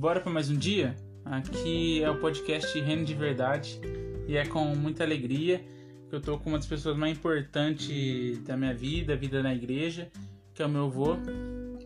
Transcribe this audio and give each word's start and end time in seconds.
Bora 0.00 0.18
para 0.18 0.32
mais 0.32 0.48
um 0.48 0.56
dia? 0.56 0.96
Aqui 1.26 2.02
é 2.02 2.08
o 2.08 2.18
podcast 2.18 2.80
Reino 2.80 3.04
de 3.04 3.12
Verdade 3.12 3.78
e 4.26 4.34
é 4.34 4.46
com 4.46 4.64
muita 4.74 5.04
alegria 5.04 5.62
que 6.08 6.16
eu 6.16 6.22
tô 6.22 6.38
com 6.38 6.48
uma 6.48 6.58
das 6.58 6.66
pessoas 6.66 6.96
mais 6.96 7.18
importantes 7.18 8.38
da 8.38 8.56
minha 8.56 8.72
vida, 8.72 9.14
vida 9.14 9.42
na 9.42 9.54
igreja, 9.54 10.08
que 10.54 10.62
é 10.62 10.64
o 10.64 10.70
meu 10.70 10.86
avô, 10.86 11.18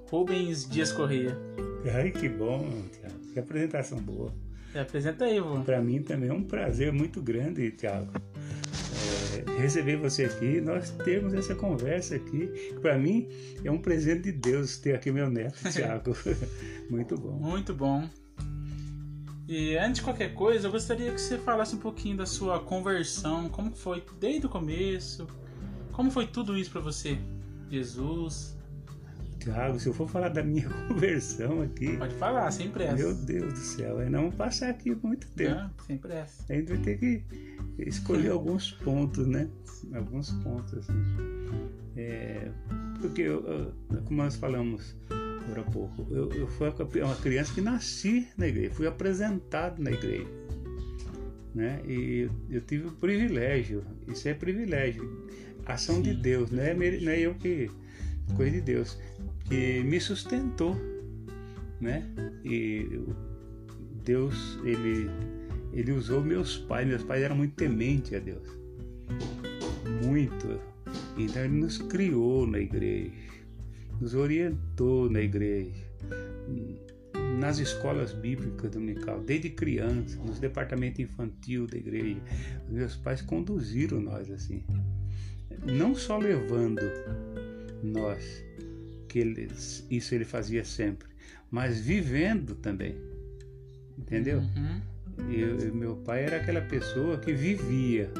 Rubens 0.09 0.65
Dias 0.71 0.93
Correia. 0.93 1.37
Ai, 1.93 2.13
que 2.13 2.29
bom, 2.29 2.85
Thiago. 2.93 3.19
Que 3.33 3.41
apresentação 3.41 3.99
boa. 3.99 4.33
Se 4.71 4.79
apresenta 4.79 5.25
aí, 5.25 5.41
vô. 5.41 5.63
Para 5.63 5.83
mim 5.83 6.01
também 6.01 6.31
é 6.31 6.33
um 6.33 6.45
prazer 6.45 6.93
muito 6.93 7.21
grande, 7.21 7.73
Thiago. 7.73 8.13
Receber 9.65 9.97
você 9.97 10.27
aqui, 10.27 10.61
nós 10.61 10.91
termos 10.91 11.33
essa 11.33 11.55
conversa 11.55 12.17
aqui. 12.17 12.51
Para 12.83 12.99
mim 12.99 13.27
é 13.65 13.71
um 13.71 13.79
presente 13.79 14.25
de 14.25 14.33
Deus 14.33 14.77
ter 14.77 14.95
aqui 14.95 15.11
meu 15.11 15.31
neto, 15.31 15.57
Thiago. 15.73 16.15
muito 16.91 17.17
bom. 17.17 17.33
Muito 17.39 17.73
bom. 17.73 18.07
E 19.49 19.75
antes 19.79 20.01
de 20.01 20.03
qualquer 20.03 20.35
coisa, 20.35 20.69
eu 20.69 20.71
gostaria 20.71 21.11
que 21.11 21.19
você 21.19 21.39
falasse 21.39 21.75
um 21.75 21.79
pouquinho 21.79 22.19
da 22.19 22.27
sua 22.27 22.61
conversão, 22.61 23.49
como 23.49 23.75
foi 23.75 24.05
desde 24.21 24.45
o 24.45 24.51
começo, 24.51 25.27
como 25.93 26.11
foi 26.11 26.27
tudo 26.27 26.59
isso 26.59 26.71
para 26.71 26.83
você, 26.83 27.17
Jesus. 27.71 28.54
Tiago, 29.45 29.79
se 29.79 29.87
eu 29.87 29.93
for 29.93 30.09
falar 30.09 30.31
da 30.31 30.43
minha 30.43 30.67
conversão 30.89 31.61
aqui. 31.61 31.99
Pode 31.99 32.15
falar, 32.15 32.51
sem 32.51 32.71
pressa. 32.71 32.97
Meu 32.97 33.15
Deus 33.15 33.53
do 33.53 33.59
céu, 33.59 33.99
aí 33.99 34.09
não 34.09 34.21
vamos 34.23 34.37
passar 34.37 34.71
aqui 34.71 34.95
muito 35.03 35.29
tempo. 35.33 35.55
Não, 35.55 35.71
sem 35.87 35.99
pressa. 35.99 36.45
A 36.49 36.57
gente 36.57 36.69
vai 36.69 36.79
ter 36.79 36.99
que 36.99 37.23
escolher 37.79 38.31
alguns 38.31 38.73
pontos, 38.73 39.27
né? 39.27 39.49
Alguns 39.95 40.31
pontos, 40.31 40.79
assim. 40.79 40.93
É, 41.95 42.51
porque, 43.01 43.23
eu, 43.23 43.75
como 44.07 44.23
nós 44.23 44.35
falamos 44.35 44.97
agora 45.45 45.61
há 45.61 45.71
pouco, 45.71 46.07
eu, 46.11 46.33
eu 46.33 46.49
fui 46.49 46.71
uma 47.03 47.17
criança 47.17 47.53
que 47.53 47.61
nasci 47.61 48.27
na 48.39 48.49
igreja, 48.49 48.73
fui 48.73 48.87
apresentado 48.87 49.83
na 49.83 49.91
igreja. 49.91 50.27
Né? 51.55 51.83
E 51.87 52.31
eu 52.49 52.63
tive 52.63 52.89
o 52.89 52.93
privilégio, 52.93 53.85
isso 54.09 54.27
é 54.27 54.33
privilégio, 54.33 55.29
ação 55.67 55.97
Sim. 55.97 56.03
de 56.03 56.15
Deus, 56.15 56.51
não 56.51 56.63
é, 56.63 56.73
não 56.73 57.13
é 57.13 57.21
eu 57.21 57.35
que 57.35 57.71
coisa 58.37 58.53
de 58.53 58.61
Deus 58.63 58.99
que 59.45 59.83
me 59.83 60.01
sustentou, 60.01 60.77
né? 61.81 62.11
E 62.45 63.01
Deus, 64.05 64.59
ele, 64.65 65.09
ele 65.73 65.93
usou 65.93 66.23
meus 66.23 66.59
pais. 66.59 66.87
Meus 66.87 67.03
pais 67.03 67.23
eram 67.23 67.37
muito 67.37 67.55
tementes 67.55 68.13
a 68.13 68.19
Deus, 68.19 68.47
muito. 70.05 70.61
Então 71.17 71.45
ele 71.45 71.55
nos 71.55 71.79
criou 71.79 72.47
na 72.47 72.59
igreja, 72.59 73.13
nos 74.01 74.15
orientou 74.15 75.11
na 75.11 75.21
igreja, 75.21 75.83
nas 77.39 77.59
escolas 77.59 78.13
bíblicas 78.13 78.71
dominical, 78.71 79.21
desde 79.21 79.51
criança, 79.51 80.17
nos 80.19 80.39
departamentos 80.39 81.01
infantil 81.01 81.67
da 81.67 81.77
igreja. 81.77 82.21
Meus 82.69 82.97
pais 82.97 83.23
conduziram 83.23 84.01
nós 84.01 84.31
assim, 84.31 84.63
não 85.65 85.95
só 85.95 86.19
levando 86.19 86.83
nós 87.83 88.44
ele, 89.19 89.49
isso 89.91 90.15
ele 90.15 90.25
fazia 90.25 90.65
sempre, 90.65 91.09
mas 91.51 91.81
vivendo 91.81 92.55
também, 92.57 92.97
entendeu? 93.99 94.41
Uhum. 94.41 94.81
Meu 95.75 95.97
pai 95.97 96.25
era 96.25 96.39
aquela 96.39 96.61
pessoa 96.61 97.19
que 97.19 97.33
vivia 97.33 98.11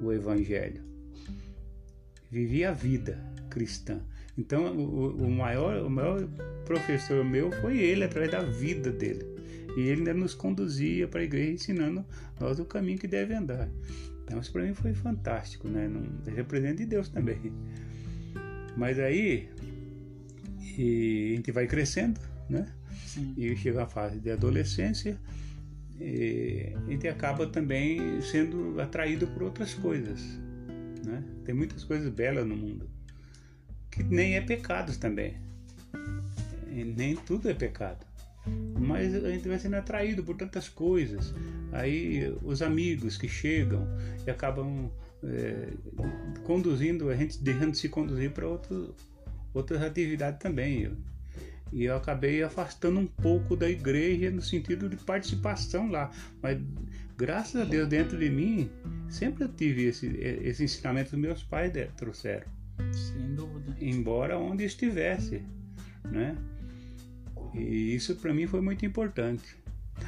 o 0.00 0.12
evangelho, 0.12 0.82
vivia 2.30 2.70
a 2.70 2.72
vida 2.72 3.18
cristã. 3.48 4.00
Então, 4.36 4.74
o, 4.76 5.26
o, 5.26 5.30
maior, 5.30 5.84
o 5.84 5.90
maior 5.90 6.26
professor 6.64 7.24
meu 7.24 7.52
foi 7.60 7.78
ele, 7.78 8.04
através 8.04 8.32
da 8.32 8.42
vida 8.42 8.90
dele. 8.90 9.24
E 9.76 9.80
ele 9.80 10.00
ainda 10.00 10.14
nos 10.14 10.34
conduzia 10.34 11.06
para 11.06 11.20
a 11.20 11.24
igreja, 11.24 11.52
ensinando 11.52 12.04
nós 12.40 12.58
o 12.58 12.64
caminho 12.64 12.98
que 12.98 13.06
deve 13.06 13.34
andar. 13.34 13.68
Então, 14.24 14.40
isso 14.40 14.52
para 14.52 14.62
mim 14.62 14.74
foi 14.74 14.94
fantástico, 14.94 15.68
né? 15.68 15.88
Não, 15.88 16.02
representa 16.34 16.76
de 16.76 16.86
Deus 16.86 17.08
também. 17.08 17.52
Mas 18.76 18.98
aí, 18.98 19.48
e 20.78 21.32
a 21.32 21.36
gente 21.36 21.52
vai 21.52 21.66
crescendo, 21.66 22.20
né? 22.48 22.66
Sim. 23.06 23.34
E 23.36 23.56
chega 23.56 23.84
a 23.84 23.86
fase 23.86 24.18
de 24.18 24.30
adolescência, 24.30 25.18
a 26.00 26.90
gente 26.90 27.06
acaba 27.06 27.46
também 27.46 28.20
sendo 28.22 28.80
atraído 28.80 29.26
por 29.28 29.42
outras 29.42 29.74
coisas, 29.74 30.20
né? 31.04 31.22
Tem 31.44 31.54
muitas 31.54 31.84
coisas 31.84 32.08
belas 32.08 32.46
no 32.46 32.56
mundo 32.56 32.90
que 33.92 34.02
nem 34.02 34.36
é 34.36 34.40
pecado 34.40 34.96
também. 34.98 35.36
E 36.68 36.82
nem 36.82 37.14
tudo 37.14 37.48
é 37.48 37.54
pecado. 37.54 38.04
Mas 38.80 39.14
a 39.14 39.30
gente 39.30 39.46
vai 39.46 39.58
sendo 39.58 39.76
atraído 39.76 40.24
por 40.24 40.34
tantas 40.36 40.68
coisas. 40.68 41.32
Aí 41.70 42.34
os 42.42 42.62
amigos 42.62 43.18
que 43.18 43.28
chegam 43.28 43.86
e 44.26 44.30
acabam 44.30 44.90
é, 45.22 45.68
conduzindo 46.44 47.10
a 47.10 47.14
gente, 47.14 47.40
deixando 47.40 47.72
de 47.72 47.78
se 47.78 47.88
conduzir 47.88 48.32
para 48.32 48.48
outro, 48.48 48.96
outras 49.54 49.82
atividades 49.82 50.40
também. 50.40 50.96
E 51.72 51.84
eu 51.84 51.96
acabei 51.96 52.42
afastando 52.42 53.00
um 53.00 53.06
pouco 53.06 53.56
da 53.56 53.68
igreja 53.68 54.30
no 54.30 54.42
sentido 54.42 54.88
de 54.88 54.96
participação 54.96 55.90
lá. 55.90 56.10
Mas 56.42 56.60
graças 57.16 57.60
a 57.60 57.64
Deus, 57.64 57.88
dentro 57.88 58.18
de 58.18 58.28
mim, 58.28 58.70
sempre 59.08 59.44
eu 59.44 59.48
tive 59.48 59.84
esse, 59.86 60.06
esse 60.06 60.64
ensinamento 60.64 61.10
que 61.10 61.16
meus 61.16 61.42
pais 61.42 61.72
trouxeram. 61.96 62.46
Sem 62.92 63.34
dúvida. 63.34 63.74
Embora 63.80 64.38
onde 64.38 64.64
estivesse, 64.64 65.42
né? 66.04 66.36
E 67.54 67.94
isso 67.94 68.16
para 68.16 68.32
mim 68.34 68.46
foi 68.46 68.60
muito 68.60 68.84
importante. 68.84 69.56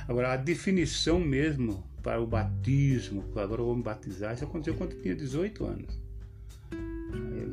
Agora, 0.08 0.32
a 0.32 0.36
definição 0.36 1.20
mesmo 1.20 1.84
para 2.02 2.20
o 2.20 2.26
batismo, 2.26 3.24
agora 3.36 3.60
eu 3.62 3.66
vou 3.66 3.76
me 3.76 3.82
batizar, 3.82 4.34
isso 4.34 4.44
aconteceu 4.44 4.74
quando 4.74 4.92
eu 4.92 5.00
tinha 5.00 5.14
18 5.14 5.64
anos. 5.64 6.03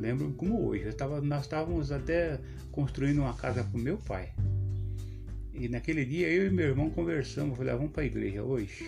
Lembro 0.02 0.32
como 0.32 0.66
hoje. 0.66 0.82
Eu 0.82 0.92
tava, 0.92 1.20
nós 1.20 1.42
estávamos 1.42 1.92
até 1.92 2.40
construindo 2.72 3.20
uma 3.20 3.34
casa 3.34 3.62
para 3.62 3.78
o 3.78 3.80
meu 3.80 3.96
pai. 3.98 4.32
E 5.54 5.68
naquele 5.68 6.04
dia 6.04 6.28
eu 6.28 6.48
e 6.48 6.50
meu 6.50 6.70
irmão 6.70 6.90
conversamos. 6.90 7.56
Falei, 7.56 7.72
ah, 7.72 7.76
vamos 7.76 7.92
para 7.92 8.02
a 8.02 8.06
igreja 8.06 8.42
hoje. 8.42 8.84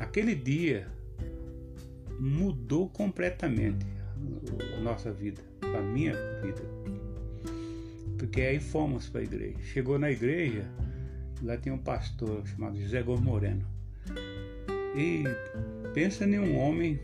Aquele 0.00 0.34
dia 0.34 0.88
mudou 2.18 2.88
completamente 2.88 3.86
a 4.76 4.80
nossa 4.80 5.12
vida, 5.12 5.40
a 5.62 5.80
minha 5.80 6.12
vida. 6.42 6.62
Porque 8.18 8.40
aí 8.40 8.58
fomos 8.58 9.08
para 9.08 9.20
a 9.20 9.24
igreja. 9.24 9.58
Chegou 9.62 9.96
na 9.96 10.10
igreja, 10.10 10.64
lá 11.40 11.56
tinha 11.56 11.72
um 11.72 11.78
pastor 11.78 12.44
chamado 12.48 12.80
José 12.80 13.00
Gomes 13.00 13.22
Moreno. 13.22 13.64
E 14.96 15.22
pensa 15.94 16.24
em 16.24 16.40
um 16.40 16.58
homem 16.58 16.98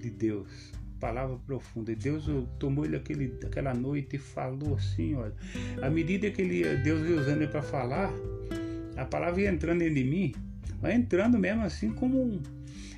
de 0.00 0.10
Deus 0.10 0.78
palavra 1.00 1.36
profunda. 1.46 1.94
Deus 1.96 2.26
tomou 2.58 2.84
ele 2.84 2.96
aquele, 2.96 3.34
aquela 3.44 3.72
noite 3.72 4.16
e 4.16 4.18
falou 4.18 4.74
assim, 4.74 5.14
olha. 5.14 5.34
À 5.82 5.88
medida 5.88 6.30
que 6.30 6.42
ele, 6.42 6.76
Deus 6.76 7.08
ia 7.08 7.16
usando 7.16 7.42
ele 7.42 7.50
para 7.50 7.62
falar, 7.62 8.12
a 8.96 9.04
palavra 9.04 9.40
ia 9.40 9.50
entrando 9.50 9.82
em 9.82 9.90
mim, 9.90 10.34
vai 10.80 10.94
entrando 10.94 11.38
mesmo 11.38 11.62
assim 11.62 11.90
como 11.90 12.22
um. 12.22 12.40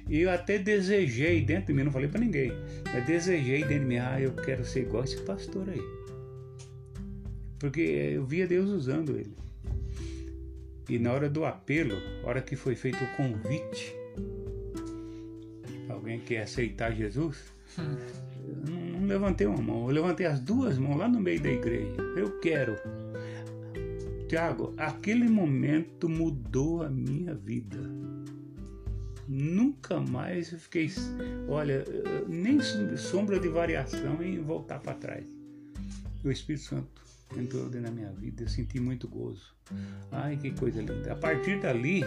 E 0.08 0.20
eu 0.20 0.30
até 0.30 0.58
desejei 0.58 1.40
dentro 1.42 1.66
de 1.66 1.74
mim, 1.74 1.84
não 1.84 1.92
falei 1.92 2.08
para 2.08 2.20
ninguém, 2.20 2.52
mas 2.92 3.06
desejei 3.06 3.60
dentro 3.60 3.80
de 3.80 3.86
mim, 3.86 3.98
ah, 3.98 4.20
eu 4.20 4.32
quero 4.32 4.64
ser 4.64 4.80
igual 4.80 5.04
esse 5.04 5.20
pastor 5.22 5.70
aí. 5.70 5.82
Porque 7.58 7.80
eu 7.80 8.26
via 8.26 8.46
Deus 8.46 8.68
usando 8.68 9.16
ele. 9.16 9.36
E 10.88 10.98
na 10.98 11.12
hora 11.12 11.30
do 11.30 11.44
apelo, 11.44 11.94
hora 12.24 12.42
que 12.42 12.56
foi 12.56 12.74
feito 12.74 12.98
o 13.02 13.16
convite, 13.16 13.94
alguém 15.88 16.18
quer 16.18 16.42
aceitar 16.42 16.92
Jesus, 16.92 17.52
não, 17.78 19.00
não 19.00 19.06
levantei 19.06 19.46
uma 19.46 19.60
mão, 19.60 19.88
eu 19.88 19.94
levantei 19.94 20.26
as 20.26 20.40
duas 20.40 20.78
mãos 20.78 20.96
lá 20.96 21.08
no 21.08 21.20
meio 21.20 21.40
da 21.40 21.50
igreja. 21.50 21.96
Eu 22.16 22.38
quero. 22.40 22.76
Tiago, 24.28 24.72
aquele 24.78 25.28
momento 25.28 26.08
mudou 26.08 26.82
a 26.82 26.88
minha 26.88 27.34
vida. 27.34 27.78
Nunca 29.28 30.00
mais 30.00 30.52
eu 30.52 30.58
fiquei, 30.58 30.90
olha, 31.48 31.84
nem 32.28 32.58
sombra 32.96 33.38
de 33.38 33.48
variação 33.48 34.22
em 34.22 34.40
voltar 34.40 34.78
para 34.80 34.94
trás. 34.94 35.26
O 36.24 36.30
Espírito 36.30 36.64
Santo 36.64 37.02
entrou 37.36 37.64
dentro 37.64 37.82
da 37.82 37.90
minha 37.90 38.12
vida, 38.12 38.44
eu 38.44 38.48
senti 38.48 38.78
muito 38.80 39.08
gozo. 39.08 39.54
Ai, 40.10 40.36
que 40.36 40.50
coisa 40.52 40.80
linda. 40.80 41.12
A 41.12 41.16
partir 41.16 41.60
dali, 41.60 42.02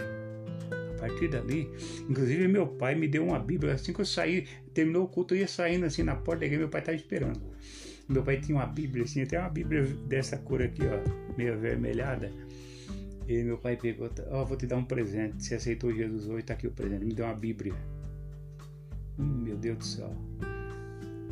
partir 1.06 1.28
dali, 1.28 1.70
inclusive 2.08 2.48
meu 2.48 2.66
pai 2.66 2.94
me 2.94 3.08
deu 3.08 3.24
uma 3.24 3.38
Bíblia. 3.38 3.74
Assim 3.74 3.92
que 3.92 4.00
eu 4.00 4.04
saí, 4.04 4.46
terminou 4.74 5.04
o 5.04 5.08
culto, 5.08 5.34
eu 5.34 5.40
ia 5.40 5.48
saindo 5.48 5.86
assim 5.86 6.02
na 6.02 6.16
porta 6.16 6.40
da 6.40 6.46
igreja, 6.46 6.60
meu 6.60 6.68
pai 6.68 6.80
estava 6.80 6.96
esperando. 6.96 7.40
Meu 8.08 8.22
pai 8.22 8.40
tinha 8.40 8.56
uma 8.56 8.66
Bíblia 8.66 9.04
assim, 9.04 9.22
até 9.22 9.38
uma 9.38 9.48
Bíblia 9.48 9.84
dessa 10.06 10.36
cor 10.36 10.62
aqui, 10.62 10.82
ó, 10.82 11.36
meio 11.36 11.54
avermelhada. 11.54 12.30
E 13.28 13.42
meu 13.42 13.58
pai 13.58 13.76
pegou, 13.76 14.08
ó, 14.30 14.42
oh, 14.42 14.46
vou 14.46 14.56
te 14.56 14.66
dar 14.66 14.76
um 14.76 14.84
presente. 14.84 15.42
Você 15.44 15.56
aceitou 15.56 15.92
Jesus 15.92 16.28
hoje, 16.28 16.44
tá 16.44 16.54
aqui 16.54 16.66
o 16.66 16.70
presente. 16.70 17.04
Me 17.04 17.12
deu 17.12 17.24
uma 17.24 17.34
Bíblia. 17.34 17.74
Hum, 19.18 19.42
meu 19.42 19.56
Deus 19.56 19.78
do 19.78 19.84
céu. 19.84 20.16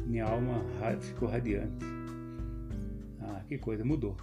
Minha 0.07 0.25
alma 0.25 0.65
ficou 1.01 1.29
radiante. 1.29 1.85
Ah, 3.21 3.43
que 3.49 3.59
coisa, 3.59 3.85
mudou. 3.85 4.17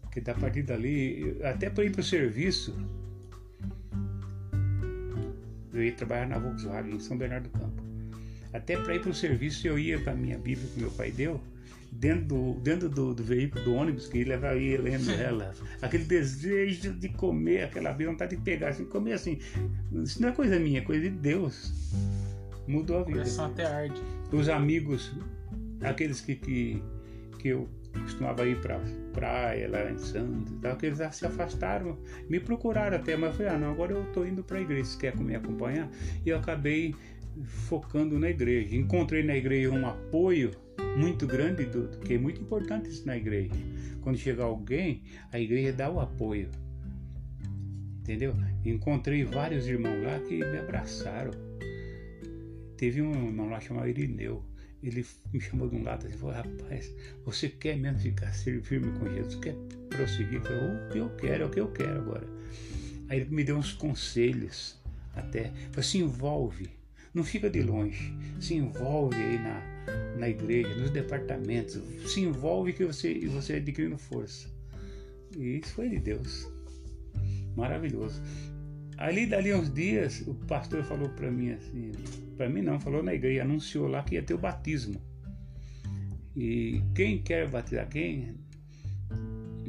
Porque 0.00 0.20
da 0.20 0.34
partir 0.34 0.62
dali, 0.62 1.36
até 1.42 1.68
para 1.68 1.84
ir 1.84 1.90
para 1.90 2.00
o 2.00 2.04
serviço, 2.04 2.74
eu 5.78 5.84
ia 5.84 5.92
trabalhar 5.92 6.26
na 6.26 6.38
Volkswagen 6.38 6.94
em 6.94 7.00
São 7.00 7.16
Bernardo 7.16 7.48
do 7.48 7.58
Campo. 7.58 7.82
Até 8.52 8.76
para 8.76 8.94
ir 8.94 9.00
para 9.00 9.10
o 9.10 9.14
serviço 9.14 9.66
eu 9.66 9.78
ia 9.78 9.98
com 9.98 10.10
a 10.10 10.14
minha 10.14 10.38
Bíblia 10.38 10.68
que 10.72 10.80
meu 10.80 10.90
pai 10.90 11.10
deu, 11.10 11.40
dentro 11.90 12.24
do, 12.24 12.54
dentro 12.60 12.88
do, 12.88 13.14
do 13.14 13.22
veículo, 13.22 13.64
do 13.64 13.74
ônibus, 13.74 14.06
que 14.06 14.18
ele 14.18 14.30
levava 14.30 14.56
ia 14.56 14.80
lendo 14.80 15.10
ela. 15.12 15.54
Aquele 15.80 16.04
desejo 16.04 16.92
de 16.92 17.08
comer, 17.08 17.64
aquela 17.64 17.92
vontade 17.92 18.36
de 18.36 18.42
pegar, 18.42 18.68
assim, 18.68 18.84
comer 18.84 19.12
assim. 19.12 19.38
Isso 19.92 20.20
não 20.20 20.28
é 20.28 20.32
coisa 20.32 20.58
minha, 20.58 20.78
é 20.78 20.82
coisa 20.82 21.02
de 21.02 21.10
Deus. 21.10 21.72
Mudou 22.66 22.98
a 22.98 23.02
vida. 23.04 23.18
Coração 23.18 23.46
até 23.46 23.64
arde. 23.64 24.00
Os 24.32 24.48
amigos, 24.48 25.12
aqueles 25.80 26.20
que, 26.20 26.34
que, 26.34 26.82
que 27.38 27.48
eu 27.48 27.68
costumava 28.00 28.46
ir 28.46 28.60
para 28.60 28.80
praia 29.12 29.68
lá 29.68 29.90
em 29.90 29.98
Santos 29.98 30.52
e 30.52 30.56
tal, 30.56 30.76
que 30.76 30.86
eles 30.86 30.98
se 31.14 31.26
afastaram, 31.26 31.98
me 32.28 32.38
procuraram 32.40 32.96
até, 32.96 33.16
mas 33.16 33.30
eu 33.30 33.36
falei, 33.36 33.52
ah 33.52 33.58
não, 33.58 33.70
agora 33.72 33.92
eu 33.92 34.02
estou 34.02 34.26
indo 34.26 34.42
para 34.44 34.58
a 34.58 34.60
igreja, 34.60 34.84
você 34.84 34.98
quer 34.98 35.16
me 35.16 35.34
acompanhar? 35.34 35.90
E 36.24 36.28
eu 36.28 36.38
acabei 36.38 36.94
focando 37.44 38.18
na 38.18 38.30
igreja. 38.30 38.76
Encontrei 38.76 39.22
na 39.22 39.36
igreja 39.36 39.70
um 39.70 39.86
apoio 39.86 40.50
muito 40.96 41.26
grande, 41.26 41.64
do, 41.64 41.88
que 42.00 42.14
é 42.14 42.18
muito 42.18 42.40
importante 42.40 42.88
isso 42.88 43.06
na 43.06 43.16
igreja. 43.16 43.54
Quando 44.00 44.16
chega 44.16 44.44
alguém, 44.44 45.02
a 45.32 45.38
igreja 45.38 45.72
dá 45.72 45.90
o 45.90 46.00
apoio. 46.00 46.50
Entendeu? 48.00 48.34
Encontrei 48.64 49.24
vários 49.24 49.66
irmãos 49.66 50.02
lá 50.02 50.18
que 50.20 50.38
me 50.38 50.58
abraçaram. 50.58 51.30
Teve 52.76 53.02
um 53.02 53.12
irmão 53.12 53.50
lá 53.50 53.60
chamado 53.60 53.88
Irineu. 53.88 54.47
Ele 54.82 55.04
me 55.32 55.40
chamou 55.40 55.68
de 55.68 55.76
um 55.76 55.82
lado 55.82 56.06
e 56.08 56.12
falou: 56.12 56.34
Rapaz, 56.34 56.92
você 57.24 57.48
quer 57.48 57.76
mesmo 57.76 57.98
ficar 57.98 58.32
firme 58.32 58.96
com 58.98 59.08
Jesus? 59.08 59.34
Quer 59.36 59.54
prosseguir? 59.90 60.34
Eu 60.34 60.42
falei: 60.42 60.60
O 60.60 60.88
que 60.90 60.98
eu 60.98 61.10
quero, 61.16 61.42
é 61.42 61.46
o 61.46 61.50
que 61.50 61.60
eu 61.60 61.72
quero 61.72 62.00
agora. 62.00 62.26
Aí 63.08 63.20
ele 63.20 63.30
me 63.30 63.42
deu 63.42 63.56
uns 63.56 63.72
conselhos 63.72 64.78
até. 65.14 65.50
Falei: 65.72 65.82
Se 65.82 65.98
envolve 65.98 66.78
não 67.18 67.24
fica 67.24 67.50
de 67.50 67.62
longe. 67.62 68.14
Se 68.40 68.54
envolve 68.54 69.16
aí 69.16 69.38
na, 69.38 70.16
na 70.18 70.28
igreja, 70.28 70.74
nos 70.76 70.90
departamentos. 70.90 71.80
Se 72.06 72.20
envolve 72.20 72.72
que 72.72 72.84
você, 72.84 73.26
você 73.26 73.54
adquirindo 73.54 73.98
força. 73.98 74.48
E 75.36 75.58
isso 75.58 75.72
foi 75.74 75.88
de 75.88 75.98
Deus. 75.98 76.48
Maravilhoso. 77.56 78.22
Ali, 78.96 79.26
dali 79.26 79.54
uns 79.54 79.72
dias, 79.72 80.22
o 80.26 80.34
pastor 80.34 80.84
falou 80.84 81.08
para 81.10 81.30
mim 81.30 81.52
assim, 81.52 81.92
para 82.38 82.48
mim 82.48 82.62
não, 82.62 82.78
falou 82.78 83.02
na 83.02 83.12
igreja, 83.12 83.42
anunciou 83.42 83.88
lá 83.88 84.02
que 84.04 84.14
ia 84.14 84.22
ter 84.22 84.32
o 84.32 84.38
batismo. 84.38 85.02
E 86.36 86.80
quem 86.94 87.20
quer 87.20 87.50
batizar 87.50 87.88
quem? 87.88 88.36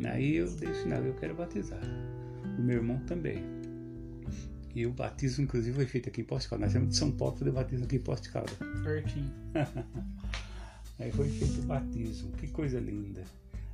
Aí 0.06 0.36
eu 0.36 0.46
disse, 0.46 0.88
não, 0.88 0.98
eu 0.98 1.16
quero 1.16 1.34
batizar. 1.34 1.82
O 2.60 2.62
meu 2.62 2.78
irmão 2.78 3.00
também. 3.08 3.44
E 4.76 4.86
o 4.86 4.94
batismo, 4.94 5.46
inclusive, 5.46 5.76
foi 5.76 5.86
feito 5.88 6.10
aqui 6.10 6.22
em 6.22 6.24
Poste 6.24 6.48
Caldas. 6.48 6.68
Nós 6.68 6.74
temos 6.74 6.90
de 6.90 6.96
São 6.96 7.12
Paulo 7.12 7.36
fazer 7.36 7.52
batismo 7.52 7.86
aqui 7.86 7.96
em 7.96 8.02
Poste 8.02 8.30
Caldas. 8.30 8.56
Pertinho. 8.84 9.34
Aí 11.00 11.12
foi 11.12 11.28
feito 11.28 11.62
o 11.62 11.64
batismo. 11.64 12.32
Que 12.34 12.48
coisa 12.50 12.80
linda. 12.80 13.24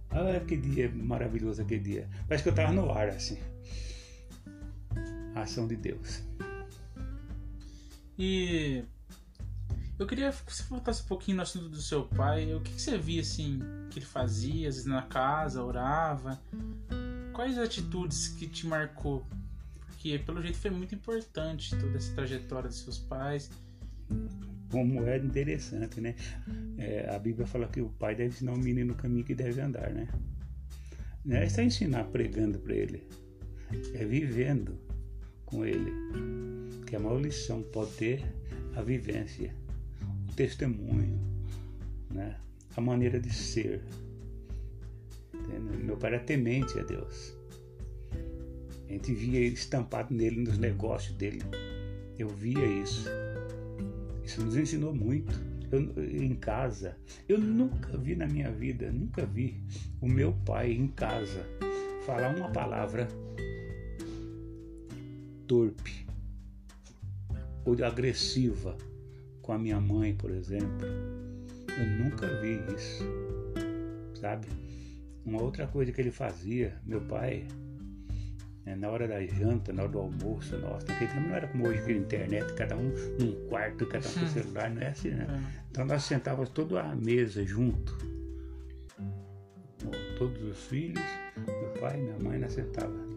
Ah, 0.09 0.39
que 0.47 0.55
dia 0.55 0.89
maravilhoso 0.89 1.61
aquele 1.61 1.83
dia. 1.83 2.09
Parece 2.29 2.43
que 2.43 2.49
eu 2.49 2.53
estava 2.53 2.71
no 2.71 2.89
ar, 2.89 3.09
assim. 3.09 3.37
A 5.35 5.41
ação 5.41 5.67
de 5.67 5.75
Deus. 5.75 6.23
E 8.17 8.83
eu 9.99 10.05
queria 10.05 10.31
que 10.31 10.53
você 10.53 10.63
voltasse 10.63 11.03
um 11.03 11.07
pouquinho 11.07 11.37
no 11.37 11.43
assunto 11.43 11.69
do 11.69 11.81
seu 11.81 12.03
pai. 12.03 12.53
O 12.53 12.61
que, 12.61 12.71
que 12.71 12.81
você 12.81 12.97
via, 12.97 13.21
assim, 13.21 13.59
que 13.89 13.99
ele 13.99 14.05
fazia, 14.05 14.69
às 14.69 14.75
vezes 14.75 14.85
na 14.85 15.01
casa, 15.01 15.63
orava? 15.63 16.39
Quais 17.33 17.57
atitudes 17.57 18.29
que 18.29 18.47
te 18.47 18.65
marcou 18.65 19.25
que 20.05 20.19
pelo 20.19 20.39
jeito 20.39 20.59
foi 20.59 20.69
muito 20.69 20.93
importante 20.93 21.75
toda 21.75 21.97
essa 21.97 22.13
trajetória 22.13 22.69
dos 22.69 22.79
seus 22.79 22.99
pais. 22.99 23.49
Como 24.69 25.03
é 25.03 25.17
interessante, 25.17 25.99
né? 25.99 26.13
É, 26.77 27.09
a 27.09 27.17
Bíblia 27.17 27.47
fala 27.47 27.67
que 27.67 27.81
o 27.81 27.89
pai 27.89 28.13
deve 28.13 28.29
ensinar 28.29 28.53
o 28.53 28.57
menino 28.59 28.93
o 28.93 28.95
caminho 28.95 29.25
que 29.25 29.33
deve 29.33 29.59
andar, 29.59 29.89
né? 29.91 30.07
Não 31.25 31.37
é 31.37 31.49
só 31.49 31.63
ensinar 31.63 32.03
pregando 32.03 32.59
para 32.59 32.75
ele, 32.75 33.07
é 33.95 34.05
vivendo 34.05 34.79
com 35.43 35.65
ele. 35.65 35.91
Que 36.85 36.95
a 36.95 36.99
maior 36.99 37.21
lição 37.21 37.61
pode 37.61 37.91
ter 37.93 38.23
a 38.75 38.81
vivência, 38.81 39.53
o 40.29 40.33
testemunho, 40.33 41.19
né? 42.09 42.37
a 42.75 42.81
maneira 42.81 43.19
de 43.19 43.33
ser. 43.33 43.81
Entendeu? 45.33 45.79
Meu 45.83 45.97
pai 45.97 46.13
era 46.13 46.23
temente 46.23 46.79
a 46.79 46.83
Deus. 46.83 47.35
A 48.87 48.91
gente 48.91 49.13
via 49.13 49.39
estampado 49.39 50.13
nele 50.13 50.41
nos 50.41 50.57
negócios 50.57 51.15
dele. 51.17 51.41
Eu 52.17 52.29
via 52.29 52.65
isso. 52.65 53.09
Isso 54.23 54.43
nos 54.43 54.55
ensinou 54.55 54.93
muito. 54.93 55.33
Eu, 55.71 55.81
em 56.03 56.35
casa, 56.35 56.95
eu 57.27 57.39
nunca 57.39 57.97
vi 57.97 58.15
na 58.15 58.27
minha 58.27 58.51
vida, 58.51 58.91
nunca 58.91 59.25
vi 59.25 59.63
o 59.99 60.07
meu 60.07 60.31
pai 60.45 60.71
em 60.71 60.87
casa 60.87 61.43
falar 62.05 62.35
uma 62.35 62.51
palavra 62.51 63.07
torpe 65.47 66.04
ou 67.65 67.75
agressiva 67.83 68.77
com 69.41 69.51
a 69.51 69.57
minha 69.57 69.79
mãe, 69.79 70.15
por 70.15 70.31
exemplo. 70.31 70.87
Eu 71.77 71.85
nunca 72.03 72.27
vi 72.39 72.61
isso, 72.73 73.03
sabe? 74.19 74.47
Uma 75.25 75.41
outra 75.41 75.67
coisa 75.67 75.91
que 75.91 75.99
ele 75.99 76.11
fazia, 76.11 76.79
meu 76.85 77.01
pai 77.01 77.45
né? 78.65 78.75
na 78.75 78.89
hora 78.89 79.07
da 79.07 79.23
janta, 79.25 79.71
na 79.71 79.83
hora 79.83 79.91
do 79.91 79.99
almoço, 79.99 80.57
nossa, 80.57 80.87
naquele 80.87 81.11
tempo 81.11 81.27
não 81.27 81.35
era 81.35 81.47
como 81.47 81.67
hoje 81.67 81.83
que 81.83 81.93
internet, 81.93 82.53
cada 82.55 82.75
um 82.75 82.91
num 83.19 83.47
quarto, 83.47 83.85
cada 83.85 84.07
um 84.09 84.13
com 84.13 84.27
celular, 84.27 84.69
não 84.71 84.81
é 84.81 84.87
assim, 84.87 85.11
né? 85.11 85.27
É. 85.29 85.65
Então 85.69 85.85
nós 85.85 86.03
sentávamos 86.03 86.49
toda 86.49 86.81
a 86.81 86.95
mesa 86.95 87.45
junto, 87.45 87.95
todos 90.17 90.41
os 90.41 90.63
filhos, 90.65 91.03
meu 91.37 91.73
pai, 91.79 91.97
minha 91.97 92.17
mãe, 92.19 92.39
nós 92.39 92.53
sentávamos. 92.53 93.15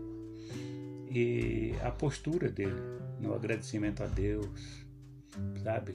E 1.11 1.75
a 1.83 1.91
postura 1.91 2.51
dele, 2.51 2.81
no 3.21 3.35
agradecimento 3.35 4.03
a 4.03 4.07
Deus, 4.07 4.87
sabe? 5.63 5.95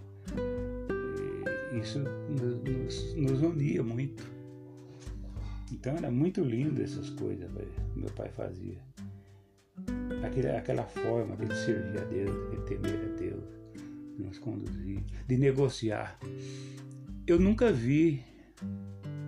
Isso 1.80 2.00
nos, 2.00 3.16
nos 3.16 3.42
unia 3.42 3.84
muito. 3.84 4.24
Então 5.72 5.96
era 5.96 6.12
muito 6.12 6.42
lindo 6.42 6.82
essas 6.82 7.10
coisas 7.12 7.50
que 7.52 8.00
meu 8.00 8.10
pai 8.12 8.30
fazia 8.30 8.78
aquele, 10.26 10.50
aquela 10.50 10.84
forma 10.84 11.36
de 11.36 11.56
servir 11.56 12.00
a 12.00 12.06
Deus, 12.06 12.52
de 12.52 12.58
temer 12.66 13.12
a 13.12 13.16
Deus, 13.18 13.44
de 14.16 14.24
nos 14.24 14.38
conduzir, 14.40 15.04
de 15.28 15.38
negociar. 15.38 16.20
Eu 17.28 17.40
nunca 17.40 17.72
vi, 17.72 18.24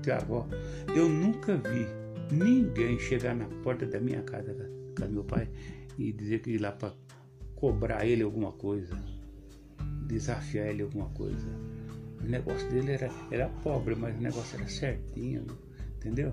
Tiago, 0.01 0.47
eu 0.95 1.07
nunca 1.07 1.57
vi 1.57 1.85
ninguém 2.31 2.99
chegar 2.99 3.35
na 3.35 3.45
porta 3.63 3.85
da 3.85 3.99
minha 3.99 4.21
casa, 4.23 4.53
do 4.53 5.09
meu 5.09 5.23
pai, 5.23 5.49
e 5.97 6.11
dizer 6.11 6.41
que 6.41 6.51
ir 6.51 6.57
lá 6.59 6.71
para 6.71 6.93
cobrar 7.65 8.05
ele 8.05 8.21
alguma 8.21 8.51
coisa, 8.51 8.95
desafiar 10.05 10.67
ele 10.67 10.83
alguma 10.83 11.09
coisa. 11.09 11.47
O 12.21 12.23
negócio 12.23 12.69
dele 12.69 12.91
era, 12.91 13.09
era 13.31 13.49
pobre, 13.63 13.95
mas 13.95 14.15
o 14.15 14.21
negócio 14.21 14.59
era 14.59 14.67
certinho, 14.67 15.47
entendeu? 15.97 16.31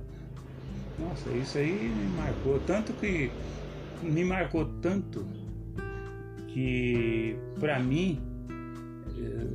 Nossa, 0.99 1.31
isso 1.31 1.57
aí 1.57 1.89
me 1.89 2.07
marcou. 2.17 2.61
Tanto 2.61 2.93
que 2.93 3.33
me 4.03 4.23
marcou 4.23 4.67
tanto 4.83 5.27
que, 6.49 7.35
para 7.59 7.81
mim, 7.81 8.21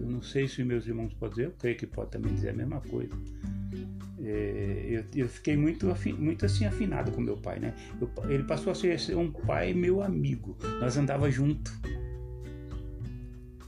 não 0.07 0.23
sei 0.23 0.47
se 0.47 0.63
meus 0.63 0.87
irmãos 0.87 1.13
podem 1.13 1.35
dizer, 1.35 1.45
eu 1.45 1.53
creio 1.59 1.77
que 1.77 1.85
pode 1.85 2.09
também 2.09 2.33
dizer 2.33 2.49
a 2.49 2.53
mesma 2.53 2.81
coisa. 2.81 3.13
É, 4.29 4.85
eu, 4.89 5.03
eu, 5.15 5.29
fiquei 5.29 5.55
muito, 5.55 5.87
muito 6.19 6.45
assim 6.45 6.65
afinado 6.65 7.11
com 7.11 7.21
meu 7.21 7.37
pai, 7.37 7.59
né? 7.59 7.73
Eu, 8.01 8.11
ele 8.29 8.43
passou 8.43 8.71
a 8.71 8.75
ser 8.75 9.15
um 9.15 9.31
pai 9.31 9.73
meu 9.73 10.03
amigo. 10.03 10.57
Nós 10.81 10.97
andava 10.97 11.31
junto 11.31 11.71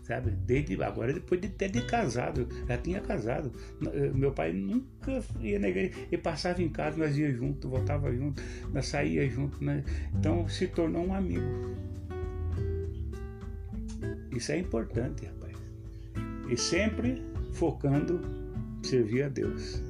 sabe? 0.09 0.31
Desde 0.31 0.81
agora, 0.83 1.13
depois 1.13 1.39
de 1.39 1.47
até 1.47 1.67
de 1.67 1.83
casado, 1.83 2.47
já 2.67 2.77
tinha 2.79 2.99
casado. 2.99 3.53
Eh, 3.93 4.09
meu 4.11 4.31
pai 4.31 4.51
nunca 4.51 5.23
ia 5.39 5.57
igreja, 5.57 5.93
ele 6.11 6.19
passava 6.19 6.63
em 6.63 6.69
casa, 6.69 6.97
nós 6.97 7.15
ia 7.15 7.31
junto, 7.31 7.69
voltava 7.69 8.11
junto, 8.11 8.41
nós 8.73 8.87
saía 8.87 9.29
junto, 9.29 9.63
né? 9.63 9.83
Então 10.17 10.47
se 10.47 10.67
tornou 10.67 11.05
um 11.05 11.13
amigo. 11.13 11.45
Isso 14.35 14.51
é 14.51 14.57
importante, 14.57 15.27
rapaz. 15.27 15.55
E 16.49 16.57
sempre 16.57 17.23
focando 17.53 18.19
servir 18.81 19.23
a 19.23 19.29
Deus. 19.29 19.88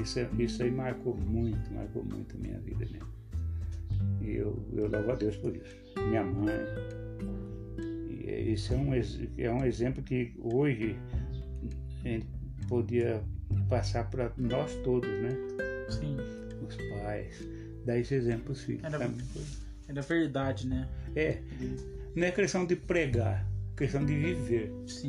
Isso, 0.00 0.20
isso 0.38 0.62
aí 0.62 0.70
marcou 0.70 1.16
muito, 1.16 1.72
marcou 1.72 2.04
muito 2.04 2.36
a 2.36 2.38
minha 2.38 2.58
vida 2.60 2.86
mesmo. 2.86 3.08
E 4.20 4.36
eu, 4.36 4.62
eu 4.72 4.88
louvo 4.88 5.12
a 5.12 5.14
Deus 5.14 5.36
por 5.36 5.54
isso. 5.54 5.76
Minha 6.08 6.24
mãe. 6.24 6.54
E 8.10 8.52
esse 8.52 8.74
é 8.74 8.76
um, 8.76 8.92
é 9.38 9.50
um 9.50 9.64
exemplo 9.64 10.02
que 10.02 10.34
hoje 10.38 10.96
a 12.04 12.08
gente 12.08 12.26
podia 12.68 13.22
passar 13.68 14.10
para 14.10 14.32
nós 14.36 14.74
todos, 14.84 15.08
né? 15.08 15.30
Sim. 15.88 16.16
Os 16.66 16.76
pais. 16.76 17.48
Dar 17.84 17.98
esse 17.98 18.14
exemplo 18.14 18.50
aos 18.50 18.62
filhos. 18.62 18.84
Era, 18.84 19.10
era 19.88 20.02
verdade, 20.02 20.66
né? 20.66 20.88
É, 21.14 21.40
não 22.14 22.26
é 22.26 22.32
questão 22.32 22.66
de 22.66 22.74
pregar, 22.74 23.46
é 23.72 23.76
questão 23.76 24.04
de 24.04 24.14
viver, 24.14 24.72
Sim. 24.86 25.08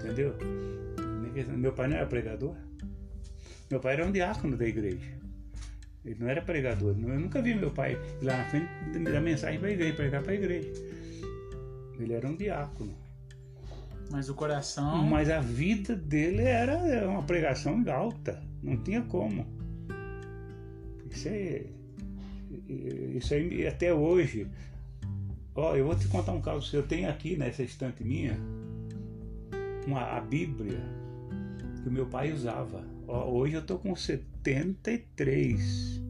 entendeu? 0.00 0.34
É 1.36 1.56
Meu 1.56 1.72
pai 1.72 1.88
não 1.88 1.96
era 1.96 2.06
pregador. 2.06 2.56
Meu 3.70 3.80
pai 3.80 3.94
era 3.94 4.06
um 4.06 4.12
diácono 4.12 4.56
da 4.56 4.66
igreja. 4.66 5.16
Ele 6.04 6.16
não 6.20 6.28
era 6.28 6.40
pregador. 6.40 6.94
Eu 6.96 7.18
nunca 7.18 7.42
vi 7.42 7.54
meu 7.54 7.70
pai 7.70 7.98
ir 8.22 8.24
lá 8.24 8.36
na 8.36 8.44
frente 8.44 8.68
dar 9.00 9.20
mensagem 9.20 9.58
para 9.58 9.68
a 9.68 9.72
igreja, 9.72 9.94
pregar 9.94 10.22
para 10.22 10.32
a 10.32 10.34
igreja. 10.36 10.70
Ele 11.98 12.12
era 12.12 12.28
um 12.28 12.36
diácono. 12.36 12.94
Mas 14.10 14.28
o 14.28 14.34
coração. 14.34 15.04
Mas 15.04 15.28
a 15.28 15.40
vida 15.40 15.96
dele 15.96 16.42
era 16.42 17.08
uma 17.08 17.24
pregação 17.24 17.82
alta. 17.88 18.40
Não 18.62 18.76
tinha 18.76 19.02
como. 19.02 19.44
Isso 21.10 21.28
aí, 21.28 21.66
isso 23.16 23.34
aí 23.34 23.66
até 23.66 23.92
hoje. 23.92 24.46
Ó, 25.54 25.74
eu 25.74 25.86
vou 25.86 25.96
te 25.96 26.06
contar 26.06 26.32
um 26.32 26.40
caso. 26.40 26.76
Eu 26.76 26.84
tenho 26.84 27.08
aqui 27.08 27.36
nessa 27.36 27.62
estante 27.62 28.04
minha 28.04 28.38
uma, 29.86 30.02
a 30.02 30.20
Bíblia 30.20 30.80
que 31.82 31.88
o 31.88 31.92
meu 31.92 32.06
pai 32.06 32.32
usava. 32.32 32.84
Hoje 33.08 33.54
eu 33.54 33.64
tô 33.64 33.78
com 33.78 33.94
73 33.94 36.00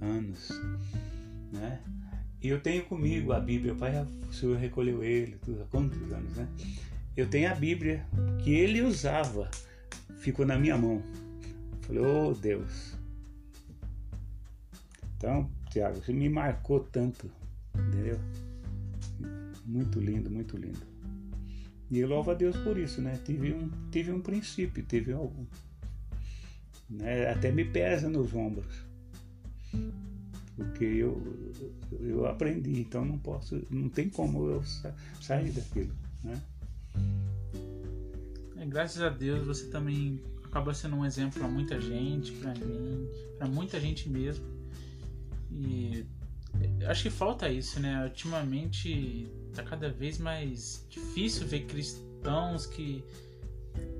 anos, 0.00 0.48
né? 1.52 1.82
E 2.40 2.48
eu 2.48 2.58
tenho 2.60 2.86
comigo 2.86 3.32
a 3.32 3.40
Bíblia. 3.40 3.74
O 3.74 3.76
pai, 3.76 3.92
o 4.28 4.32
senhor 4.32 4.56
recolheu 4.56 5.04
ele, 5.04 5.36
tudo, 5.44 5.62
há 5.62 5.66
quantos 5.66 6.00
anos, 6.10 6.34
né? 6.34 6.48
Eu 7.14 7.28
tenho 7.28 7.50
a 7.50 7.54
Bíblia 7.54 8.06
que 8.42 8.54
ele 8.54 8.80
usava, 8.80 9.50
ficou 10.18 10.46
na 10.46 10.58
minha 10.58 10.78
mão. 10.78 11.02
Falei, 11.82 12.02
oh 12.02 12.32
Deus. 12.32 12.94
Então, 15.16 15.50
Tiago, 15.70 15.96
você 15.96 16.14
me 16.14 16.30
marcou 16.30 16.80
tanto, 16.80 17.30
entendeu? 17.76 18.18
Muito 19.66 20.00
lindo, 20.00 20.30
muito 20.30 20.56
lindo. 20.56 20.80
E 21.90 21.98
eu 21.98 22.08
louvo 22.08 22.30
a 22.30 22.34
Deus 22.34 22.56
por 22.58 22.78
isso, 22.78 23.02
né? 23.02 23.18
Tive 23.24 23.52
um, 23.52 23.70
tive 23.90 24.10
um 24.10 24.22
princípio, 24.22 24.82
tive 24.84 25.12
algum. 25.12 25.44
Né? 26.88 27.30
Até 27.30 27.50
me 27.52 27.64
pesa 27.64 28.08
nos 28.08 28.32
ombros. 28.34 28.86
Porque 30.56 30.84
eu, 30.84 31.22
eu 32.00 32.26
aprendi, 32.26 32.80
então 32.80 33.04
não 33.04 33.18
posso, 33.18 33.60
não 33.70 33.88
tem 33.88 34.08
como 34.08 34.48
eu 34.48 34.64
sa- 34.64 34.94
sair 35.20 35.52
daquilo, 35.52 35.92
né? 36.24 36.40
É, 38.56 38.66
graças 38.66 39.00
a 39.00 39.08
Deus 39.08 39.46
você 39.46 39.66
também 39.66 40.20
acaba 40.44 40.74
sendo 40.74 40.96
um 40.96 41.04
exemplo 41.04 41.38
para 41.38 41.48
muita 41.48 41.80
gente, 41.80 42.32
para 42.32 42.54
mim, 42.54 43.08
para 43.38 43.46
muita 43.46 43.78
gente 43.78 44.08
mesmo. 44.08 44.44
E 45.52 46.04
acho 46.88 47.04
que 47.04 47.10
falta 47.10 47.48
isso, 47.48 47.78
né? 47.78 48.02
Ultimamente 48.04 49.30
tá 49.54 49.62
cada 49.62 49.90
vez 49.90 50.18
mais 50.18 50.84
difícil 50.90 51.46
ver 51.46 51.66
cristãos 51.66 52.66
que 52.66 53.04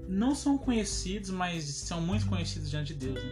não 0.08 0.34
são 0.34 0.56
conhecidos, 0.56 1.30
mas 1.30 1.64
são 1.64 2.00
muito 2.00 2.26
conhecidos 2.26 2.70
diante 2.70 2.94
de 2.94 3.06
Deus, 3.06 3.22
né? 3.22 3.30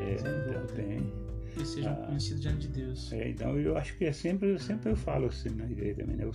É, 0.00 0.14
então 0.14 0.66
tem. 0.74 1.12
Que 1.54 1.64
sejam 1.64 1.92
Ah. 1.92 2.06
conhecidos 2.06 2.40
diante 2.42 2.66
de 2.66 2.68
Deus. 2.68 3.12
É, 3.12 3.28
então 3.28 3.56
eu 3.58 3.76
acho 3.76 3.96
que 3.96 4.04
é 4.04 4.12
sempre, 4.12 4.58
sempre 4.58 4.90
eu 4.90 4.96
falo 4.96 5.26
assim 5.26 5.50
na 5.50 5.64
igreja 5.64 6.00
também, 6.00 6.16
né? 6.16 6.26
O, 6.26 6.32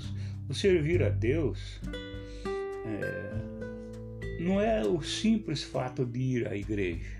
o 0.50 0.54
servir 0.54 1.04
a 1.04 1.10
Deus 1.10 1.80
é, 2.86 4.42
não 4.42 4.62
é 4.62 4.82
o 4.88 5.02
simples 5.02 5.62
fato 5.62 6.06
de 6.06 6.20
ir 6.20 6.48
à 6.48 6.56
igreja. 6.56 7.20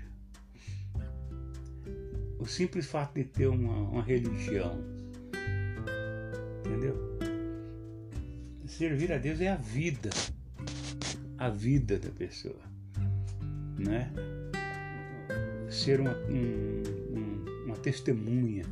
O 2.38 2.46
simples 2.46 2.86
fato 2.86 3.14
de 3.14 3.24
ter 3.24 3.48
uma, 3.48 3.74
uma 3.90 4.02
religião. 4.02 4.82
Entendeu? 6.66 6.96
Servir 8.66 9.12
a 9.12 9.18
Deus 9.18 9.40
é 9.42 9.48
a 9.48 9.56
vida. 9.56 10.08
A 11.40 11.48
vida 11.48 11.98
da 11.98 12.10
pessoa. 12.10 12.60
Né? 13.78 14.12
Ser 15.70 15.98
uma, 16.00 16.14
um- 16.28 16.82
um- 17.16 17.64
uma 17.66 17.76
testemunha 17.76 18.64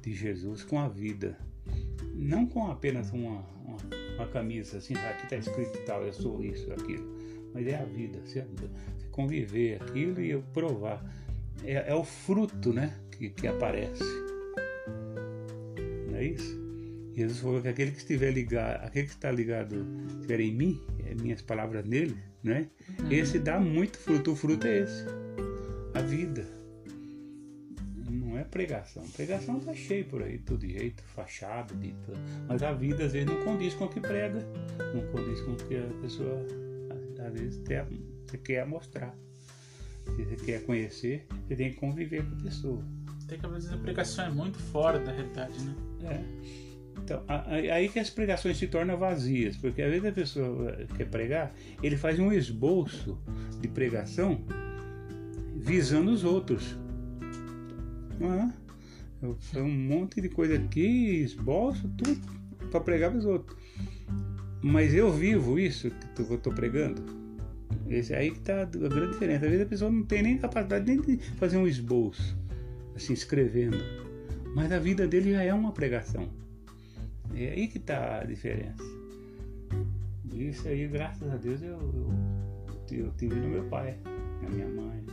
de 0.00 0.14
Jesus 0.14 0.62
com 0.62 0.78
a 0.78 0.88
vida. 0.88 1.36
Não 2.14 2.46
com 2.46 2.70
apenas 2.70 3.10
uma, 3.10 3.40
uma, 3.64 3.76
uma 4.16 4.26
camisa 4.28 4.78
assim, 4.78 4.94
"Ah, 4.94 5.10
aqui 5.10 5.24
está 5.24 5.36
escrito 5.36 5.78
tal, 5.84 6.04
eu 6.04 6.12
sou 6.12 6.44
isso, 6.44 6.72
aquilo. 6.72 7.04
Mas 7.52 7.66
é 7.66 7.74
a 7.76 7.84
vida, 7.84 8.20
você 8.24 8.46
conviver 9.10 9.82
aquilo 9.82 10.20
e 10.20 10.30
eu 10.30 10.42
provar. 10.52 11.04
É, 11.64 11.90
é 11.90 11.94
o 11.94 12.04
fruto 12.04 12.72
né, 12.72 12.94
que, 13.10 13.30
que 13.30 13.46
aparece. 13.46 14.02
Não 16.08 16.16
é 16.16 16.24
isso? 16.24 16.63
Jesus 17.16 17.38
falou 17.38 17.62
que 17.62 17.68
aquele 17.68 17.92
que 17.92 17.98
estiver 17.98 18.32
ligado, 18.32 18.84
aquele 18.84 19.06
que 19.06 19.12
está 19.12 19.30
ligado, 19.30 19.86
estiver 20.16 20.40
em 20.40 20.52
mim, 20.52 20.80
é 21.06 21.14
minhas 21.14 21.40
palavras 21.40 21.84
nele, 21.84 22.16
né? 22.42 22.68
Esse 23.10 23.38
dá 23.38 23.60
muito 23.60 23.96
fruto. 23.98 24.32
O 24.32 24.36
fruto 24.36 24.66
é 24.66 24.80
esse. 24.80 25.04
A 25.94 26.00
vida. 26.00 26.44
Não 28.10 28.36
é 28.36 28.42
pregação. 28.42 29.04
Pregação 29.10 29.60
tá 29.60 29.72
cheio 29.74 30.04
por 30.06 30.22
aí, 30.22 30.38
todo 30.38 30.66
jeito, 30.66 31.02
fachada, 31.04 31.72
de 31.74 31.94
tudo. 32.04 32.18
Mas 32.48 32.62
a 32.62 32.72
vida 32.72 33.04
às 33.04 33.12
vezes 33.12 33.28
não 33.28 33.42
condiz 33.44 33.74
com 33.74 33.84
o 33.84 33.88
que 33.88 34.00
prega. 34.00 34.40
Não 34.92 35.06
condiz 35.12 35.40
com 35.42 35.52
o 35.52 35.56
que 35.56 35.76
a 35.76 36.02
pessoa 36.02 36.44
às 37.24 37.32
vezes 37.32 37.62
quer, 37.66 37.86
quer 38.42 38.66
mostrar. 38.66 39.16
Se 40.04 40.24
você 40.24 40.36
quer 40.44 40.64
conhecer, 40.64 41.26
você 41.46 41.56
tem 41.56 41.70
que 41.70 41.76
conviver 41.76 42.24
com 42.24 42.34
a 42.34 42.42
pessoa. 42.42 42.84
Tem 43.26 43.38
que 43.38 43.46
às 43.46 43.52
vezes 43.52 43.72
a 43.72 43.76
pregação 43.78 44.26
é 44.26 44.30
muito 44.30 44.58
fora 44.58 44.98
da 44.98 45.12
realidade, 45.12 45.58
né? 45.64 45.74
É. 46.02 46.63
Então, 47.04 47.22
aí 47.28 47.86
que 47.90 47.98
as 47.98 48.08
pregações 48.08 48.56
se 48.56 48.66
tornam 48.66 48.96
vazias, 48.96 49.58
porque 49.58 49.82
às 49.82 49.90
vezes 49.90 50.06
a 50.06 50.12
pessoa 50.12 50.70
eh, 50.70 50.86
quer 50.96 51.04
pregar, 51.04 51.54
ele 51.82 51.98
faz 51.98 52.18
um 52.18 52.32
esboço 52.32 53.18
de 53.60 53.68
pregação 53.68 54.40
visando 55.54 56.10
os 56.10 56.24
outros. 56.24 56.78
Não 58.18 58.32
é? 58.32 58.52
Um 59.60 59.68
monte 59.68 60.22
de 60.22 60.30
coisa 60.30 60.54
aqui, 60.54 61.22
esboço, 61.22 61.86
tudo 61.88 62.18
para 62.70 62.80
pregar 62.80 63.10
para 63.10 63.18
os 63.18 63.26
outros. 63.26 63.54
Mas 64.62 64.94
eu 64.94 65.12
vivo 65.12 65.58
isso 65.58 65.90
que 65.90 66.22
eu 66.22 66.36
estou 66.36 66.54
pregando. 66.54 67.02
Esse 67.86 68.14
aí 68.14 68.30
que 68.30 68.38
está 68.38 68.62
a 68.62 68.64
grande 68.64 69.12
diferença. 69.12 69.44
Às 69.44 69.50
vezes 69.50 69.66
a 69.66 69.68
pessoa 69.68 69.90
não 69.90 70.04
tem 70.04 70.22
nem 70.22 70.38
capacidade 70.38 70.86
nem 70.86 71.02
de 71.02 71.18
fazer 71.36 71.58
um 71.58 71.66
esboço, 71.66 72.34
assim, 72.96 73.12
escrevendo. 73.12 73.76
Mas 74.54 74.72
a 74.72 74.78
vida 74.78 75.06
dele 75.06 75.32
já 75.32 75.42
é 75.42 75.52
uma 75.52 75.72
pregação. 75.72 76.43
É 77.36 77.50
aí 77.50 77.68
que 77.68 77.78
está 77.78 78.20
a 78.20 78.24
diferença. 78.24 78.82
Isso 80.32 80.68
aí, 80.68 80.86
graças 80.86 81.32
a 81.32 81.36
Deus, 81.36 81.62
eu, 81.62 81.78
eu, 81.78 82.96
eu 82.96 83.10
tive 83.12 83.34
no 83.34 83.48
meu 83.48 83.64
pai, 83.64 83.98
na 84.42 84.48
minha 84.48 84.68
mãe. 84.68 85.04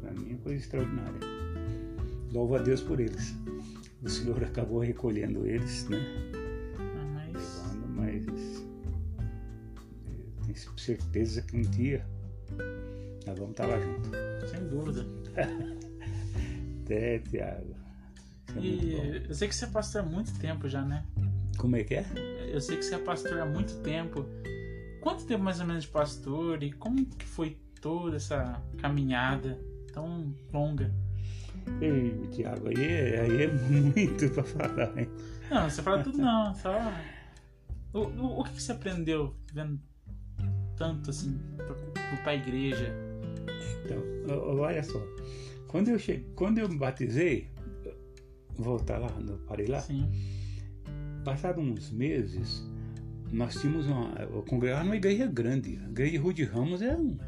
Para 0.00 0.12
mim 0.12 0.34
é 0.34 0.36
coisa 0.42 0.58
extraordinária. 0.58 1.20
Louvo 2.32 2.56
a 2.56 2.58
Deus 2.58 2.80
por 2.80 2.98
eles. 2.98 3.34
O 4.02 4.08
Senhor 4.08 4.42
acabou 4.42 4.80
recolhendo 4.80 5.46
eles, 5.46 5.88
né? 5.88 5.98
Levando, 7.32 7.88
mas 7.88 8.26
eu 8.26 8.34
tenho 10.46 10.78
certeza 10.78 11.42
que 11.42 11.56
um 11.56 11.62
dia 11.62 12.04
nós 13.26 13.38
vamos 13.38 13.52
estar 13.52 13.66
lá 13.66 13.78
juntos. 13.78 14.10
sem 14.50 14.68
dúvida. 14.68 15.06
Até, 16.84 17.20
Tiago. 17.20 17.81
E 18.60 19.24
eu 19.28 19.34
sei 19.34 19.48
que 19.48 19.54
você 19.54 19.64
é 19.64 19.68
pastor 19.68 20.02
há 20.02 20.04
muito 20.04 20.38
tempo 20.38 20.68
já, 20.68 20.82
né? 20.82 21.04
Como 21.56 21.76
é 21.76 21.84
que 21.84 21.94
é? 21.94 22.06
Eu 22.48 22.60
sei 22.60 22.76
que 22.76 22.84
você 22.84 22.94
é 22.94 22.98
pastor 22.98 23.38
há 23.38 23.46
muito 23.46 23.74
tempo. 23.82 24.26
Quanto 25.00 25.24
tempo 25.24 25.42
mais 25.42 25.60
ou 25.60 25.66
menos 25.66 25.84
de 25.84 25.90
pastor 25.90 26.62
e 26.62 26.72
como 26.72 27.04
que 27.04 27.26
foi 27.26 27.58
toda 27.80 28.16
essa 28.16 28.60
caminhada 28.78 29.58
tão 29.92 30.34
longa? 30.52 30.92
Ei, 31.80 32.26
Tiago, 32.30 32.68
aí 32.68 32.84
é, 32.84 33.20
aí 33.20 33.42
é 33.42 33.48
muito 33.68 34.28
para 34.30 34.44
falar, 34.44 34.98
hein? 34.98 35.08
Não, 35.50 35.68
você 35.68 35.82
fala 35.82 36.02
tudo 36.02 36.18
não, 36.18 36.54
só. 36.54 36.72
O, 37.92 38.00
o, 38.00 38.40
o 38.40 38.44
que 38.44 38.52
que 38.52 38.62
você 38.62 38.72
aprendeu 38.72 39.34
vendo 39.52 39.78
tanto 40.76 41.10
assim 41.10 41.38
pro 41.56 41.76
pra 42.22 42.34
igreja? 42.34 42.94
Então, 43.84 44.58
olha 44.58 44.82
só. 44.82 45.00
Quando 45.68 45.88
eu, 45.88 45.98
cheguei, 45.98 46.26
quando 46.34 46.58
eu 46.58 46.68
me 46.68 46.76
batizei, 46.76 47.48
voltar 48.56 48.98
lá, 48.98 49.08
parei 49.46 49.66
lá, 49.66 49.80
Sim. 49.80 50.08
passados 51.24 51.62
uns 51.62 51.90
meses, 51.90 52.64
nós 53.30 53.54
tínhamos 53.60 53.86
uma. 53.86 54.14
Eu 54.20 54.42
congregava 54.42 54.84
numa 54.84 54.96
igreja 54.96 55.26
grande. 55.26 55.78
A 55.84 55.88
igreja 55.88 56.12
de 56.12 56.16
Rude 56.18 56.44
Ramos 56.44 56.82
é 56.82 56.96
um. 56.96 57.18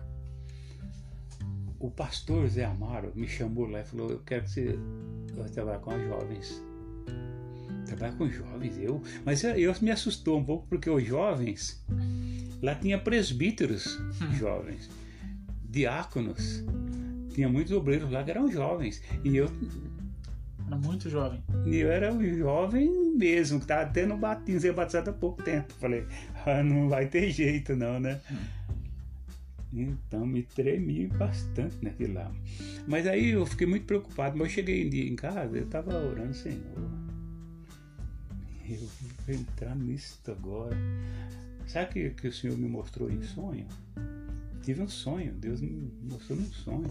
O 1.78 1.90
pastor 1.90 2.46
Zé 2.48 2.64
Amaro 2.64 3.12
me 3.14 3.26
chamou 3.26 3.66
lá 3.66 3.80
e 3.80 3.84
falou: 3.84 4.10
Eu 4.10 4.20
quero 4.20 4.44
que 4.44 4.50
você 4.50 4.78
vai 5.34 5.48
trabalhar 5.48 5.78
com 5.78 5.94
os 5.94 6.02
jovens. 6.02 6.62
Trabalhar 7.86 8.16
com 8.16 8.28
jovens, 8.28 8.78
eu. 8.78 9.02
Mas 9.24 9.42
eu, 9.44 9.50
eu 9.52 9.74
me 9.80 9.90
assustou 9.90 10.38
um 10.38 10.44
pouco 10.44 10.66
porque 10.68 10.88
os 10.88 11.04
jovens, 11.04 11.84
Lá 12.64 12.74
tinha 12.74 12.98
presbíteros 12.98 13.98
jovens, 14.38 14.90
diáconos. 15.62 16.64
Tinha 17.34 17.46
muitos 17.46 17.72
obreiros 17.72 18.10
lá 18.10 18.24
que 18.24 18.30
eram 18.30 18.50
jovens. 18.50 19.02
E 19.22 19.36
eu, 19.36 19.50
Era 20.66 20.76
muito 20.76 21.10
jovem. 21.10 21.42
e 21.66 21.76
eu 21.76 21.90
era 21.90 22.12
um 22.12 22.22
jovem 22.36 23.14
mesmo, 23.16 23.58
que 23.58 23.64
estava 23.64 23.90
tendo 23.90 24.16
batismo, 24.16 24.72
batizado 24.72 25.10
há 25.10 25.12
pouco 25.12 25.42
tempo. 25.42 25.72
Falei, 25.74 26.06
ah, 26.46 26.62
não 26.62 26.88
vai 26.88 27.06
ter 27.06 27.30
jeito 27.30 27.76
não, 27.76 28.00
né? 28.00 28.20
Então 29.72 30.24
me 30.24 30.42
tremi 30.42 31.08
bastante 31.08 31.76
naquilo 31.82 32.14
lá. 32.14 32.32
Mas 32.86 33.06
aí 33.06 33.30
eu 33.30 33.44
fiquei 33.44 33.66
muito 33.66 33.84
preocupado. 33.86 34.36
Mas 34.36 34.48
eu 34.48 34.54
cheguei 34.54 34.86
um 34.86 35.12
em 35.12 35.16
casa, 35.16 35.56
eu 35.56 35.64
estava 35.64 35.92
orando, 35.92 36.34
Senhor. 36.34 36.60
Eu 38.68 38.88
vou 39.26 39.34
entrar 39.34 39.74
nisso 39.74 40.20
agora. 40.28 40.76
Sabe 41.66 41.92
que, 41.92 42.10
que 42.10 42.28
o 42.28 42.32
Senhor 42.32 42.56
me 42.56 42.68
mostrou 42.68 43.10
em 43.10 43.22
sonho? 43.22 43.66
Tive 44.62 44.80
um 44.80 44.88
sonho, 44.88 45.32
Deus 45.34 45.60
me 45.60 45.92
mostrou 46.02 46.38
num 46.38 46.46
sonho. 46.46 46.90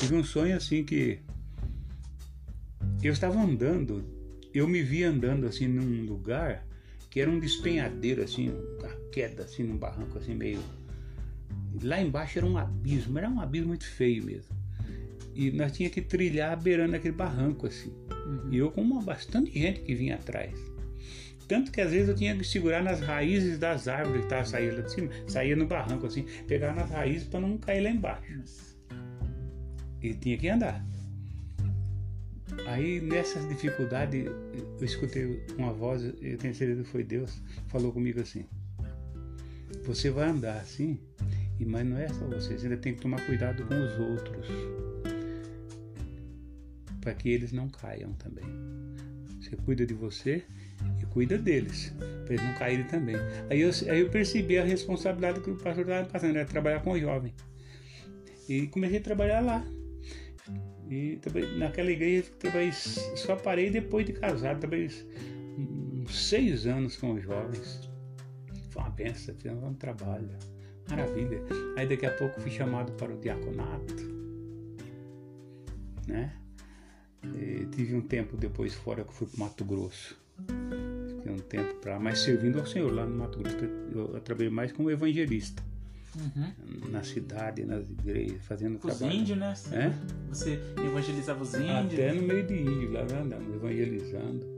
Tive 0.00 0.16
um 0.16 0.24
sonho 0.24 0.56
assim 0.56 0.82
que 0.82 1.20
eu 3.02 3.12
estava 3.12 3.40
andando, 3.40 4.04
eu 4.52 4.66
me 4.68 4.82
vi 4.82 5.04
andando 5.04 5.46
assim 5.46 5.66
num 5.66 6.04
lugar 6.04 6.66
que 7.10 7.20
era 7.20 7.30
um 7.30 7.38
despenhadeiro 7.38 8.22
assim, 8.22 8.50
uma 8.50 8.88
queda 9.12 9.44
assim 9.44 9.62
num 9.62 9.76
barranco 9.76 10.18
assim 10.18 10.34
meio 10.34 10.60
lá 11.82 12.00
embaixo 12.00 12.38
era 12.38 12.46
um 12.46 12.56
abismo, 12.56 13.18
era 13.18 13.28
um 13.28 13.40
abismo 13.40 13.68
muito 13.68 13.86
feio 13.86 14.24
mesmo. 14.24 14.54
E 15.34 15.50
nós 15.50 15.72
tinha 15.72 15.90
que 15.90 16.00
trilhar 16.00 16.56
beirando 16.60 16.94
aquele 16.94 17.14
barranco 17.14 17.66
assim. 17.66 17.92
Uhum. 18.26 18.52
E 18.52 18.58
eu 18.58 18.70
com 18.70 18.80
uma, 18.80 19.02
bastante 19.02 19.50
gente 19.58 19.80
que 19.80 19.94
vinha 19.94 20.14
atrás. 20.14 20.56
Tanto 21.48 21.72
que 21.72 21.80
às 21.80 21.90
vezes 21.90 22.08
eu 22.08 22.14
tinha 22.14 22.36
que 22.36 22.44
segurar 22.44 22.82
nas 22.82 23.00
raízes 23.00 23.58
das 23.58 23.86
árvores 23.88 24.20
que 24.20 24.26
estavam 24.26 24.46
saindo 24.46 24.76
lá 24.76 24.82
de 24.82 24.92
cima, 24.92 25.10
saía 25.26 25.56
no 25.56 25.66
barranco 25.66 26.06
assim, 26.06 26.24
pegar 26.46 26.74
nas 26.74 26.90
raízes 26.90 27.28
para 27.28 27.40
não 27.40 27.58
cair 27.58 27.82
lá 27.82 27.90
embaixo. 27.90 28.44
E 30.00 30.14
tinha 30.14 30.38
que 30.38 30.48
andar. 30.48 30.84
Aí 32.66 33.00
nessas 33.00 33.48
dificuldades 33.48 34.26
eu 34.26 34.84
escutei 34.84 35.44
uma 35.58 35.72
voz, 35.72 36.02
eu 36.02 36.38
tenho 36.38 36.54
certeza 36.54 36.82
que 36.82 36.88
foi 36.88 37.04
Deus, 37.04 37.40
falou 37.68 37.92
comigo 37.92 38.20
assim: 38.20 38.46
Você 39.84 40.10
vai 40.10 40.28
andar 40.28 40.56
assim, 40.56 40.98
mas 41.60 41.86
não 41.86 41.98
é 41.98 42.08
só 42.08 42.24
você, 42.26 42.58
você 42.58 42.66
ainda 42.66 42.76
tem 42.76 42.94
que 42.94 43.02
tomar 43.02 43.24
cuidado 43.26 43.64
com 43.66 43.74
os 43.74 43.98
outros, 43.98 44.46
para 47.00 47.14
que 47.14 47.28
eles 47.28 47.52
não 47.52 47.68
caiam 47.68 48.12
também. 48.14 48.44
Você 49.40 49.56
cuida 49.56 49.84
de 49.84 49.94
você 49.94 50.42
e 51.02 51.06
cuida 51.06 51.36
deles, 51.36 51.92
para 52.24 52.34
eles 52.34 52.46
não 52.46 52.54
caírem 52.54 52.86
também. 52.86 53.16
Aí 53.50 53.60
eu, 53.60 53.70
aí 53.90 54.00
eu 54.00 54.08
percebi 54.10 54.58
a 54.58 54.64
responsabilidade 54.64 55.40
que 55.40 55.50
o 55.50 55.56
pastor 55.56 55.82
estava 55.82 56.08
passando, 56.08 56.36
era 56.36 56.46
trabalhar 56.46 56.80
com 56.80 56.92
o 56.92 56.98
jovem. 56.98 57.34
E 58.48 58.66
comecei 58.68 58.98
a 58.98 59.02
trabalhar 59.02 59.40
lá. 59.40 59.64
E 60.88 61.16
trabalhei- 61.16 61.56
naquela 61.58 61.90
igreja 61.90 62.30
trabalhei, 62.38 62.72
só 62.72 63.36
parei 63.36 63.70
depois 63.70 64.04
de 64.04 64.12
casado, 64.12 64.60
trabalhei 64.60 64.88
uns 65.58 66.28
seis 66.28 66.66
anos 66.66 66.96
com 66.96 67.14
os 67.14 67.22
jovens. 67.22 67.88
Foi 68.70 68.82
uma 68.82 68.90
benção, 68.90 69.34
fizemos 69.34 69.64
um 69.64 69.74
trabalho. 69.74 70.28
Maravilha. 70.88 71.40
Aí 71.76 71.86
daqui 71.88 72.04
a 72.04 72.10
pouco 72.10 72.40
fui 72.40 72.50
chamado 72.50 72.92
para 72.92 73.14
o 73.14 73.18
diaconato. 73.18 73.94
Né? 76.06 76.34
E 77.22 77.66
tive 77.74 77.94
um 77.94 78.02
tempo 78.02 78.36
depois 78.36 78.74
fora 78.74 79.02
que 79.04 79.14
fui 79.14 79.26
para 79.26 79.40
Mato 79.40 79.64
Grosso. 79.64 80.14
Fiquei 81.16 81.32
um 81.32 81.38
tempo 81.38 81.74
para 81.76 81.98
mas 81.98 82.18
servindo 82.18 82.58
ao 82.58 82.66
Senhor 82.66 82.92
lá 82.92 83.06
no 83.06 83.16
Mato 83.16 83.38
Grosso. 83.38 83.56
Eu 83.94 84.20
trabalhei 84.20 84.50
mais 84.50 84.72
como 84.72 84.90
evangelista 84.90 85.62
Uhum. 86.16 86.90
na 86.90 87.02
cidade, 87.02 87.64
nas 87.64 87.88
igrejas, 87.90 88.44
fazendo 88.44 88.76
os 88.76 88.80
trabalho. 88.82 89.18
índios, 89.18 89.38
né? 89.38 89.54
É? 89.72 89.92
Você 90.28 90.60
evangelizava 90.78 91.42
os 91.42 91.54
índios. 91.54 91.92
Até 91.92 92.12
no 92.12 92.22
meio 92.22 92.46
de 92.46 92.54
índio, 92.60 92.92
lá 92.92 93.02
andamos, 93.02 93.54
evangelizando. 93.54 94.54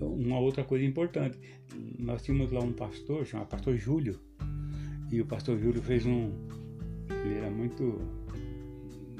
Uma 0.00 0.38
outra 0.38 0.62
coisa 0.62 0.84
importante, 0.84 1.38
nós 1.98 2.22
tínhamos 2.22 2.52
lá 2.52 2.60
um 2.60 2.72
pastor, 2.72 3.24
chamado 3.26 3.48
Pastor 3.48 3.76
Júlio, 3.76 4.20
e 5.10 5.20
o 5.20 5.26
Pastor 5.26 5.58
Júlio 5.58 5.82
fez 5.82 6.04
um. 6.04 6.30
Ele 7.24 7.38
era 7.38 7.50
muito 7.50 8.00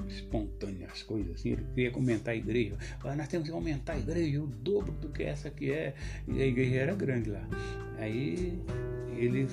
espontâneo 0.08 0.86
as 0.90 1.02
coisas 1.02 1.34
assim, 1.34 1.50
ele 1.50 1.64
queria 1.74 1.92
aumentar 1.92 2.32
a 2.32 2.36
igreja. 2.36 2.76
Ah, 3.02 3.16
nós 3.16 3.28
temos 3.28 3.48
que 3.48 3.52
aumentar 3.54 3.94
a 3.94 3.98
igreja 3.98 4.42
o 4.42 4.46
dobro 4.46 4.92
do 4.92 5.08
que 5.08 5.22
essa 5.22 5.50
que 5.50 5.70
é. 5.70 5.94
E 6.28 6.40
a 6.40 6.46
igreja 6.46 6.76
era 6.76 6.94
grande 6.94 7.30
lá. 7.30 7.46
Aí 7.98 8.60
ele 9.16 9.48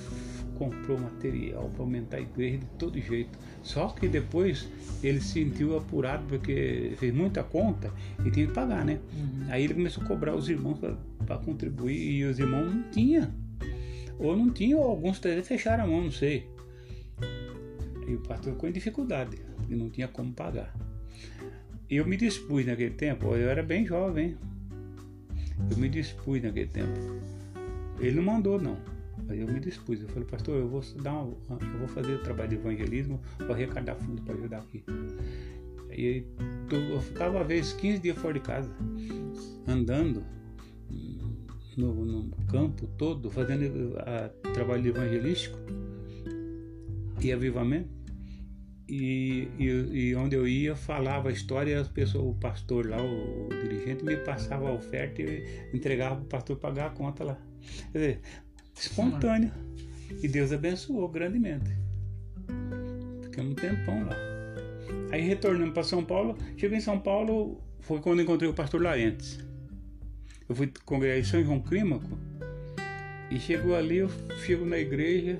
comprou 0.54 0.98
material 0.98 1.70
para 1.70 1.82
aumentar 1.82 2.16
a 2.18 2.20
igreja 2.20 2.58
de 2.58 2.66
todo 2.78 3.00
jeito. 3.00 3.38
Só 3.62 3.88
que 3.88 4.08
depois 4.08 4.68
ele 5.02 5.20
se 5.20 5.32
sentiu 5.32 5.76
apurado 5.76 6.24
porque 6.28 6.92
fez 6.96 7.14
muita 7.14 7.42
conta 7.42 7.92
e 8.24 8.30
tinha 8.30 8.46
que 8.46 8.52
pagar, 8.52 8.84
né? 8.84 9.00
Uhum. 9.12 9.46
Aí 9.48 9.64
ele 9.64 9.74
começou 9.74 10.02
a 10.04 10.06
cobrar 10.06 10.34
os 10.34 10.48
irmãos 10.48 10.78
para 11.24 11.38
contribuir 11.38 11.96
e 11.96 12.24
os 12.24 12.38
irmãos 12.38 12.74
não 12.74 12.82
tinham. 12.90 13.30
Ou 14.18 14.36
não 14.36 14.50
tinham, 14.50 14.80
ou 14.80 14.86
alguns 14.86 15.18
até 15.18 15.42
fecharam 15.42 15.84
a 15.84 15.86
mão, 15.86 16.04
não 16.04 16.10
sei. 16.10 16.46
E 18.06 18.14
o 18.14 18.20
pastor 18.20 18.52
ficou 18.52 18.68
em 18.68 18.72
dificuldade 18.72 19.38
e 19.68 19.74
não 19.74 19.90
tinha 19.90 20.06
como 20.08 20.32
pagar. 20.32 20.74
Eu 21.88 22.06
me 22.06 22.16
dispus 22.16 22.64
naquele 22.64 22.94
tempo, 22.94 23.34
eu 23.34 23.48
era 23.48 23.62
bem 23.62 23.86
jovem. 23.86 24.36
Eu 25.70 25.76
me 25.78 25.88
dispus 25.88 26.42
naquele 26.42 26.68
tempo. 26.68 26.98
Ele 27.98 28.16
não 28.16 28.22
mandou 28.22 28.60
não, 28.60 28.76
mas 29.26 29.38
eu 29.38 29.46
me 29.46 29.60
dispus. 29.60 30.00
Eu 30.02 30.08
falei, 30.08 30.28
pastor, 30.28 30.56
eu 30.56 30.68
vou 30.68 30.82
dar 31.02 31.12
uma, 31.12 31.36
eu 31.60 31.78
vou 31.78 31.88
fazer 31.88 32.14
o 32.14 32.22
trabalho 32.22 32.50
de 32.50 32.56
evangelismo 32.56 33.20
para 33.38 33.54
arrecadar 33.54 33.96
fundo 33.96 34.22
para 34.22 34.34
ajudar 34.34 34.58
aqui. 34.58 34.84
E 35.90 36.06
aí, 36.06 36.26
eu 36.92 37.00
ficava 37.00 37.40
às 37.40 37.46
vezes 37.46 37.72
15 37.74 38.00
dias 38.00 38.18
fora 38.18 38.34
de 38.34 38.40
casa, 38.40 38.70
andando 39.66 40.24
hum, 40.90 41.34
no, 41.76 42.04
no 42.04 42.36
campo 42.46 42.86
todo, 42.98 43.30
fazendo 43.30 43.96
a, 43.98 44.28
trabalho 44.52 44.88
evangelístico 44.88 45.58
e 47.20 47.32
avivamento. 47.32 47.94
E, 48.86 49.48
e, 49.58 50.10
e 50.10 50.14
onde 50.14 50.36
eu 50.36 50.46
ia, 50.46 50.76
falava 50.76 51.30
a 51.30 51.32
história, 51.32 51.80
as 51.80 51.88
pessoas, 51.88 52.24
o 52.24 52.34
pastor 52.34 52.86
lá, 52.86 53.00
o, 53.00 53.46
o 53.46 53.48
dirigente, 53.48 54.04
me 54.04 54.16
passava 54.18 54.68
a 54.68 54.72
oferta 54.72 55.22
e 55.22 55.70
entregava 55.72 56.16
para 56.16 56.24
o 56.24 56.28
pastor 56.28 56.56
pagar 56.58 56.88
a 56.88 56.90
conta 56.90 57.24
lá. 57.24 57.38
Quer 57.92 57.98
dizer, 57.98 58.20
espontâneo. 58.74 59.52
E 60.22 60.28
Deus 60.28 60.52
abençoou 60.52 61.08
grandemente. 61.08 61.70
Ficamos 63.22 63.52
um 63.52 63.54
tempão 63.54 64.04
lá. 64.04 64.16
Aí 65.10 65.22
retornamos 65.22 65.74
para 65.74 65.82
São 65.82 66.04
Paulo. 66.04 66.36
Cheguei 66.56 66.78
em 66.78 66.80
São 66.80 66.98
Paulo, 66.98 67.60
foi 67.80 68.00
quando 68.00 68.22
encontrei 68.22 68.48
o 68.48 68.54
pastor 68.54 68.82
Laentes. 68.82 69.38
Eu 70.48 70.54
fui 70.54 70.72
congregar 70.84 71.18
em 71.18 71.24
São 71.24 71.42
João 71.42 71.60
Clímaco. 71.60 72.18
E 73.30 73.38
chegou 73.38 73.74
ali, 73.74 73.98
eu 73.98 74.10
chego 74.44 74.64
na 74.64 74.78
igreja, 74.78 75.38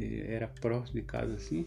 eh, 0.00 0.26
era 0.28 0.48
próximo 0.48 1.00
de 1.00 1.02
casa 1.02 1.34
assim. 1.34 1.66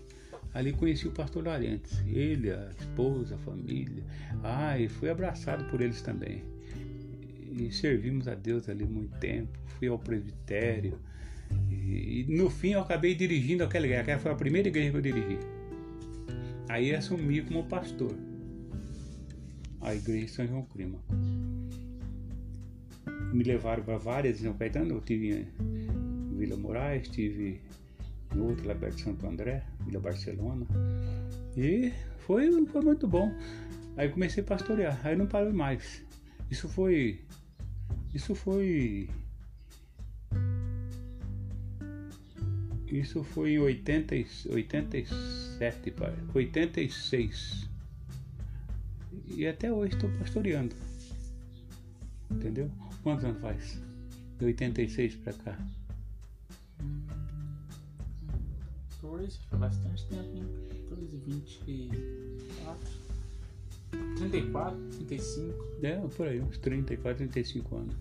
Ali 0.54 0.72
conheci 0.74 1.08
o 1.08 1.12
pastor 1.12 1.46
Laentes. 1.46 2.02
Ele, 2.08 2.52
a 2.52 2.70
esposa, 2.80 3.36
a 3.36 3.38
família. 3.40 4.04
Ah, 4.44 4.80
e 4.80 4.88
fui 4.88 5.10
abraçado 5.10 5.66
por 5.66 5.82
eles 5.82 6.02
também. 6.02 6.44
E 7.58 7.72
servimos 7.72 8.28
a 8.28 8.36
Deus 8.36 8.68
ali 8.68 8.86
muito 8.86 9.18
tempo. 9.20 9.58
Fui 9.80 9.88
ao 9.88 9.98
presbitério. 9.98 11.00
E, 11.70 12.22
e 12.22 12.26
no 12.28 12.50
fim 12.50 12.72
eu 12.72 12.82
acabei 12.82 13.16
dirigindo 13.16 13.64
aquela 13.64 13.86
igreja. 13.86 14.02
Aquela 14.02 14.20
foi 14.20 14.32
a 14.32 14.36
primeira 14.36 14.68
igreja 14.68 14.92
que 14.92 14.98
eu 14.98 15.02
dirigi. 15.02 15.40
Aí 16.68 16.94
assumi 16.94 17.42
como 17.42 17.64
pastor 17.66 18.16
a 19.86 19.94
igreja 19.94 20.26
de 20.26 20.32
São 20.32 20.48
João 20.48 20.64
Clima. 20.64 21.00
Me 23.32 23.44
levaram 23.44 23.84
para 23.84 23.98
várias 23.98 24.40
em 24.40 24.44
São 24.44 24.54
Caetano, 24.54 24.96
eu 24.96 25.02
tive 25.02 25.48
em 25.60 26.38
Vila 26.38 26.58
Moraes, 26.58 27.08
tive 27.08 27.62
em 28.36 28.40
outro 28.40 28.68
lá 28.68 28.74
perto 28.74 28.96
de 28.96 29.04
Santo 29.04 29.28
André, 29.28 29.64
Vila 29.86 30.00
Barcelona. 30.00 30.66
E 31.56 31.94
foi, 32.18 32.50
foi 32.66 32.82
muito 32.82 33.08
bom. 33.08 33.32
Aí 33.96 34.10
comecei 34.10 34.44
a 34.44 34.46
pastorear, 34.46 35.00
aí 35.06 35.16
não 35.16 35.28
parei 35.28 35.54
mais. 35.54 36.04
Isso 36.50 36.68
foi. 36.68 37.22
Isso 38.16 38.34
foi. 38.34 39.10
Isso 42.88 43.24
foi 43.26 43.52
em 43.52 43.60
80, 43.60 44.16
e- 44.16 44.26
87, 44.48 45.92
parece. 45.92 46.22
86. 46.34 47.70
E 49.28 49.46
até 49.46 49.70
hoje 49.70 49.96
estou 49.96 50.10
pastoreando. 50.18 50.74
Entendeu? 52.32 52.72
Quantos 53.04 53.26
anos 53.26 53.42
faz? 53.42 53.82
De 54.40 54.46
86 54.46 55.16
para 55.16 55.34
cá. 55.34 55.58
14, 59.02 59.40
foi 59.50 59.60
bastante 59.60 60.06
tempo, 60.08 60.38
hein? 60.38 60.48
14, 60.88 61.18
24, 61.18 63.05
34, 64.18 64.78
35. 65.08 65.66
É, 65.84 65.96
por 66.16 66.28
aí, 66.28 66.42
uns 66.42 66.58
34, 66.58 67.18
35 67.18 67.76
anos. 67.76 67.96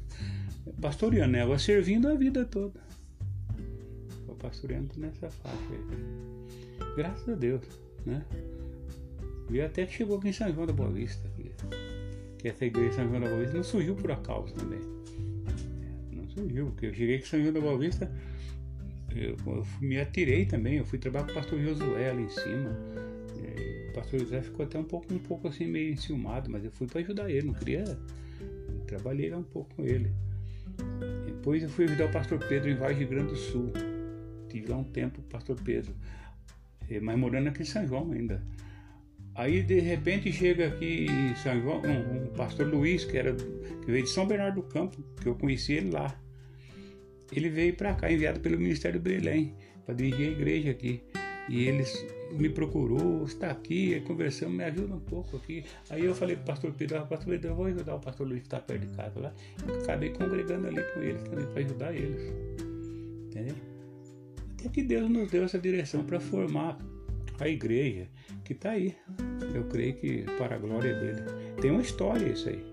Pastoreando, 0.81 1.33
né? 1.33 1.43
Agora 1.43 1.59
servindo 1.59 2.09
a 2.09 2.15
vida 2.15 2.45
toda. 2.45 2.81
pastoreando 4.39 4.91
nessa 4.97 5.31
faixa 5.31 5.59
aí. 5.71 6.95
Graças 6.97 7.29
a 7.29 7.35
Deus, 7.35 7.63
né? 8.05 8.25
E 9.51 9.61
até 9.61 9.87
chegou 9.87 10.19
aqui 10.19 10.29
em 10.29 10.33
São 10.33 10.53
João 10.53 10.67
da 10.67 10.73
Boa 10.73 10.91
Vista. 10.91 11.29
Que, 12.39 12.49
essa 12.49 12.65
igreja 12.65 12.91
de 12.91 12.95
São 12.97 13.09
João 13.09 13.21
da 13.21 13.29
Boa 13.29 13.41
Vista 13.41 13.57
não 13.57 13.65
surgiu 13.65 13.95
por 13.95 14.11
acaso 14.11 14.55
também. 14.55 14.81
Não 16.13 16.29
surgiu, 16.29 16.67
porque 16.67 16.87
eu 16.87 16.95
cheguei 16.95 17.17
aqui 17.17 17.25
em 17.25 17.29
São 17.29 17.41
João 17.41 17.53
da 17.53 17.61
Boa 17.61 17.79
Vista, 17.79 18.11
eu, 19.15 19.37
eu 19.47 19.67
me 19.81 19.99
atirei 19.99 20.45
também, 20.45 20.77
eu 20.77 20.85
fui 20.85 20.99
trabalhar 20.99 21.27
com 21.27 21.33
o 21.33 21.35
pastor 21.35 21.61
Josué 21.61 22.11
ali 22.11 22.25
em 22.25 22.29
cima. 22.29 22.77
Pastor 23.95 24.21
José 24.21 24.43
ficou 24.43 24.65
até 24.65 24.79
um 24.79 24.85
pouco, 24.85 25.13
um 25.15 25.19
pouco 25.19 25.49
assim 25.49 25.67
meio 25.67 25.93
enciumado, 25.93 26.51
mas 26.51 26.65
eu 26.65 26.71
fui 26.73 26.87
para 26.87 27.01
ajudar 27.01 27.31
ele, 27.31 27.47
não 27.47 27.55
queria. 27.55 27.85
Trabalhei 28.87 29.31
lá 29.31 29.39
um 29.39 29.45
pouco 29.45 29.75
com 29.77 29.85
ele. 29.85 30.13
Depois 31.25 31.63
eu 31.63 31.69
fui 31.69 31.85
ajudar 31.85 32.07
o 32.07 32.11
pastor 32.11 32.39
Pedro 32.41 32.71
em 32.71 32.75
Vargem 32.75 33.07
Grande 33.07 33.29
do 33.29 33.37
Sul. 33.37 33.73
Tive 34.49 34.69
lá 34.69 34.77
um 34.77 34.85
tempo 34.85 35.21
o 35.21 35.25
pastor 35.25 35.57
Pedro. 35.63 35.95
É, 36.91 37.01
mas 37.01 37.17
morando 37.17 37.49
aqui 37.49 37.63
em 37.63 37.67
São 37.67 37.87
João 37.87 38.11
ainda. 38.13 38.43
Aí 39.35 39.63
de 39.63 39.81
repente 39.81 40.33
chega 40.33 40.67
aqui 40.69 41.07
em 41.09 41.35
São 41.37 41.61
João 41.61 41.83
um, 41.83 42.25
um 42.25 42.27
pastor 42.29 42.67
Luiz, 42.67 43.05
que, 43.05 43.17
era, 43.17 43.35
que 43.35 43.87
veio 43.87 44.05
de 44.05 44.11
São 44.11 44.27
Bernardo 44.27 44.57
do 44.57 44.63
Campo, 44.63 45.03
que 45.21 45.29
eu 45.29 45.35
conheci 45.35 45.73
ele 45.73 45.91
lá. 45.91 46.15
Ele 47.33 47.49
veio 47.49 47.75
para 47.75 47.95
cá, 47.95 48.11
enviado 48.11 48.41
pelo 48.41 48.59
Ministério 48.59 49.01
do 49.01 49.03
Belém, 49.03 49.55
para 49.85 49.95
dirigir 49.95 50.29
a 50.29 50.33
igreja 50.33 50.71
aqui. 50.71 51.03
E 51.49 51.69
eles 51.69 52.05
me 52.33 52.49
procurou, 52.49 53.25
está 53.25 53.51
aqui, 53.51 54.01
conversamos, 54.01 54.57
me 54.57 54.65
ajuda 54.65 54.95
um 54.95 55.01
pouco 55.01 55.37
aqui. 55.37 55.65
Aí 55.91 56.05
eu 56.05 56.15
falei 56.15 56.37
para 56.37 56.43
o 56.43 56.47
pastor 56.47 56.73
Pedro, 56.73 56.99
ah, 56.99 57.03
pastor 57.03 57.29
Pedro, 57.29 57.51
eu 57.51 57.55
vou 57.55 57.67
ajudar 57.67 57.95
o 57.95 58.01
pastor 58.01 58.27
Luiz 58.27 58.41
que 58.41 58.47
está 58.47 58.59
perto 58.61 58.87
de 58.87 58.97
casa 58.97 59.21
lá. 59.21 59.33
Eu 59.67 59.81
acabei 59.83 60.11
congregando 60.11 60.67
ali 60.67 60.83
com 60.95 61.03
eles 61.03 61.23
também 61.23 61.47
para 61.47 61.61
ajudar 61.61 61.95
eles. 61.95 62.23
Entendeu? 63.27 63.55
Até 64.55 64.69
que 64.69 64.83
Deus 64.83 65.11
nos 65.11 65.31
deu 65.31 65.45
essa 65.45 65.59
direção 65.59 66.05
para 66.05 66.19
formar 66.19 66.79
a 67.39 67.49
igreja 67.49 68.09
que 68.45 68.53
está 68.53 68.71
aí. 68.71 68.97
Eu 69.55 69.65
creio 69.65 69.95
que 69.95 70.23
para 70.39 70.57
a 70.57 70.59
glória 70.59 70.95
dele. 70.95 71.23
Tem 71.61 71.71
uma 71.71 71.83
história 71.83 72.27
isso 72.27 72.49
aí, 72.49 72.65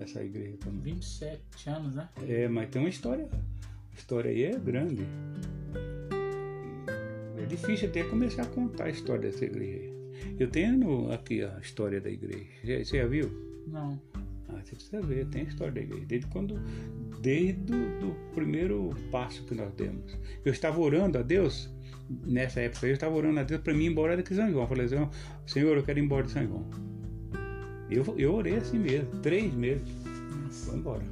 essa 0.00 0.22
igreja 0.22 0.56
também. 0.58 0.94
27 0.94 1.70
anos, 1.70 1.94
né? 1.94 2.08
É, 2.26 2.48
mas 2.48 2.68
tem 2.70 2.80
uma 2.80 2.88
história. 2.88 3.28
A 3.92 3.96
história 3.96 4.30
aí 4.30 4.44
é 4.44 4.58
grande. 4.58 5.04
Difícil 7.48 7.88
até 7.88 8.04
começar 8.04 8.42
a 8.42 8.46
contar 8.46 8.84
a 8.84 8.90
história 8.90 9.30
dessa 9.30 9.44
igreja. 9.44 9.90
Eu 10.38 10.48
tenho 10.48 11.10
aqui 11.12 11.42
a 11.42 11.58
história 11.60 12.00
da 12.00 12.10
igreja. 12.10 12.46
Você 12.62 12.98
já 12.98 13.06
viu? 13.06 13.30
Não. 13.66 14.00
Ah, 14.48 14.60
você 14.64 14.74
precisa 14.74 15.00
ver, 15.02 15.26
tem 15.26 15.42
a 15.42 15.44
história 15.44 15.72
da 15.72 15.80
igreja. 15.80 16.04
Desde 16.06 16.26
quando. 16.28 16.60
Desde 17.20 17.74
o 17.74 18.14
primeiro 18.34 18.90
passo 19.10 19.44
que 19.44 19.54
nós 19.54 19.72
demos. 19.74 20.16
Eu 20.44 20.52
estava 20.52 20.78
orando 20.80 21.18
a 21.18 21.22
Deus 21.22 21.70
nessa 22.08 22.60
época 22.60 22.86
eu 22.86 22.94
estava 22.94 23.14
orando 23.14 23.40
a 23.40 23.42
Deus 23.42 23.60
para 23.60 23.74
mim 23.74 23.84
ir 23.84 23.88
embora 23.88 24.16
daqui 24.16 24.30
de 24.30 24.36
São 24.36 24.50
João. 24.50 24.62
Eu 24.62 24.68
falei 24.68 24.86
assim, 24.86 25.08
Senhor, 25.46 25.76
eu 25.76 25.82
quero 25.82 25.98
ir 25.98 26.02
embora 26.02 26.24
de 26.24 26.30
São 26.32 26.46
João. 26.46 26.66
Eu, 27.90 28.14
eu 28.18 28.34
orei 28.34 28.56
assim 28.56 28.78
mesmo, 28.78 29.10
três 29.20 29.52
meses. 29.54 29.88
Foi 30.50 30.76
embora. 30.76 31.04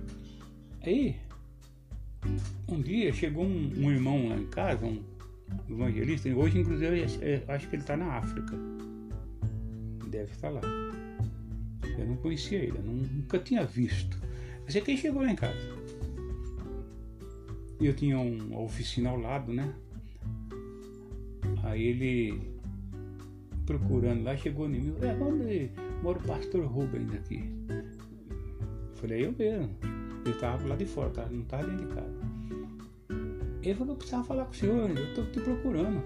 Aí, 0.83 1.17
um 2.69 2.81
dia 2.81 3.13
chegou 3.13 3.45
um, 3.45 3.73
um, 3.77 3.91
irmão 3.91 4.29
lá 4.29 4.37
em 4.37 4.47
casa, 4.47 4.85
um 4.85 5.03
evangelista, 5.69 6.29
hoje 6.29 6.61
inclusive 6.61 7.01
eu 7.01 7.55
acho 7.55 7.69
que 7.69 7.77
ele 7.77 7.83
está 7.83 7.97
na 7.97 8.19
África. 8.19 8.57
Deve 10.09 10.31
estar 10.31 10.51
lá. 10.51 10.61
Eu 11.99 12.07
não 12.07 12.17
conhecia 12.17 12.59
ele, 12.59 12.77
eu 12.77 12.83
nunca 12.83 13.39
tinha 13.39 13.65
visto. 13.65 14.19
Eu 14.65 14.73
sei 14.73 14.81
que 14.81 14.93
ele 14.93 14.99
chegou 14.99 15.23
lá 15.23 15.31
em 15.31 15.37
casa. 15.37 15.59
Eu 17.81 17.95
tinha 17.95 18.19
uma 18.19 18.61
oficina 18.61 19.11
ao 19.11 19.19
lado, 19.19 19.53
né? 19.53 19.73
Aí 21.63 21.83
ele 21.83 22.57
procurando 23.67 24.23
lá, 24.23 24.37
chegou 24.37 24.67
em 24.67 24.71
mim, 24.71 24.95
é, 25.03 25.13
onde 25.23 25.71
mora 26.03 26.19
o 26.19 26.23
pastor 26.23 26.65
Rubens 26.65 27.13
aqui? 27.15 27.51
Eu 27.69 28.97
falei, 28.97 29.25
é 29.25 29.27
eu 29.27 29.35
mesmo. 29.37 29.77
Ele 30.25 30.35
estava 30.35 30.67
lá 30.67 30.77
de 30.77 30.87
fora, 30.87 31.11
tá? 31.11 31.27
não 31.27 31.43
estava 31.43 31.67
dentro 31.67 31.87
de 31.87 31.95
casa. 31.95 32.16
Ele 33.67 33.75
falou, 33.75 33.95
eu 33.95 33.97
precisava 33.97 34.25
falar 34.25 34.45
com 34.45 34.53
o 34.53 34.55
senhor, 34.55 34.91
eu 34.91 35.09
estou 35.09 35.27
te 35.27 35.41
procurando. 35.41 36.03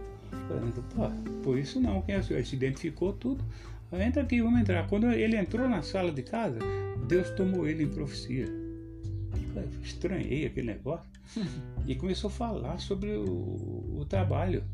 Falei, 0.48 0.72
pô, 0.94 1.42
por 1.42 1.58
isso 1.58 1.80
não, 1.80 2.00
quem 2.02 2.14
é 2.14 2.18
o 2.18 2.22
senhor? 2.22 2.38
Ele 2.38 2.46
se 2.46 2.56
identificou 2.56 3.12
tudo. 3.12 3.44
Entra 3.92 4.22
aqui, 4.22 4.40
vamos 4.40 4.60
entrar. 4.60 4.86
Quando 4.86 5.10
ele 5.10 5.36
entrou 5.36 5.68
na 5.68 5.82
sala 5.82 6.10
de 6.10 6.22
casa, 6.22 6.58
Deus 7.06 7.28
tomou 7.30 7.66
ele 7.66 7.84
em 7.84 7.88
profecia. 7.88 8.46
Eu 8.46 9.68
estranhei 9.82 10.46
aquele 10.46 10.68
negócio. 10.68 11.10
e 11.86 11.94
começou 11.94 12.28
a 12.28 12.32
falar 12.32 12.78
sobre 12.78 13.10
o, 13.10 13.98
o 13.98 14.06
trabalho 14.08 14.64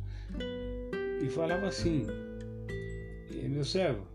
e 1.22 1.28
falava 1.28 1.66
assim: 1.66 2.06
Meu 3.48 3.64
servo, 3.64 4.06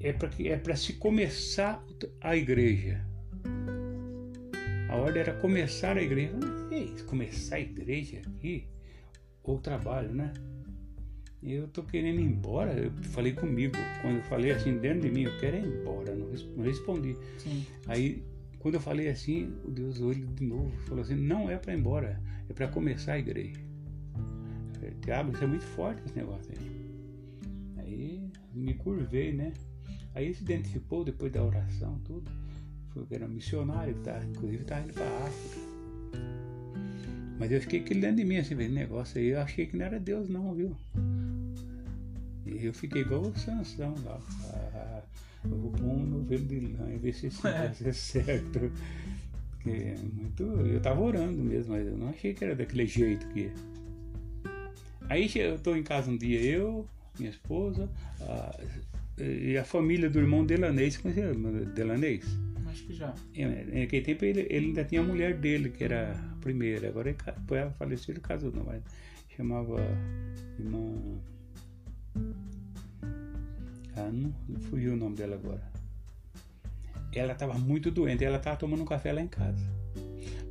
é 0.00 0.12
para 0.12 0.30
é 0.38 0.56
para 0.56 0.76
se 0.76 0.94
começar 0.94 1.84
a 2.20 2.36
igreja. 2.36 3.04
A 4.90 4.96
ordem 4.96 5.22
era 5.22 5.32
começar 5.34 5.96
a 5.96 6.02
igreja. 6.02 6.32
Ei, 6.68 6.92
começar 7.06 7.56
a 7.56 7.60
igreja 7.60 8.22
aqui? 8.26 8.66
Ou 9.44 9.56
trabalho, 9.60 10.12
né? 10.12 10.32
Eu 11.40 11.68
tô 11.68 11.84
querendo 11.84 12.20
ir 12.20 12.24
embora. 12.24 12.72
Eu 12.72 12.90
falei 13.04 13.32
comigo, 13.32 13.76
quando 14.02 14.16
eu 14.16 14.22
falei 14.24 14.50
assim 14.50 14.78
dentro 14.78 15.02
de 15.02 15.10
mim, 15.10 15.22
eu 15.22 15.38
quero 15.38 15.58
ir 15.58 15.64
embora. 15.64 16.12
Não 16.16 16.64
respondi. 16.64 17.16
Sim. 17.38 17.64
Aí, 17.86 18.24
quando 18.58 18.74
eu 18.74 18.80
falei 18.80 19.08
assim, 19.08 19.54
o 19.64 19.70
Deus 19.70 20.00
olhou 20.00 20.26
de 20.26 20.44
novo, 20.44 20.76
falou 20.80 21.02
assim: 21.02 21.14
não 21.14 21.48
é 21.48 21.56
para 21.56 21.72
ir 21.72 21.78
embora, 21.78 22.20
é 22.48 22.52
para 22.52 22.66
começar 22.66 23.12
a 23.12 23.18
igreja. 23.20 23.60
Diabo, 25.02 25.32
isso 25.32 25.44
é 25.44 25.46
muito 25.46 25.64
forte 25.66 26.02
esse 26.04 26.16
negócio 26.16 26.52
aí. 26.52 27.78
Aí 27.78 28.30
me 28.52 28.74
curvei, 28.74 29.32
né? 29.32 29.52
Aí 30.16 30.34
se 30.34 30.42
identificou 30.42 31.04
depois 31.04 31.30
da 31.30 31.44
oração, 31.44 32.00
tudo. 32.04 32.28
Foi 32.92 33.06
era 33.10 33.28
missionário, 33.28 33.94
tá? 34.02 34.20
inclusive 34.28 34.62
estava 34.62 34.82
indo 34.82 34.94
para 34.94 35.04
a 35.04 35.26
África. 35.26 35.70
Mas 37.38 37.50
eu 37.52 37.60
fiquei 37.60 37.80
aquele 37.80 38.00
dentro 38.00 38.16
de 38.16 38.24
mim, 38.24 38.36
assim, 38.36 38.54
esse 38.54 38.68
negócio 38.68 39.18
aí, 39.18 39.28
eu 39.28 39.40
achei 39.40 39.66
que 39.66 39.76
não 39.76 39.86
era 39.86 39.98
Deus 39.98 40.28
não, 40.28 40.54
viu? 40.54 40.76
E 42.44 42.66
eu 42.66 42.74
fiquei 42.74 43.00
igual 43.00 43.22
o 43.22 43.38
Sansão 43.38 43.94
lá. 44.04 44.20
Ah, 44.52 45.02
eu 45.44 45.56
vou 45.56 45.70
pôr 45.70 45.86
um 45.86 46.04
novelo 46.04 46.44
de 46.44 46.60
lã 46.60 46.92
e 46.92 46.98
ver 46.98 47.14
se 47.14 47.28
isso 47.28 47.40
vai 47.42 47.72
ser 47.72 47.94
certo. 47.94 48.70
Porque 49.52 49.70
é 49.70 49.96
muito. 50.12 50.42
Eu 50.42 50.80
tava 50.80 51.00
orando 51.00 51.42
mesmo, 51.42 51.72
mas 51.72 51.86
eu 51.86 51.96
não 51.96 52.10
achei 52.10 52.34
que 52.34 52.44
era 52.44 52.54
daquele 52.54 52.86
jeito 52.86 53.26
que. 53.28 53.50
Aí 55.08 55.30
eu 55.36 55.56
estou 55.56 55.76
em 55.76 55.82
casa 55.82 56.10
um 56.10 56.16
dia, 56.16 56.40
eu, 56.40 56.86
minha 57.18 57.30
esposa 57.30 57.88
a, 58.20 58.60
e 59.18 59.56
a 59.56 59.64
família 59.64 60.10
do 60.10 60.18
irmão 60.18 60.44
Delanês. 60.44 60.96
Conhecia 60.96 61.32
o 61.32 61.66
Delanês? 61.66 62.24
Acho 62.70 62.84
que 62.84 62.94
já. 62.94 63.12
Naquele 63.72 64.04
tempo 64.04 64.24
ele, 64.24 64.46
ele, 64.48 64.66
ainda 64.66 64.84
tinha 64.84 65.00
a 65.00 65.04
mulher 65.04 65.36
dele, 65.36 65.70
que 65.70 65.82
era 65.82 66.12
a 66.12 66.36
primeira. 66.40 66.88
Agora 66.88 67.12
depois 67.12 67.60
ela 67.60 67.70
faleceu, 67.72 68.12
ele 68.12 68.20
casou, 68.20 68.52
não, 68.52 68.64
mas 68.64 68.82
chamava 69.36 69.76
irmã. 70.58 71.20
Ah, 73.96 74.10
não, 74.12 74.32
não 74.48 74.60
fugiu 74.60 74.92
o 74.92 74.96
nome 74.96 75.16
dela 75.16 75.34
agora. 75.34 75.68
Ela 77.12 77.32
estava 77.32 77.54
muito 77.54 77.90
doente, 77.90 78.24
ela 78.24 78.36
estava 78.36 78.56
tomando 78.56 78.82
um 78.82 78.86
café 78.86 79.12
lá 79.12 79.20
em 79.20 79.26
casa, 79.26 79.68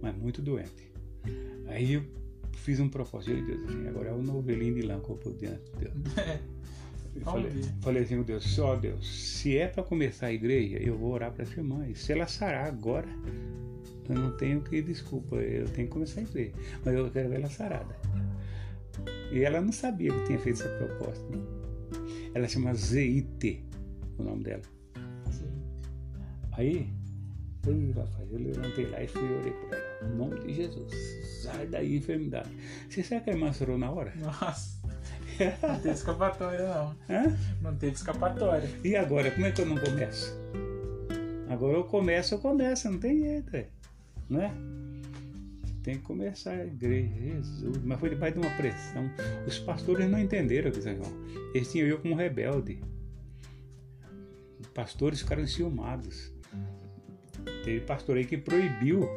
mas 0.02 0.14
muito 0.16 0.42
doente. 0.42 0.92
Aí 1.68 1.94
eu 1.94 2.04
fiz 2.52 2.82
um 2.82 2.90
propósito 2.90 3.34
de 3.34 3.44
Deus 3.44 3.64
assim, 3.64 3.88
agora 3.88 4.10
é 4.10 4.14
o 4.14 4.22
novelinho 4.22 4.76
de 4.76 4.82
lã 4.82 5.00
que 5.00 5.10
eu 5.10 5.38
diante 5.40 5.72
de 5.72 5.86
Deus. 5.86 5.94
Eu 7.20 7.26
falei, 7.26 7.52
falei 7.82 8.04
assim, 8.04 8.22
Deus, 8.24 8.44
só 8.44 8.76
Deus, 8.76 9.08
se 9.08 9.58
é 9.58 9.68
para 9.68 9.84
começar 9.84 10.28
a 10.28 10.34
igreja, 10.34 10.78
eu 10.78 10.98
vou 10.98 11.12
orar 11.12 11.32
para 11.32 11.44
essa 11.44 11.60
irmã. 11.60 11.88
E 11.88 11.96
se 11.96 12.12
ela 12.12 12.28
sarar 12.28 12.66
agora, 12.66 13.08
eu 14.08 14.16
não 14.16 14.36
tenho 14.38 14.62
que 14.62 14.82
desculpa, 14.82 15.36
eu 15.36 15.66
tenho 15.70 15.88
que 15.88 15.94
começar 15.94 16.22
a 16.22 16.24
igreja. 16.24 16.54
Mas 16.84 16.96
eu 16.96 17.10
quero 17.12 17.30
ver 17.30 17.36
ela 17.36 17.50
sarada. 17.50 17.96
E 19.32 19.42
ela 19.42 19.62
não 19.62 19.72
sabia 19.72 20.12
que 20.12 20.26
tinha 20.26 20.40
feito 20.40 20.62
essa 20.62 20.70
proposta. 20.78 21.24
Não. 21.30 21.60
Ela 22.34 22.48
chama 22.48 22.74
ZIT, 22.74 23.64
o 24.18 24.24
nome 24.24 24.44
dela. 24.44 24.64
Aí, 26.54 26.90
eu, 27.66 27.92
rapaz, 27.92 28.32
eu 28.32 28.40
levantei 28.40 28.86
lá 28.88 29.04
e 29.04 29.08
fui 29.08 29.24
orei 29.24 29.52
por 29.52 29.74
ela. 29.74 30.12
Em 30.12 30.18
nome 30.18 30.40
de 30.40 30.54
Jesus. 30.54 30.94
Sai 31.44 31.68
daí, 31.68 31.98
enfermidade. 31.98 32.50
Você 32.90 33.04
sabe 33.04 33.24
que 33.24 33.30
a 33.30 33.34
irmã 33.34 33.54
chorou 33.54 33.78
na 33.78 33.92
hora? 33.92 34.14
Nossa. 34.18 34.79
Não 35.62 35.80
teve 35.80 35.95
escapatória, 35.95 36.67
não. 36.67 36.95
Hã? 37.10 37.38
Não 37.62 37.75
teve 37.75 37.93
escapatória. 37.93 38.69
E 38.84 38.95
agora, 38.95 39.32
como 39.32 39.45
é 39.45 39.52
que 39.52 39.62
eu 39.62 39.65
não 39.65 39.78
começo? 39.78 40.38
Agora 41.49 41.78
eu 41.78 41.84
começo, 41.84 42.36
eu 42.36 42.39
começo, 42.39 42.91
não 42.91 42.99
tem 42.99 43.19
jeito, 43.19 43.56
é. 43.56 43.67
não 44.30 44.41
é? 44.41 44.54
Tem 45.82 45.95
que 45.95 46.04
começar 46.04 46.52
a 46.52 46.65
igreja, 46.65 47.10
Jesus. 47.15 47.78
Mas 47.84 47.99
foi 47.99 48.10
debaixo 48.10 48.39
de 48.39 48.45
uma 48.45 48.56
pressão. 48.56 49.10
Os 49.47 49.58
pastores 49.60 50.10
não 50.10 50.19
entenderam 50.19 50.69
que 50.69 50.80
Eles 51.56 51.71
tinham 51.71 51.88
eu 51.88 51.99
como 51.99 52.15
rebelde. 52.15 52.80
Os 54.60 54.67
pastores 54.67 55.21
ficaram 55.21 55.41
enciumados. 55.41 56.32
Teve 57.63 57.80
pastor 57.82 58.17
aí 58.17 58.25
que 58.25 58.38
proibiu 58.38 59.10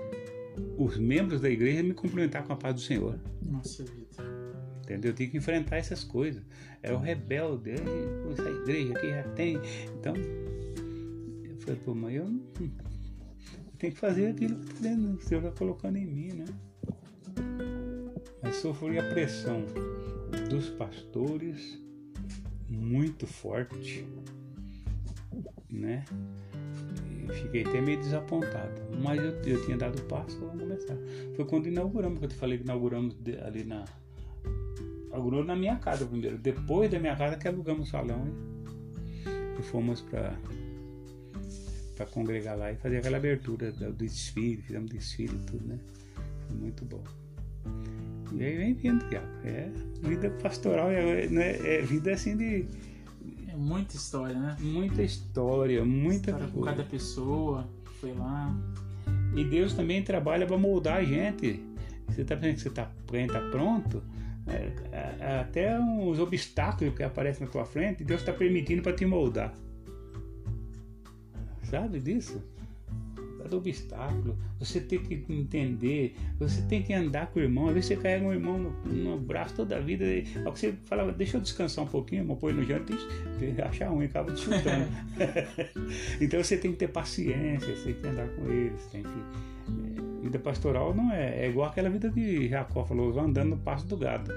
os 0.78 0.96
membros 0.96 1.40
da 1.40 1.50
igreja 1.50 1.82
me 1.82 1.94
cumprimentar 1.94 2.44
com 2.44 2.52
a 2.52 2.56
paz 2.56 2.74
do 2.74 2.80
Senhor. 2.80 3.18
Nossa 3.42 3.84
vida. 3.84 4.01
Entendeu? 4.82 5.12
Eu 5.12 5.14
tenho 5.14 5.30
que 5.30 5.36
enfrentar 5.36 5.76
essas 5.76 6.02
coisas. 6.04 6.42
É 6.82 6.92
o 6.92 6.98
rebelde, 6.98 7.70
essa 8.32 8.50
igreja 8.50 8.92
aqui 8.94 9.10
já 9.10 9.22
tem. 9.34 9.56
Então, 9.98 10.14
eu 10.16 11.56
falei, 11.60 11.80
pô, 11.84 11.94
mas 11.94 12.14
eu, 12.14 12.24
eu 12.24 12.70
tenho 13.78 13.92
que 13.92 13.98
fazer 13.98 14.26
aquilo 14.26 14.56
que 14.56 14.88
o 14.88 15.20
Senhor 15.20 15.44
está 15.44 15.56
colocando 15.56 15.96
em 15.96 16.06
mim, 16.06 16.32
né? 16.32 16.44
Mas 18.42 18.56
sofri 18.56 18.98
a 18.98 19.08
pressão 19.08 19.64
dos 20.50 20.68
pastores 20.70 21.80
muito 22.68 23.26
forte, 23.26 24.04
né? 25.70 26.04
Fiquei 27.42 27.64
até 27.64 27.80
meio 27.80 27.98
desapontado, 27.98 28.82
mas 29.02 29.18
eu, 29.22 29.32
eu 29.42 29.64
tinha 29.64 29.76
dado 29.76 29.98
o 29.98 30.04
passo, 30.04 30.38
vamos 30.40 30.60
começar. 30.60 30.96
Foi 31.36 31.44
quando 31.44 31.66
inauguramos, 31.66 32.18
que 32.18 32.24
eu 32.24 32.28
te 32.28 32.34
falei 32.34 32.58
que 32.58 32.64
inauguramos 32.64 33.16
ali 33.44 33.64
na. 33.64 33.84
Inaugurou 35.12 35.44
na 35.44 35.54
minha 35.54 35.76
casa 35.76 36.06
primeiro, 36.06 36.38
depois 36.38 36.90
da 36.90 36.98
minha 36.98 37.14
casa 37.14 37.36
que 37.36 37.46
alugamos 37.46 37.88
o 37.88 37.90
salão 37.90 38.26
e, 38.26 39.60
e 39.60 39.62
fomos 39.62 40.00
para 40.00 40.34
para 41.94 42.06
congregar 42.06 42.56
lá 42.56 42.72
e 42.72 42.76
fazer 42.76 42.96
aquela 42.96 43.18
abertura 43.18 43.70
do 43.70 43.92
desfile, 43.92 44.62
fizemos 44.62 44.90
desfile 44.90 45.36
e 45.36 45.46
tudo, 45.46 45.66
né? 45.66 45.78
Foi 46.46 46.56
muito 46.56 46.84
bom. 46.86 47.02
E 48.32 48.42
aí 48.42 48.56
vem 48.56 48.74
vindo, 48.74 49.04
É 49.44 49.70
vida 50.00 50.30
pastoral, 50.42 50.90
é, 50.90 51.26
é, 51.26 51.76
é 51.78 51.82
vida 51.82 52.12
assim 52.12 52.36
de. 52.36 52.66
É 53.48 53.54
muita 53.54 53.94
história, 53.94 54.34
né? 54.34 54.56
Muita 54.60 55.02
história, 55.02 55.84
muita 55.84 56.30
história 56.30 56.48
coisa. 56.48 56.52
com 56.52 56.62
cada 56.62 56.84
pessoa 56.84 57.68
foi 58.00 58.12
lá. 58.14 58.54
E 59.36 59.44
Deus 59.44 59.74
também 59.74 60.02
trabalha 60.02 60.46
para 60.46 60.56
moldar 60.56 60.96
a 60.98 61.04
gente. 61.04 61.62
Você 62.08 62.22
está 62.22 62.36
pensando 62.36 62.54
que 62.54 62.60
você 62.62 62.68
está 62.68 62.86
tá 62.86 63.50
pronto? 63.50 64.02
É, 64.46 64.72
é, 64.90 65.40
até 65.40 65.78
os 65.78 66.18
obstáculos 66.18 66.94
que 66.94 67.02
aparecem 67.02 67.46
na 67.46 67.52
tua 67.52 67.64
frente, 67.64 68.02
Deus 68.02 68.20
está 68.20 68.32
permitindo 68.32 68.82
para 68.82 68.92
te 68.92 69.06
moldar. 69.06 69.54
Sabe 71.62 72.00
disso? 72.00 72.42
cada 73.52 73.56
obstáculo. 73.56 74.38
Você 74.58 74.80
tem 74.80 74.98
que 74.98 75.24
entender, 75.28 76.16
você 76.38 76.62
tem 76.62 76.82
que 76.82 76.92
andar 76.92 77.26
com 77.28 77.40
o 77.40 77.42
irmão. 77.42 77.68
Às 77.68 77.74
vezes 77.74 77.88
você 77.88 77.96
carrega 77.96 78.24
um 78.24 78.32
irmão 78.32 78.58
no, 78.58 78.70
no 78.92 79.18
braço 79.18 79.54
toda 79.54 79.76
a 79.76 79.80
vida. 79.80 80.04
Que 80.04 80.42
você 80.44 80.72
fala, 80.84 81.12
deixa 81.12 81.36
eu 81.36 81.40
descansar 81.40 81.84
um 81.84 81.88
pouquinho, 81.88 82.22
irmão, 82.22 82.36
põe 82.36 82.52
no 82.52 82.64
janto 82.64 82.92
e 82.92 83.60
achar 83.60 83.88
ruim, 83.88 84.06
acaba 84.06 84.34
chutando. 84.34 84.88
então 86.20 86.42
você 86.42 86.56
tem 86.56 86.72
que 86.72 86.78
ter 86.78 86.88
paciência, 86.88 87.76
você 87.76 87.92
tem 87.92 87.94
que 87.94 88.08
andar 88.08 88.28
com 88.28 88.50
eles, 88.50 88.84
tem 88.86 89.02
que. 89.02 89.81
Vida 90.22 90.38
pastoral 90.38 90.94
não 90.94 91.12
é, 91.12 91.44
é 91.44 91.48
igual 91.48 91.68
aquela 91.68 91.90
vida 91.90 92.08
de 92.08 92.48
Jacó 92.48 92.84
falou, 92.84 93.18
andando 93.18 93.50
no 93.50 93.56
passo 93.58 93.86
do 93.86 93.96
gado. 93.96 94.32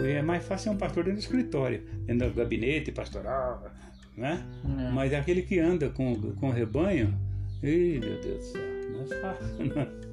É 0.00 0.22
mais 0.22 0.44
fácil 0.44 0.70
ser 0.70 0.76
um 0.76 0.78
pastor 0.78 1.04
dentro 1.04 1.18
do 1.18 1.22
escritório, 1.22 1.82
dentro 2.06 2.28
do 2.28 2.34
gabinete 2.34 2.92
pastoral, 2.92 3.64
né? 4.16 4.46
É. 4.64 4.90
Mas 4.92 5.12
aquele 5.12 5.42
que 5.42 5.58
anda 5.58 5.90
com, 5.90 6.14
com 6.34 6.50
o 6.50 6.52
rebanho, 6.52 7.18
Ih, 7.62 7.98
meu 7.98 8.20
Deus 8.20 8.38
do 8.38 8.44
céu, 8.44 8.62
não 8.92 9.02
é 9.02 9.20
fácil, 9.20 9.64
não. 9.66 10.08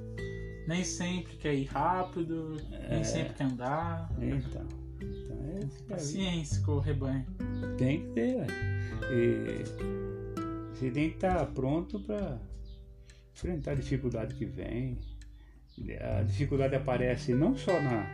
Nem 0.68 0.84
sempre 0.84 1.36
quer 1.36 1.54
ir 1.54 1.66
rápido, 1.66 2.60
é, 2.72 2.96
nem 2.96 3.04
sempre 3.04 3.34
quer 3.36 3.44
andar. 3.44 4.10
Então. 4.20 4.66
então 5.00 5.38
é 5.62 5.88
Paciência 5.88 6.64
com 6.64 6.72
o 6.72 6.80
rebanho. 6.80 7.24
Tem 7.78 8.02
que 8.02 8.08
ter, 8.14 8.48
e 9.12 9.64
Você 10.74 10.90
tem 10.90 11.10
que 11.12 11.16
estar 11.18 11.46
pronto 11.48 12.00
para 12.00 12.40
enfrentar 13.36 13.72
a 13.72 13.76
dificuldade 13.76 14.34
que 14.34 14.46
vem. 14.46 14.98
A 16.00 16.24
dificuldade 16.24 16.74
aparece 16.74 17.34
não 17.34 17.56
só 17.58 17.74
na, 17.82 18.08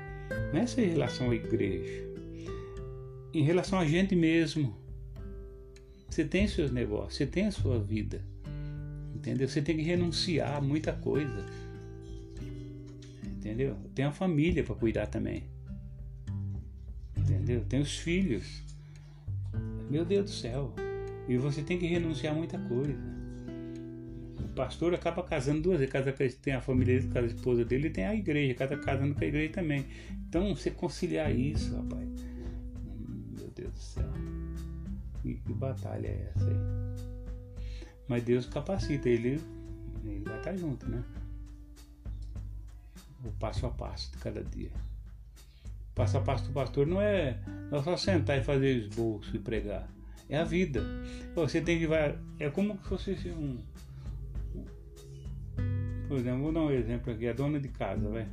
nessa 0.51 0.81
relação 0.81 1.29
à 1.29 1.35
igreja, 1.35 2.03
em 3.31 3.43
relação 3.43 3.79
a 3.79 3.85
gente 3.85 4.15
mesmo. 4.15 4.75
Você 6.09 6.25
tem 6.25 6.47
seus 6.47 6.71
negócios, 6.71 7.15
você 7.15 7.25
tem 7.25 7.45
a 7.45 7.51
sua 7.51 7.79
vida. 7.79 8.21
Entendeu? 9.15 9.47
Você 9.47 9.61
tem 9.61 9.77
que 9.77 9.83
renunciar 9.83 10.57
a 10.57 10.61
muita 10.61 10.91
coisa. 10.91 11.45
Entendeu? 13.23 13.77
Tem 13.93 14.03
a 14.03 14.11
família 14.11 14.63
para 14.63 14.75
cuidar 14.75 15.05
também. 15.05 15.43
Entendeu? 17.15 17.63
Tem 17.63 17.79
os 17.79 17.97
filhos. 17.97 18.63
Meu 19.89 20.03
Deus 20.03 20.25
do 20.25 20.31
céu. 20.31 20.73
E 21.29 21.37
você 21.37 21.61
tem 21.61 21.77
que 21.77 21.85
renunciar 21.85 22.33
a 22.33 22.37
muita 22.37 22.57
coisa. 22.57 23.10
Pastor 24.55 24.93
acaba 24.93 25.23
casando 25.23 25.61
duas 25.61 25.79
vezes. 25.79 25.91
Casa, 25.91 26.13
tem 26.41 26.53
a 26.53 26.61
família 26.61 26.99
dele, 26.99 27.13
casa 27.13 27.27
a 27.27 27.29
esposa 27.29 27.65
dele 27.65 27.87
e 27.87 27.91
tem 27.91 28.05
a 28.05 28.15
igreja. 28.15 28.53
Cada 28.53 28.77
casando 28.77 29.15
com 29.15 29.23
a 29.23 29.27
igreja 29.27 29.53
também. 29.53 29.85
Então, 30.27 30.55
você 30.55 30.71
conciliar 30.71 31.33
isso, 31.33 31.75
rapaz. 31.75 32.09
Meu 33.37 33.47
Deus 33.55 33.73
do 33.73 33.79
céu. 33.79 34.11
Que, 35.21 35.35
que 35.35 35.53
batalha 35.53 36.07
é 36.07 36.31
essa 36.35 36.49
aí? 36.49 37.01
Mas 38.07 38.23
Deus 38.23 38.45
capacita, 38.45 39.07
ele, 39.07 39.39
ele 40.03 40.23
vai 40.25 40.37
estar 40.37 40.57
junto, 40.57 40.89
né? 40.89 41.01
O 43.23 43.31
passo 43.31 43.65
a 43.65 43.69
passo 43.69 44.11
de 44.11 44.17
cada 44.17 44.43
dia. 44.43 44.71
O 45.91 45.95
passo 45.95 46.17
a 46.17 46.21
passo 46.21 46.45
do 46.45 46.51
pastor 46.51 46.87
não 46.87 47.01
é, 47.01 47.37
não 47.69 47.79
é 47.79 47.83
só 47.83 47.95
sentar 47.95 48.37
e 48.37 48.43
fazer 48.43 48.75
esboço 48.75 49.33
e 49.35 49.39
pregar. 49.39 49.87
É 50.27 50.37
a 50.37 50.43
vida. 50.43 50.81
Você 51.35 51.61
tem 51.61 51.79
que 51.79 51.87
vai. 51.87 52.17
É 52.39 52.49
como 52.49 52.77
se 52.77 52.89
fosse 52.89 53.29
um. 53.29 53.57
Por 56.11 56.17
exemplo, 56.17 56.41
vou 56.41 56.51
dar 56.51 56.61
um 56.61 56.71
exemplo 56.71 57.13
aqui, 57.13 57.25
a 57.25 57.31
dona 57.31 57.57
de 57.57 57.69
casa, 57.69 58.09
vai. 58.09 58.27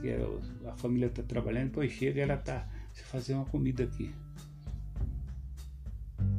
Que 0.00 0.08
é, 0.08 0.26
a 0.66 0.72
família 0.72 1.08
está 1.08 1.22
trabalhando, 1.22 1.66
depois 1.66 1.92
chega 1.92 2.20
e 2.20 2.22
ela 2.22 2.38
tá. 2.38 2.66
Você 2.90 3.02
fazer 3.02 3.34
uma 3.34 3.44
comida 3.44 3.84
aqui. 3.84 4.10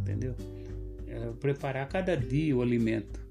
Entendeu? 0.01 0.35
é, 1.13 1.31
preparar 1.39 1.87
cada 1.87 2.17
dia 2.17 2.55
o 2.55 2.61
alimento 2.61 3.21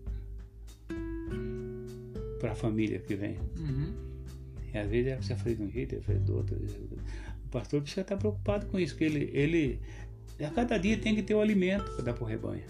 para 2.38 2.52
a 2.52 2.54
família 2.54 3.00
que 3.00 3.16
vem. 3.16 3.36
Uhum. 3.58 3.92
E 4.72 4.78
às 4.78 4.88
vezes 4.88 5.08
ela 5.08 5.16
precisa 5.16 5.38
fazer 5.38 5.56
de 5.56 5.62
um 5.62 5.70
jeito, 5.70 5.94
ela 5.96 6.04
faz 6.04 6.20
do 6.20 6.36
outro. 6.36 6.56
O 7.44 7.48
pastor 7.48 7.80
precisa 7.82 8.02
estar 8.02 8.16
preocupado 8.16 8.66
com 8.66 8.78
isso, 8.78 8.96
que 8.96 9.02
ele, 9.02 9.30
ele 9.32 9.80
a 10.40 10.50
cada 10.50 10.78
dia 10.78 10.96
tem 10.96 11.14
que 11.14 11.22
ter 11.22 11.34
o 11.34 11.40
alimento 11.40 11.90
para 11.96 12.04
dar 12.04 12.12
para 12.14 12.24
o 12.24 12.26
rebanho. 12.26 12.64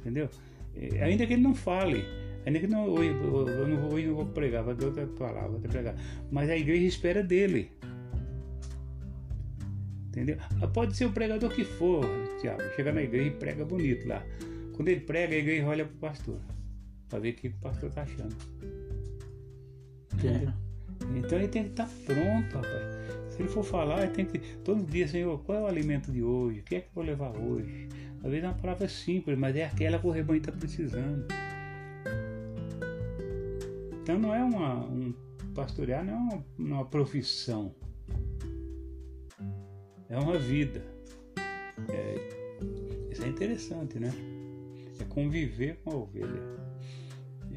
Entendeu? 0.00 0.28
É, 0.74 1.04
ainda 1.04 1.26
que 1.26 1.32
ele 1.32 1.42
não 1.42 1.54
fale, 1.54 2.04
ainda 2.46 2.60
que 2.60 2.66
não, 2.66 2.88
hoje, 2.88 3.10
eu 3.10 3.68
não 3.68 3.80
vou, 3.80 3.92
hoje 3.92 4.06
não 4.06 4.14
vou 4.14 4.26
pregar, 4.26 4.62
vai 4.62 4.74
ter 4.74 4.86
outra 4.86 5.06
palavra, 5.06 5.50
vou 5.50 5.60
pregar. 5.60 5.96
Mas 6.30 6.48
a 6.48 6.56
igreja 6.56 6.86
espera 6.86 7.22
dele. 7.22 7.70
Entendeu? 10.08 10.38
Ah, 10.62 10.66
pode 10.66 10.96
ser 10.96 11.04
o 11.04 11.12
pregador 11.12 11.50
que 11.50 11.64
for, 11.64 12.06
Tiago. 12.40 12.62
Chega 12.74 12.92
na 12.92 13.02
igreja 13.02 13.28
e 13.28 13.30
prega 13.32 13.64
bonito 13.64 14.08
lá. 14.08 14.24
Quando 14.74 14.88
ele 14.88 15.00
prega, 15.00 15.34
a 15.34 15.38
igreja 15.38 15.66
olha 15.66 15.84
pro 15.84 15.96
pastor. 15.96 16.40
Pra 17.08 17.18
ver 17.18 17.30
o 17.30 17.34
que 17.34 17.48
o 17.48 17.52
pastor 17.54 17.90
tá 17.90 18.02
achando. 18.02 18.34
Entendeu? 20.14 20.48
É. 20.48 21.18
Então 21.18 21.38
ele 21.38 21.48
tem 21.48 21.64
que 21.64 21.70
estar 21.70 21.84
tá 21.84 21.90
pronto, 22.06 22.54
rapaz. 22.54 22.96
Se 23.30 23.42
ele 23.42 23.48
for 23.48 23.64
falar, 23.64 24.04
ele 24.04 24.12
tem 24.12 24.24
que. 24.24 24.38
Todo 24.64 24.82
dia, 24.90 25.06
Senhor, 25.06 25.38
qual 25.40 25.58
é 25.58 25.62
o 25.62 25.66
alimento 25.66 26.10
de 26.10 26.22
hoje? 26.22 26.60
O 26.60 26.62
que 26.62 26.76
é 26.76 26.80
que 26.80 26.86
eu 26.86 26.92
vou 26.94 27.04
levar 27.04 27.36
hoje? 27.36 27.88
Às 28.24 28.30
vezes 28.30 28.44
é 28.44 28.48
uma 28.48 28.54
palavra 28.54 28.88
simples, 28.88 29.38
mas 29.38 29.54
é 29.54 29.64
aquela 29.64 29.98
que 29.98 30.06
o 30.06 30.10
rebanho 30.10 30.38
está 30.38 30.50
precisando. 30.50 31.26
Então 34.06 34.20
não 34.20 34.32
é 34.32 34.40
uma. 34.40 34.86
Um, 34.86 35.12
pastorear 35.52 36.04
não 36.04 36.12
é 36.12 36.16
uma, 36.16 36.44
uma 36.56 36.84
profissão 36.84 37.74
é 40.08 40.16
uma 40.16 40.38
vida. 40.38 40.80
É, 41.88 43.10
isso 43.10 43.24
é 43.24 43.26
interessante, 43.26 43.98
né? 43.98 44.12
É 45.00 45.04
conviver 45.06 45.80
com 45.82 45.90
a 45.90 45.96
ovelha. 45.96 46.40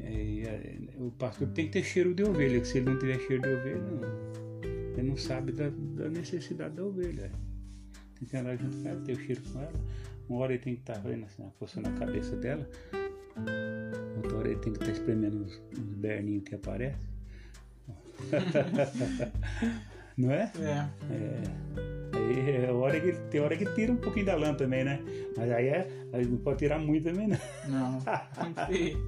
É, 0.02 0.10
é, 0.10 0.78
o 0.98 1.12
pastor 1.12 1.46
tem 1.50 1.66
que 1.66 1.72
ter 1.72 1.84
cheiro 1.84 2.12
de 2.12 2.24
ovelha, 2.24 2.64
se 2.64 2.78
ele 2.78 2.90
não 2.90 2.98
tiver 2.98 3.20
cheiro 3.20 3.42
de 3.42 3.48
ovelha, 3.48 3.78
não, 3.78 4.98
ele 4.98 5.08
não 5.08 5.16
sabe 5.16 5.52
da, 5.52 5.70
da 5.70 6.08
necessidade 6.08 6.74
da 6.74 6.84
ovelha. 6.84 7.30
Tem 8.18 8.28
que 8.28 8.36
andar 8.36 8.56
junto 8.56 8.76
com 8.76 8.88
ela, 8.88 9.00
ter 9.02 9.12
o 9.12 9.20
cheiro 9.20 9.40
com 9.52 9.60
ela. 9.60 9.80
Uma 10.28 10.40
hora 10.40 10.54
ele 10.54 10.62
tem 10.64 10.74
que 10.74 10.80
estar 10.80 10.98
vendo 10.98 11.26
assim, 11.26 11.44
a 11.44 11.80
na 11.80 11.92
cabeça 11.92 12.34
dela, 12.34 12.68
outra 14.16 14.38
ele 14.50 14.60
tem 14.60 14.72
que 14.72 14.78
estar 14.78 14.86
tá 14.86 14.92
espremendo 14.92 15.44
uns, 15.44 15.60
uns 15.78 15.94
berninhos 15.94 16.44
que 16.44 16.54
aparecem. 16.54 17.10
não 20.16 20.30
é? 20.30 20.50
É. 20.58 20.88
é. 21.10 21.42
Aí 22.12 22.64
é 22.64 22.72
hora 22.72 23.00
que, 23.00 23.12
tem 23.30 23.40
hora 23.40 23.56
que 23.56 23.64
tira 23.74 23.92
um 23.92 23.96
pouquinho 23.96 24.26
da 24.26 24.34
lã 24.34 24.52
também, 24.54 24.84
né? 24.84 25.00
Mas 25.36 25.50
aí, 25.50 25.68
é, 25.68 25.88
aí 26.12 26.26
não 26.26 26.38
pode 26.38 26.58
tirar 26.58 26.78
muito 26.78 27.04
também, 27.04 27.28
não. 27.28 27.38
Não, 27.68 27.98
tem 28.66 28.96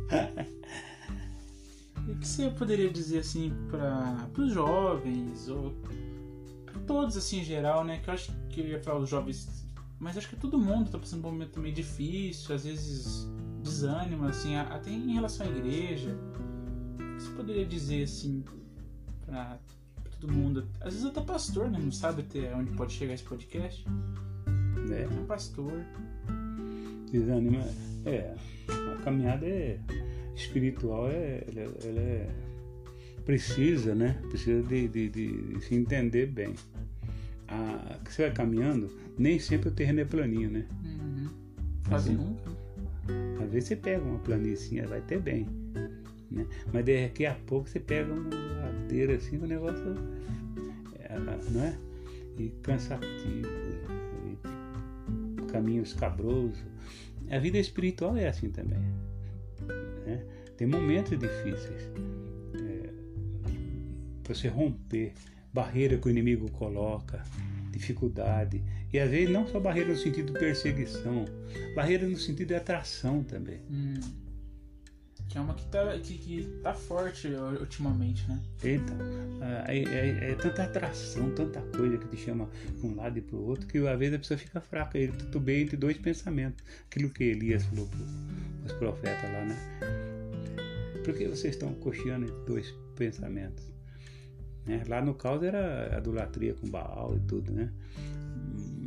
o 2.08 2.14
que 2.18 2.26
você 2.26 2.50
poderia 2.50 2.90
dizer 2.90 3.20
assim 3.20 3.52
para 3.70 4.28
os 4.38 4.52
jovens 4.52 5.48
ou 5.48 5.72
para 6.64 6.80
todos 6.86 7.16
assim 7.16 7.40
em 7.40 7.44
geral, 7.44 7.84
né? 7.84 8.00
Que 8.02 8.10
eu 8.10 8.14
acho 8.14 8.32
que 8.48 8.60
eu 8.60 8.66
ia 8.66 8.80
falar 8.80 8.98
os 9.00 9.08
jovens, 9.08 9.66
mas 9.98 10.16
acho 10.16 10.28
que 10.28 10.36
todo 10.36 10.56
mundo 10.58 10.86
está 10.86 10.98
passando 10.98 11.22
por 11.22 11.28
um 11.28 11.32
momento 11.32 11.58
meio 11.60 11.74
difícil, 11.74 12.54
às 12.54 12.64
vezes 12.64 13.28
desânimo, 13.62 14.26
assim, 14.26 14.56
até 14.56 14.90
em 14.90 15.14
relação 15.14 15.46
à 15.46 15.50
igreja. 15.50 16.16
O 16.94 17.16
que 17.16 17.22
você 17.22 17.30
poderia 17.32 17.66
dizer, 17.66 18.04
assim, 18.04 18.44
pra, 19.24 19.58
pra 20.02 20.12
todo 20.20 20.32
mundo? 20.32 20.68
Às 20.80 20.94
vezes 20.94 21.04
até 21.04 21.20
pastor, 21.20 21.70
né? 21.70 21.78
Não 21.78 21.92
sabe 21.92 22.22
até 22.22 22.54
onde 22.54 22.70
pode 22.72 22.92
chegar 22.92 23.14
esse 23.14 23.24
podcast. 23.24 23.84
É 24.90 25.26
pastor. 25.26 25.72
Desânimo. 27.10 27.58
É, 28.04 28.34
a 28.68 29.02
caminhada 29.02 29.46
é 29.46 29.78
espiritual, 30.34 31.08
é, 31.08 31.44
ela, 31.54 31.74
ela 31.84 32.00
é 32.00 32.30
precisa, 33.24 33.94
né? 33.94 34.20
Precisa 34.28 34.62
de, 34.62 34.88
de, 34.88 35.08
de, 35.08 35.42
de 35.54 35.64
se 35.64 35.74
entender 35.74 36.26
bem. 36.26 36.54
A, 37.48 37.98
que 38.04 38.12
você 38.12 38.22
vai 38.22 38.32
caminhando, 38.32 38.90
nem 39.18 39.38
sempre 39.38 39.68
o 39.68 39.72
terreno 39.72 40.00
é 40.00 40.04
planinho, 40.04 40.50
né? 40.50 40.66
Uhum. 40.84 41.28
Quase 41.88 42.10
Assim. 42.10 42.18
nunca. 42.18 42.51
Às 43.42 43.50
vezes 43.50 43.68
você 43.68 43.76
pega 43.76 44.02
uma 44.02 44.18
planície, 44.18 44.80
vai 44.82 44.98
até 44.98 45.18
bem. 45.18 45.46
Né? 46.30 46.46
Mas 46.72 46.84
daqui 46.84 47.26
a 47.26 47.34
pouco 47.34 47.68
você 47.68 47.80
pega 47.80 48.12
uma 48.12 48.30
ladeira 48.60 49.16
assim, 49.16 49.36
o 49.38 49.46
negócio. 49.46 49.84
é, 50.98 51.18
não 51.50 51.62
é? 51.62 51.78
E 52.38 52.48
cansativo, 52.62 53.48
e 54.26 55.82
escabroso. 55.82 56.64
A 57.30 57.38
vida 57.38 57.58
espiritual 57.58 58.16
é 58.16 58.28
assim 58.28 58.50
também. 58.50 58.78
né? 60.06 60.24
Tem 60.56 60.66
momentos 60.66 61.18
difíceis. 61.18 61.90
É, 62.54 62.90
você 64.26 64.48
romper 64.48 65.12
barreira 65.52 65.98
que 65.98 66.06
o 66.06 66.10
inimigo 66.10 66.50
coloca, 66.52 67.22
dificuldade. 67.72 68.62
E 68.92 68.98
às 68.98 69.10
vezes 69.10 69.30
não 69.30 69.46
só 69.46 69.58
barreira 69.58 69.90
no 69.90 69.96
sentido 69.98 70.32
de 70.32 70.38
perseguição, 70.38 71.24
barreira 71.74 72.06
no 72.06 72.16
sentido 72.16 72.48
de 72.48 72.54
atração 72.54 73.22
também. 73.24 73.60
Hum. 73.70 73.94
Que 75.28 75.38
é 75.38 75.40
uma 75.40 75.54
que 75.54 75.64
tá, 75.66 75.98
que, 75.98 76.18
que 76.18 76.60
tá 76.62 76.74
forte 76.74 77.26
ultimamente, 77.58 78.28
né? 78.28 78.38
Então, 78.62 78.96
é, 79.66 79.78
é- 79.78 80.30
é 80.32 80.34
tanta 80.34 80.64
atração, 80.64 81.30
tanta 81.30 81.62
coisa 81.74 81.96
que 81.96 82.06
te 82.08 82.18
chama 82.22 82.50
para 82.78 82.86
um 82.86 82.94
lado 82.94 83.16
e 83.18 83.22
para 83.22 83.36
o 83.36 83.46
outro, 83.46 83.66
que 83.66 83.78
às 83.78 83.98
vezes 83.98 84.14
a 84.14 84.18
pessoa 84.18 84.36
fica 84.36 84.60
fraca. 84.60 84.98
Ele 84.98 85.12
titubeia 85.12 85.62
entre 85.62 85.78
dois 85.78 85.96
pensamentos. 85.96 86.62
Aquilo 86.90 87.08
que 87.08 87.24
Elias 87.24 87.64
falou 87.64 87.88
para 87.88 88.66
os 88.66 88.72
profetas 88.78 89.32
lá, 89.32 89.44
né? 89.46 89.56
Por 91.02 91.14
que 91.14 91.26
vocês 91.26 91.54
estão 91.54 91.72
cocheando 91.76 92.26
entre 92.26 92.44
dois 92.44 92.74
pensamentos? 92.94 93.71
Né? 94.66 94.82
Lá 94.88 95.00
no 95.02 95.14
caos 95.14 95.42
era 95.42 95.96
idolatria 95.98 96.54
com 96.54 96.68
Baal 96.68 97.16
e 97.16 97.20
tudo, 97.20 97.52
né? 97.52 97.70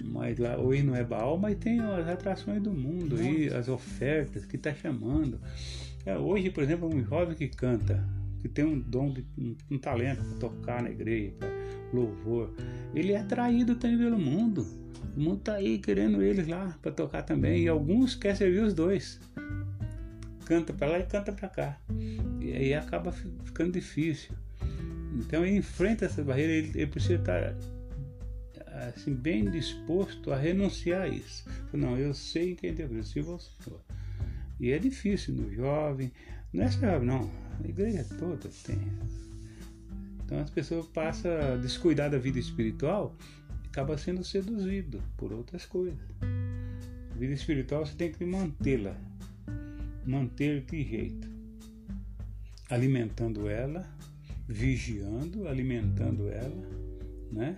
Mas 0.05 0.37
lá 0.37 0.57
hoje 0.57 0.81
não 0.83 0.95
é 0.95 1.03
Baal, 1.03 1.37
mas 1.37 1.57
tem 1.57 1.79
as 1.79 2.07
atrações 2.07 2.61
do 2.61 2.71
mundo 2.71 3.17
aí, 3.17 3.49
as 3.53 3.67
ofertas 3.67 4.45
que 4.45 4.55
está 4.55 4.73
chamando. 4.73 5.39
É, 6.05 6.17
hoje, 6.17 6.49
por 6.49 6.63
exemplo, 6.63 6.87
um 6.87 7.03
jovem 7.03 7.35
que 7.35 7.47
canta, 7.49 8.01
que 8.41 8.47
tem 8.47 8.63
um 8.63 8.79
dom, 8.79 9.11
de, 9.11 9.25
um, 9.37 9.55
um 9.71 9.77
talento 9.77 10.23
para 10.23 10.37
tocar 10.37 10.81
na 10.83 10.89
igreja, 10.89 11.33
pra 11.39 11.49
louvor, 11.91 12.53
ele 12.93 13.11
é 13.11 13.17
atraído 13.19 13.75
também 13.75 13.97
pelo 13.97 14.17
mundo. 14.17 14.65
O 15.15 15.19
mundo 15.19 15.39
tá 15.39 15.55
aí 15.55 15.79
querendo 15.79 16.21
eles 16.21 16.47
lá 16.47 16.77
para 16.81 16.91
tocar 16.91 17.23
também. 17.23 17.63
E 17.63 17.67
alguns 17.67 18.15
querem 18.15 18.35
servir 18.37 18.61
os 18.63 18.73
dois. 18.73 19.19
Canta 20.45 20.71
para 20.73 20.87
lá 20.87 20.99
e 20.99 21.03
canta 21.03 21.31
para 21.31 21.49
cá. 21.49 21.77
E 22.39 22.51
aí 22.53 22.73
acaba 22.73 23.11
fi- 23.11 23.31
ficando 23.43 23.71
difícil. 23.71 24.33
Então 25.15 25.45
ele 25.45 25.57
enfrenta 25.57 26.05
essa 26.05 26.23
barreira, 26.23 26.51
ele, 26.51 26.71
ele 26.75 26.87
precisa 26.87 27.15
estar 27.15 27.55
assim, 28.89 29.13
bem 29.13 29.49
disposto 29.49 30.31
a 30.31 30.37
renunciar 30.37 31.03
a 31.03 31.07
isso. 31.07 31.45
Não, 31.71 31.97
eu 31.97 32.13
sei 32.13 32.51
em 32.51 32.55
quem 32.55 32.73
Deus 32.73 33.15
eu 33.15 33.31
ao 33.31 33.39
Senhor. 33.39 33.81
E 34.59 34.71
é 34.71 34.79
difícil 34.79 35.33
no 35.33 35.51
jovem, 35.53 36.11
não 36.53 36.63
é 36.63 36.69
só 36.69 36.79
jovem, 36.79 37.07
não, 37.07 37.31
a 37.63 37.67
igreja 37.67 38.05
toda 38.17 38.49
tem. 38.63 38.79
Então 40.23 40.39
as 40.39 40.49
pessoas 40.49 40.87
passam 40.87 41.31
a 41.31 41.55
descuidar 41.57 42.09
da 42.09 42.17
vida 42.17 42.39
espiritual 42.39 43.15
e 43.63 43.67
acaba 43.67 43.97
sendo 43.97 44.23
seduzido 44.23 45.01
por 45.17 45.31
outras 45.31 45.65
coisas. 45.65 45.99
A 47.11 47.17
vida 47.17 47.33
espiritual 47.33 47.85
você 47.85 47.95
tem 47.95 48.11
que 48.11 48.25
mantê-la. 48.25 48.95
Manter 50.05 50.61
de 50.61 50.83
jeito? 50.83 51.27
Alimentando 52.69 53.47
ela, 53.47 53.87
vigiando, 54.47 55.47
alimentando 55.47 56.29
ela, 56.29 56.69
né? 57.31 57.57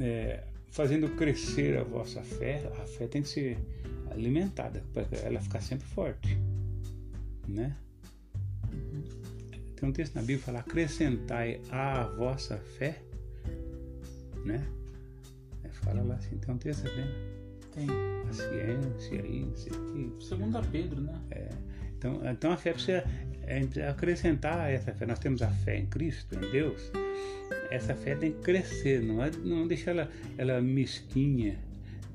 É, 0.00 0.44
fazendo 0.70 1.08
crescer 1.16 1.76
a 1.78 1.84
vossa 1.84 2.22
fé. 2.22 2.70
A 2.80 2.86
fé 2.86 3.06
tem 3.06 3.22
que 3.22 3.28
ser 3.28 3.58
alimentada 4.10 4.82
para 4.92 5.06
ela 5.22 5.40
ficar 5.40 5.60
sempre 5.60 5.86
forte, 5.86 6.38
né? 7.46 7.76
Tem 9.76 9.88
um 9.88 9.92
texto 9.92 10.14
na 10.14 10.22
Bíblia 10.22 10.38
que 10.38 10.44
fala: 10.44 10.60
acrescentai 10.60 11.60
à 11.70 12.04
vossa 12.04 12.56
fé, 12.56 13.00
né? 14.44 14.66
É, 15.62 15.68
Fala 15.68 16.02
lá 16.02 16.14
assim, 16.14 16.36
tem 16.38 16.54
um 16.54 16.58
texto 16.58 16.86
assim, 16.86 17.04
Tem. 17.72 17.86
a 18.28 18.32
ciência, 18.32 19.26
isso, 19.26 19.68
aqui. 19.68 20.12
Segunda 20.20 20.62
Pedro, 20.62 21.00
né? 21.00 21.14
Então, 21.96 22.20
então 22.30 22.52
a 22.52 22.56
fé 22.56 22.72
precisa 22.72 23.04
é, 23.48 23.88
acrescentar 23.88 24.70
essa 24.70 24.92
fé. 24.92 25.06
Nós 25.06 25.18
temos 25.18 25.40
a 25.40 25.48
fé 25.48 25.78
em 25.78 25.86
Cristo, 25.86 26.36
em 26.36 26.50
Deus. 26.50 26.92
Essa 27.70 27.94
fé 27.94 28.14
tem 28.14 28.32
que 28.32 28.40
crescer, 28.40 29.02
não, 29.02 29.24
é, 29.24 29.30
não 29.42 29.66
deixar 29.66 29.92
ela, 29.92 30.10
ela 30.36 30.60
mesquinha, 30.60 31.58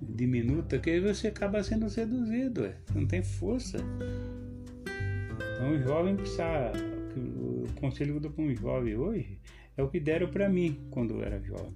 diminuta, 0.02 0.78
que 0.78 0.92
aí 0.92 1.00
você 1.00 1.28
acaba 1.28 1.64
sendo 1.64 1.90
seduzido, 1.90 2.62
ué. 2.62 2.76
não 2.94 3.06
tem 3.08 3.24
força. 3.24 3.78
Então 5.56 5.72
o 5.72 5.82
jovem 5.82 6.16
precisa. 6.16 6.72
O 7.16 7.68
conselho 7.80 8.12
que 8.12 8.18
eu 8.18 8.22
dou 8.22 8.32
para 8.32 8.44
um 8.44 8.56
jovem 8.56 8.96
hoje 8.96 9.40
é 9.78 9.84
o 9.84 9.90
que 9.90 10.00
deram 10.00 10.28
para 10.28 10.50
mim 10.50 10.88
quando 10.90 11.16
eu 11.16 11.24
era 11.24 11.40
jovem. 11.42 11.76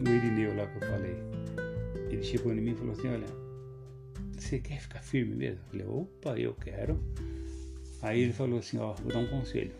O 0.00 0.08
Irineu 0.08 0.56
lá 0.56 0.66
que 0.66 0.82
eu 0.82 0.88
falei. 0.88 1.16
Ele 2.10 2.22
chegou 2.22 2.52
em 2.52 2.60
mim 2.60 2.72
e 2.72 2.74
falou 2.74 2.92
assim, 2.92 3.08
olha, 3.08 3.41
você 4.42 4.58
quer 4.58 4.80
ficar 4.80 5.00
firme 5.00 5.34
mesmo? 5.34 5.58
Eu 5.58 5.70
falei, 5.70 5.86
opa, 5.86 6.38
eu 6.38 6.54
quero. 6.54 6.98
Aí 8.02 8.20
ele 8.20 8.32
falou 8.32 8.58
assim, 8.58 8.78
ó, 8.78 8.92
vou 8.94 9.12
dar 9.12 9.20
um 9.20 9.28
conselho. 9.28 9.72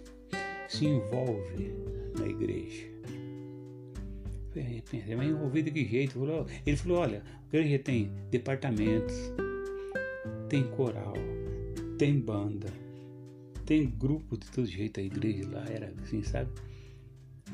Se 0.68 0.86
envolve 0.86 1.74
na 2.18 2.26
igreja. 2.26 2.86
Falei, 4.50 4.82
pensei, 4.88 5.16
mas 5.16 5.28
envolver 5.28 5.62
de 5.62 5.70
que 5.70 5.84
jeito? 5.84 6.18
Ele 6.64 6.76
falou, 6.76 6.98
olha, 6.98 7.22
a 7.24 7.56
igreja 7.56 7.78
tem 7.78 8.10
departamentos, 8.30 9.14
tem 10.48 10.62
coral, 10.70 11.14
tem 11.98 12.18
banda, 12.20 12.68
tem 13.66 13.90
grupo 13.90 14.36
de 14.36 14.50
todo 14.50 14.66
jeito, 14.66 15.00
a 15.00 15.02
igreja 15.02 15.48
lá 15.50 15.64
era 15.68 15.92
assim, 16.02 16.22
sabe? 16.22 16.50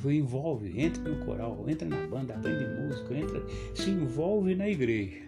Foi 0.01 0.17
envolve, 0.17 0.81
entra 0.81 1.03
no 1.03 1.25
coral, 1.25 1.65
entra 1.69 1.89
na 1.89 2.07
banda, 2.07 2.35
aprende 2.35 2.65
música, 2.83 3.17
entra, 3.17 3.43
se 3.75 3.91
envolve 3.91 4.55
na 4.55 4.69
igreja. 4.69 5.28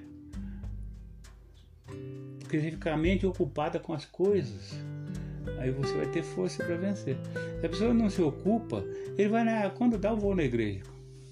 Porque 2.50 2.62
você 2.62 2.72
fica 2.72 2.92
a 2.92 2.96
mente 2.96 3.24
ocupada 3.24 3.78
com 3.78 3.92
as 3.92 4.04
coisas, 4.04 4.76
aí 5.60 5.70
você 5.70 5.94
vai 5.94 6.06
ter 6.06 6.24
força 6.24 6.64
para 6.64 6.74
vencer. 6.74 7.16
Se 7.60 7.64
a 7.64 7.68
pessoa 7.68 7.94
não 7.94 8.10
se 8.10 8.20
ocupa, 8.20 8.84
ele 9.16 9.28
vai 9.28 9.44
na, 9.44 9.70
quando 9.70 9.96
dá, 9.96 10.08
eu 10.08 10.16
vou 10.16 10.34
na 10.34 10.42
igreja. 10.42 10.82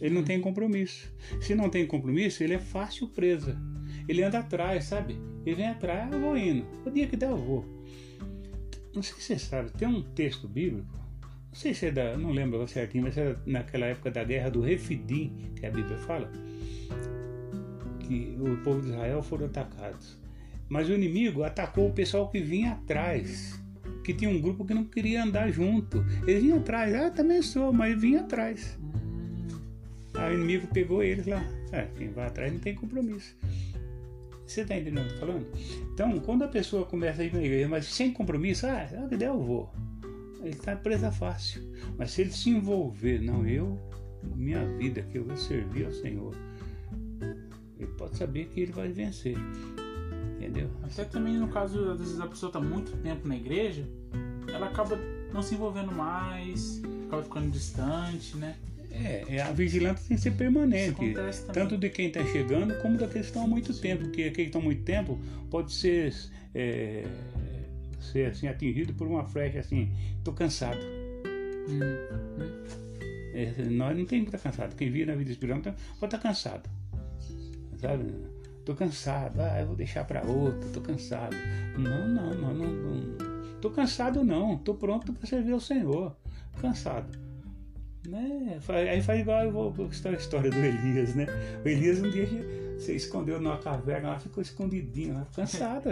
Ele 0.01 0.15
não 0.15 0.23
tem 0.23 0.41
compromisso. 0.41 1.13
Se 1.41 1.57
não 1.57 1.69
tem 1.69 1.85
compromisso, 1.89 2.45
ele 2.45 2.55
é 2.55 2.59
fácil 2.61 3.09
presa. 3.09 3.61
Ele 4.07 4.23
anda 4.23 4.39
atrás, 4.39 4.85
sabe? 4.85 5.19
Ele 5.45 5.57
vem 5.57 5.67
atrás, 5.67 6.13
eu 6.13 6.21
vou 6.21 6.37
indo. 6.37 6.65
O 6.87 6.91
dia 6.91 7.09
que 7.09 7.17
der, 7.17 7.31
eu 7.31 7.37
vou. 7.37 7.65
Não 8.95 9.03
sei 9.03 9.17
se 9.17 9.23
você 9.23 9.39
sabe, 9.41 9.73
tem 9.73 9.89
um 9.89 10.03
texto 10.03 10.47
bíblico, 10.47 10.87
não 11.49 11.55
sei 11.55 11.75
se 11.75 11.87
é 11.87 11.91
da, 11.91 12.17
não 12.17 12.31
lembro 12.31 12.65
certinho, 12.69 13.03
mas 13.03 13.19
era 13.19 13.37
naquela 13.45 13.87
época 13.87 14.09
da 14.13 14.23
guerra 14.23 14.51
do 14.51 14.61
Refidim, 14.61 15.33
que 15.57 15.67
a 15.67 15.71
Bíblia 15.73 15.99
fala, 15.99 16.31
que 17.99 18.39
o 18.39 18.57
povo 18.59 18.83
de 18.83 18.91
Israel 18.91 19.21
foram 19.21 19.47
atacados. 19.47 20.28
Mas 20.69 20.89
o 20.89 20.93
inimigo 20.93 21.45
atacou 21.45 21.89
o 21.89 21.93
pessoal 21.93 22.29
que 22.29 22.41
vinha 22.41 22.73
atrás, 22.73 23.59
que 24.05 24.13
tinha 24.13 24.31
um 24.31 24.41
grupo 24.41 24.65
que 24.65 24.75
não 24.75 24.85
queria 24.85 25.23
andar 25.23 25.51
junto. 25.51 26.05
Eles 26.27 26.43
vinham 26.43 26.59
atrás, 26.59 26.95
ah, 26.95 27.11
também 27.11 27.43
sou, 27.43 27.73
mas 27.73 28.01
vinha 28.01 28.21
atrás. 28.21 28.79
Aí 30.15 30.35
o 30.35 30.39
inimigo 30.39 30.67
pegou 30.69 31.03
eles 31.03 31.27
lá. 31.27 31.43
É, 31.73 31.87
quem 31.97 32.11
vai 32.11 32.27
atrás 32.27 32.53
não 32.53 32.61
tem 32.61 32.75
compromisso. 32.75 33.37
Você 34.47 34.63
está 34.63 34.77
entendendo 34.77 35.05
o 35.05 35.09
que 35.09 35.15
eu 35.15 35.21
tô 35.21 35.27
falando? 35.27 35.47
Então, 35.93 36.19
quando 36.21 36.43
a 36.43 36.49
pessoa 36.49 36.87
começa 36.87 37.21
a 37.21 37.25
ir 37.25 37.33
na 37.35 37.43
igreja, 37.43 37.69
mas 37.69 37.87
sem 37.87 38.13
compromisso, 38.13 38.67
ah, 38.67 38.87
que 39.09 39.17
der 39.17 39.29
eu 39.29 39.43
vou. 39.43 39.71
Ele 40.41 40.51
está 40.51 40.75
presa 40.75 41.13
fácil. 41.13 41.63
Mas 41.99 42.13
se 42.13 42.23
ele 42.23 42.33
se 42.33 42.51
envolver, 42.51 43.21
não, 43.21 43.47
eu, 43.47 43.79
minha 44.35 44.65
vida, 44.77 45.03
que 45.03 45.19
eu 45.19 45.25
vou 45.25 45.37
servir 45.37 45.85
ao 45.85 45.93
Senhor, 45.93 46.35
ele 47.79 47.91
pode 47.99 48.17
saber 48.17 48.47
que 48.47 48.61
ele 48.61 48.73
vai 48.73 48.89
vencer. 48.89 49.37
Entendeu? 50.39 50.71
Até 50.85 51.05
também 51.05 51.37
no 51.37 51.49
caso, 51.49 51.91
às 51.91 51.99
vezes 51.99 52.21
a 52.21 52.27
pessoa 52.27 52.53
tá 52.53 52.61
muito 52.61 52.97
tempo 52.99 53.27
na 53.27 53.37
igreja, 53.37 53.85
ela 54.53 54.67
acaba 54.67 54.97
não 55.33 55.43
se 55.43 55.55
envolvendo 55.55 55.91
mais, 55.91 56.81
acaba 57.07 57.25
ficando 57.25 57.51
distante, 57.51 58.37
né? 58.37 58.57
É, 58.91 59.25
é, 59.37 59.43
a 59.43 59.53
vigilância 59.53 60.05
tem 60.09 60.17
que 60.17 60.23
ser 60.23 60.31
permanente. 60.33 61.15
Tanto 61.53 61.77
de 61.77 61.91
quem 61.91 62.07
está 62.07 62.25
chegando 62.25 62.75
como 62.81 62.97
daqueles 62.97 63.27
que 63.27 63.31
estão 63.31 63.45
há 63.45 63.47
muito 63.47 63.75
tempo. 63.75 64.05
Porque 64.05 64.23
aqueles 64.23 64.35
que 64.35 64.43
estão 64.43 64.61
há 64.61 64.65
muito 64.65 64.83
tempo 64.83 65.19
pode 65.51 65.73
ser, 65.73 66.15
é, 66.55 67.05
ser 68.01 68.31
assim, 68.31 68.49
atingido 68.49 68.95
por 68.95 69.07
uma 69.07 69.25
flecha 69.25 69.61
assim, 69.61 69.93
estou 70.17 70.33
cansado. 70.33 70.81
Hum. 71.69 71.81
É, 73.35 73.63
nós 73.71 73.97
não 73.97 74.05
temos 74.05 74.31
que 74.31 74.37
estar 74.37 74.51
cansado. 74.51 74.75
Quem 74.75 74.91
vive 74.91 75.07
na 75.07 75.15
vida 75.15 75.31
espiritual 75.31 75.63
pode 75.63 75.77
estar 75.77 76.09
tá 76.09 76.19
cansado. 76.19 76.69
Sabe? 77.81 78.05
Estou 78.69 78.77
cansado. 78.77 79.41
Ah, 79.41 79.61
eu 79.61 79.67
vou 79.67 79.77
deixar 79.77 80.05
para 80.05 80.23
outro. 80.23 80.67
Estou 80.67 80.83
cansado. 80.83 81.35
Não, 81.79 82.07
não, 82.07 82.35
não, 82.35 82.55
não. 82.55 83.55
Estou 83.55 83.71
cansado 83.71 84.23
não. 84.23 84.57
Estou 84.57 84.75
pronto 84.75 85.11
para 85.13 85.27
servir 85.27 85.53
ao 85.53 85.61
Senhor. 85.61 86.15
Cansado 86.61 87.29
né? 88.07 88.59
Aí 88.91 89.03
faz 89.03 89.21
igual 89.21 89.45
eu 89.45 89.53
vou 89.53 89.87
a 89.87 90.13
história 90.13 90.51
do 90.51 90.57
Elias, 90.57 91.15
né? 91.15 91.27
O 91.65 91.69
Elias 91.69 92.01
um 92.01 92.11
dia 92.11 92.27
se 92.79 92.95
escondeu 92.95 93.41
numa 93.41 93.59
caverna 93.59 94.11
lá, 94.11 94.19
ficou 94.19 94.43
escondidinho 94.43 95.15
lá, 95.15 95.27
cansado. 95.35 95.91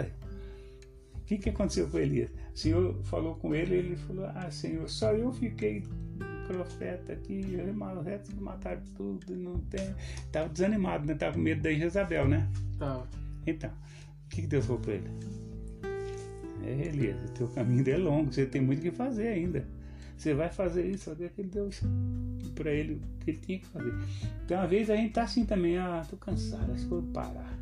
O 1.15 1.25
que, 1.25 1.37
que 1.37 1.49
aconteceu 1.49 1.87
com 1.89 1.99
Elias? 1.99 2.29
O 2.53 2.57
Senhor 2.57 3.03
falou 3.03 3.35
com 3.35 3.53
ele, 3.53 3.75
ele 3.75 3.95
falou: 3.95 4.25
Ah, 4.33 4.49
Senhor, 4.49 4.89
só 4.89 5.11
eu 5.11 5.31
fiquei 5.31 5.83
profeta 6.47 7.13
aqui, 7.13 7.57
o 7.59 8.01
resto 8.01 8.41
mataram 8.41 8.81
tudo, 8.95 9.35
não 9.35 9.59
tem. 9.59 9.93
Estava 10.25 10.49
desanimado, 10.49 11.05
né? 11.05 11.13
Tava 11.15 11.33
com 11.33 11.39
medo 11.39 11.61
da 11.61 11.71
Jezabel, 11.71 12.27
né? 12.27 12.47
Tá. 12.77 13.05
Então, 13.45 13.69
o 13.69 14.29
que, 14.29 14.41
que 14.41 14.47
Deus 14.47 14.65
falou 14.65 14.81
para 14.81 14.93
ele? 14.93 15.09
É, 16.63 16.87
Elias, 16.87 17.29
o 17.29 17.33
teu 17.33 17.47
caminho 17.49 17.89
é 17.89 17.97
longo, 17.97 18.31
você 18.33 18.45
tem 18.45 18.61
muito 18.61 18.79
o 18.79 18.81
que 18.81 18.91
fazer 18.91 19.27
ainda. 19.29 19.65
Você 20.17 20.33
vai 20.33 20.49
fazer 20.49 20.85
isso, 20.85 21.05
saber 21.05 21.29
que 21.29 21.41
ele 21.41 21.49
deu 21.49 21.69
para 22.55 22.71
ele 22.71 22.95
o 22.95 23.23
que 23.23 23.31
ele 23.31 23.37
tinha 23.37 23.59
que 23.59 23.67
fazer. 23.67 23.93
Então, 24.43 24.57
uma 24.57 24.67
vez 24.67 24.89
a 24.89 24.95
gente 24.95 25.13
tá 25.13 25.23
assim 25.23 25.45
também, 25.45 25.77
ah, 25.77 26.03
tô 26.09 26.17
cansado, 26.17 26.71
acho 26.73 26.83
que 26.83 26.89
vou 26.89 27.03
parar. 27.03 27.57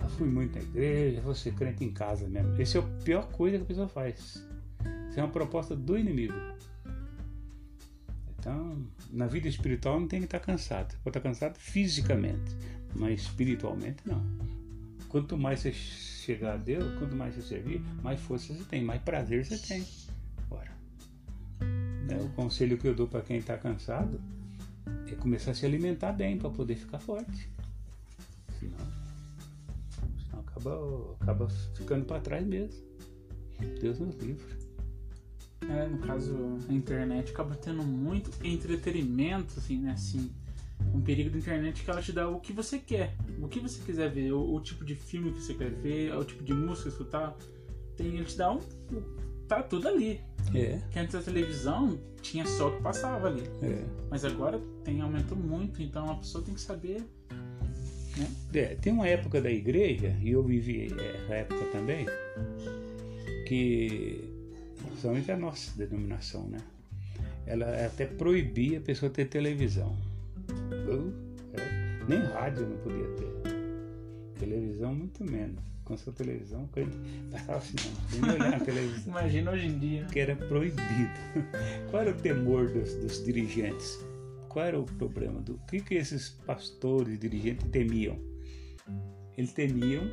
Eu 0.00 0.08
fui 0.10 0.28
muito 0.28 0.56
na 0.56 0.62
igreja, 0.62 1.20
vou 1.20 1.34
ser 1.34 1.54
crente 1.54 1.84
em 1.84 1.92
casa 1.92 2.26
mesmo. 2.28 2.60
Essa 2.60 2.78
é 2.78 2.80
a 2.80 2.84
pior 3.04 3.30
coisa 3.30 3.56
que 3.56 3.62
a 3.62 3.66
pessoa 3.66 3.88
faz. 3.88 4.44
Isso 5.08 5.20
é 5.20 5.22
uma 5.22 5.30
proposta 5.30 5.74
do 5.76 5.96
inimigo. 5.96 6.34
Então, 8.44 8.76
na 9.10 9.26
vida 9.26 9.48
espiritual 9.48 9.98
não 9.98 10.06
tem 10.06 10.20
que 10.20 10.26
estar 10.26 10.38
cansado. 10.38 10.94
Pode 11.02 11.16
estar 11.16 11.26
cansado 11.26 11.56
fisicamente, 11.58 12.54
mas 12.94 13.22
espiritualmente 13.22 14.02
não. 14.04 14.22
Quanto 15.08 15.38
mais 15.38 15.60
você 15.60 15.72
chegar 15.72 16.52
a 16.52 16.56
Deus, 16.58 16.94
quanto 16.98 17.16
mais 17.16 17.34
você 17.34 17.40
servir, 17.40 17.80
mais 18.02 18.20
força 18.20 18.52
você 18.52 18.62
tem, 18.64 18.84
mais 18.84 19.00
prazer 19.00 19.46
você 19.46 19.56
tem. 19.56 19.82
É, 22.10 22.16
o 22.22 22.28
conselho 22.34 22.76
que 22.76 22.86
eu 22.86 22.94
dou 22.94 23.08
para 23.08 23.22
quem 23.22 23.38
está 23.38 23.56
cansado 23.56 24.20
é 25.10 25.14
começar 25.14 25.52
a 25.52 25.54
se 25.54 25.64
alimentar 25.64 26.12
bem 26.12 26.36
para 26.36 26.50
poder 26.50 26.76
ficar 26.76 26.98
forte. 26.98 27.48
Senão, 28.60 28.76
senão 30.22 30.40
acaba, 30.40 31.16
acaba 31.18 31.48
ficando 31.48 32.04
para 32.04 32.20
trás 32.20 32.46
mesmo. 32.46 32.78
Deus 33.80 33.98
nos 33.98 34.14
livre. 34.16 34.63
É, 35.62 35.88
no 35.88 35.98
caso, 35.98 36.58
a 36.68 36.72
internet 36.72 37.32
acaba 37.32 37.54
tendo 37.54 37.82
muito 37.82 38.30
entretenimento, 38.44 39.54
assim, 39.58 39.78
né? 39.78 39.92
Assim, 39.92 40.30
um 40.94 41.00
perigo 41.00 41.30
da 41.30 41.38
internet 41.38 41.80
é 41.80 41.84
que 41.84 41.90
ela 41.90 42.02
te 42.02 42.12
dá 42.12 42.28
o 42.28 42.40
que 42.40 42.52
você 42.52 42.78
quer, 42.78 43.14
o 43.40 43.48
que 43.48 43.60
você 43.60 43.80
quiser 43.82 44.10
ver, 44.10 44.32
o, 44.32 44.54
o 44.54 44.60
tipo 44.60 44.84
de 44.84 44.94
filme 44.94 45.32
que 45.32 45.40
você 45.40 45.54
quer 45.54 45.70
ver, 45.70 46.14
o 46.16 46.24
tipo 46.24 46.42
de 46.42 46.52
música 46.52 46.88
escutar. 46.88 47.36
Tem, 47.96 48.06
ele 48.08 48.24
te 48.24 48.36
dá 48.36 48.52
um. 48.52 48.60
Tá 49.48 49.62
tudo 49.62 49.88
ali. 49.88 50.20
É. 50.54 50.80
Que 50.90 50.98
antes 50.98 51.14
da 51.14 51.22
televisão 51.22 51.98
tinha 52.20 52.46
só 52.46 52.68
o 52.68 52.76
que 52.76 52.82
passava 52.82 53.28
ali. 53.28 53.42
É. 53.62 53.84
Mas 54.10 54.24
agora 54.24 54.60
tem 54.84 55.00
aumentou 55.00 55.36
muito, 55.36 55.82
então 55.82 56.10
a 56.10 56.16
pessoa 56.16 56.42
tem 56.42 56.54
que 56.54 56.60
saber. 56.60 57.02
Né? 58.16 58.28
É, 58.54 58.74
tem 58.76 58.92
uma 58.92 59.06
época 59.08 59.40
da 59.40 59.50
igreja, 59.50 60.16
e 60.20 60.30
eu 60.30 60.42
vivi 60.42 60.86
essa 60.86 61.34
época 61.34 61.64
também, 61.66 62.06
que, 63.46 64.33
principalmente 64.94 65.30
a 65.30 65.36
nossa 65.36 65.76
denominação, 65.76 66.44
né? 66.48 66.58
Ela 67.46 67.86
até 67.86 68.06
proibia 68.06 68.78
a 68.78 68.80
pessoa 68.80 69.10
ter 69.10 69.26
televisão. 69.26 69.94
Eu, 70.70 71.12
é, 71.52 72.04
nem 72.08 72.20
rádio 72.20 72.66
não 72.66 72.78
podia 72.78 73.06
ter. 73.08 74.38
Televisão, 74.38 74.94
muito 74.94 75.22
menos 75.24 75.62
com 75.84 75.98
sua 75.98 76.14
televisão, 76.14 76.66
passava 77.30 77.58
assim, 77.58 77.74
não, 77.84 78.20
nem 78.20 78.30
olhar 78.40 78.50
na 78.52 78.60
televisão. 78.60 79.02
Imagina 79.20 79.50
hoje 79.50 79.66
em 79.66 79.78
dia. 79.78 80.06
Que 80.06 80.20
era 80.20 80.34
proibido. 80.34 80.80
Qual 81.90 82.02
era 82.02 82.10
o 82.10 82.14
temor 82.14 82.70
dos, 82.70 82.94
dos 82.94 83.22
dirigentes? 83.22 83.98
Qual 84.48 84.64
era 84.64 84.80
o 84.80 84.84
problema? 84.84 85.40
Do 85.40 85.60
que, 85.68 85.80
que 85.80 85.96
esses 85.96 86.30
pastores, 86.46 87.18
dirigentes 87.18 87.68
temiam? 87.70 88.18
Eles 89.36 89.52
temiam 89.52 90.04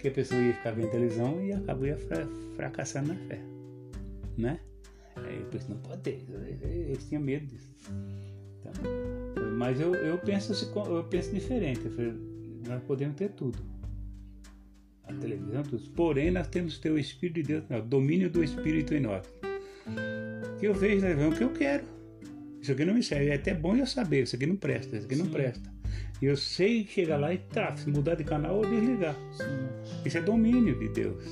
que 0.00 0.08
a 0.08 0.10
pessoa 0.10 0.40
ia 0.40 0.54
ficar 0.54 0.72
vendo 0.72 0.90
televisão 0.90 1.40
e 1.44 1.52
acabou 1.52 1.86
ia 1.86 1.96
fra 1.96 2.26
fracassar 2.56 3.06
na 3.06 3.14
fé. 3.14 3.59
Né? 4.36 4.60
Aí 5.16 5.38
depois 5.38 5.68
não 5.68 5.76
pode 5.78 6.02
ter. 6.02 6.24
Eles 6.62 7.08
tinham 7.08 7.22
medo 7.22 7.46
disso. 7.46 7.74
Então, 8.60 8.72
mas 9.56 9.80
eu, 9.80 9.94
eu, 9.94 10.18
penso, 10.18 10.52
eu 10.74 11.04
penso 11.04 11.32
diferente. 11.32 11.84
Eu 11.84 11.90
falei, 11.92 12.14
nós 12.66 12.82
podemos 12.84 13.16
ter 13.16 13.30
tudo 13.30 13.58
a 15.10 15.20
televisão, 15.20 15.62
tudo. 15.62 15.82
porém 15.94 16.30
nós 16.30 16.46
temos 16.46 16.76
que 16.76 16.82
ter 16.82 16.90
o 16.90 16.98
Espírito 16.98 17.36
de 17.36 17.42
Deus, 17.42 17.64
o 17.70 17.82
domínio 17.82 18.30
do 18.30 18.42
Espírito 18.42 18.94
em 18.94 19.00
nós. 19.00 19.26
Que 20.58 20.66
eu 20.66 20.74
vejo 20.74 21.00
televisão 21.00 21.30
o 21.30 21.36
que 21.36 21.44
eu 21.44 21.52
quero. 21.52 21.84
Isso 22.60 22.72
aqui 22.72 22.84
não 22.84 22.94
me 22.94 23.02
serve. 23.02 23.28
É 23.28 23.34
até 23.34 23.54
bom 23.54 23.74
eu 23.76 23.86
saber, 23.86 24.22
isso 24.22 24.36
aqui 24.36 24.46
não 24.46 24.56
presta, 24.56 24.96
isso 24.96 25.06
aqui 25.06 25.16
não 25.16 25.26
Sim. 25.26 25.32
presta. 25.32 25.72
E 26.20 26.26
eu 26.26 26.36
sei 26.36 26.86
chegar 26.86 27.16
lá 27.16 27.32
e 27.32 27.38
tá, 27.38 27.74
se 27.76 27.88
mudar 27.88 28.14
de 28.14 28.24
canal 28.24 28.56
ou 28.56 28.66
desligar. 28.66 29.16
Sim. 29.32 30.04
Isso 30.04 30.18
é 30.18 30.22
domínio 30.22 30.78
de 30.78 30.88
Deus. 30.90 31.24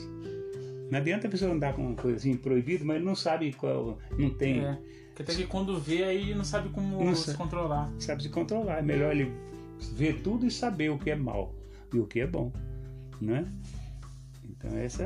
Não 0.91 0.99
adianta 0.99 1.27
a 1.27 1.31
pessoa 1.31 1.53
andar 1.53 1.75
com 1.75 1.83
uma 1.83 1.95
coisa 1.95 2.17
assim 2.17 2.37
proibida, 2.37 2.85
mas 2.85 3.03
não 3.03 3.15
sabe 3.15 3.53
qual. 3.53 3.99
Não 4.17 4.31
tem. 4.31 4.65
É. 4.65 4.79
Porque 5.15 5.33
até 5.33 5.35
que 5.35 5.47
quando 5.47 5.79
vê 5.79 6.05
aí 6.05 6.35
não 6.35 6.45
sabe 6.45 6.69
como 6.69 7.05
não 7.05 7.15
se 7.15 7.27
sabe, 7.27 7.39
controlar. 7.39 7.91
Sabe 7.99 8.23
se 8.23 8.29
controlar. 8.29 8.79
É 8.79 8.83
melhor 8.83 9.13
ele 9.13 9.33
ver 9.95 10.21
tudo 10.23 10.47
e 10.47 10.51
saber 10.51 10.91
o 10.91 10.99
que 10.99 11.11
é 11.11 11.17
mal 11.17 11.55
e 11.93 11.99
o 11.99 12.07
que 12.07 12.21
é 12.21 12.27
bom 12.27 12.53
né? 13.21 13.47
Então 14.45 14.77
essa 14.77 15.05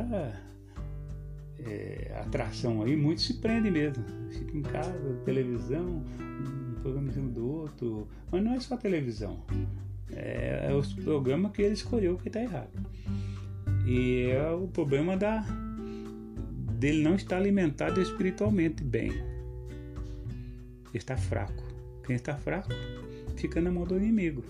é, 1.58 2.12
atração 2.20 2.82
aí, 2.82 2.96
muito 2.96 3.20
se 3.20 3.34
prende 3.34 3.70
mesmo. 3.70 4.04
Fica 4.30 4.56
em 4.56 4.62
casa, 4.62 5.20
televisão, 5.24 6.02
um 6.20 6.74
programa 6.80 7.08
em 7.08 7.12
cima 7.12 7.30
do 7.30 7.46
outro. 7.46 8.08
Mas 8.30 8.42
não 8.42 8.54
é 8.54 8.60
só 8.60 8.76
televisão. 8.76 9.42
É, 10.10 10.68
é 10.70 10.74
o 10.74 10.82
programa 11.02 11.50
que 11.50 11.62
ele 11.62 11.74
escolheu 11.74 12.16
que 12.16 12.28
está 12.28 12.40
errado. 12.40 12.70
E 13.86 14.30
é 14.30 14.50
o 14.50 14.68
problema 14.68 15.16
da 15.16 15.44
dele 16.82 17.00
não 17.00 17.14
estar 17.14 17.36
alimentado 17.36 18.02
espiritualmente 18.02 18.82
bem. 18.82 19.10
Ele 19.10 19.22
está 20.94 21.16
fraco. 21.16 21.62
Quem 22.04 22.16
está 22.16 22.36
fraco 22.36 22.70
fica 23.36 23.60
na 23.60 23.70
mão 23.70 23.84
do 23.84 23.96
inimigo. 23.96 24.42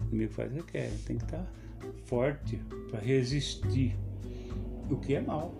O 0.00 0.08
inimigo 0.08 0.32
faz 0.32 0.50
o 0.52 0.62
que 0.64 0.72
quer, 0.72 0.90
tem 1.06 1.18
que 1.18 1.24
estar 1.24 1.46
forte 2.06 2.58
para 2.90 3.00
resistir, 3.00 3.94
o 4.90 4.96
que 4.96 5.16
é 5.16 5.20
mal. 5.20 5.54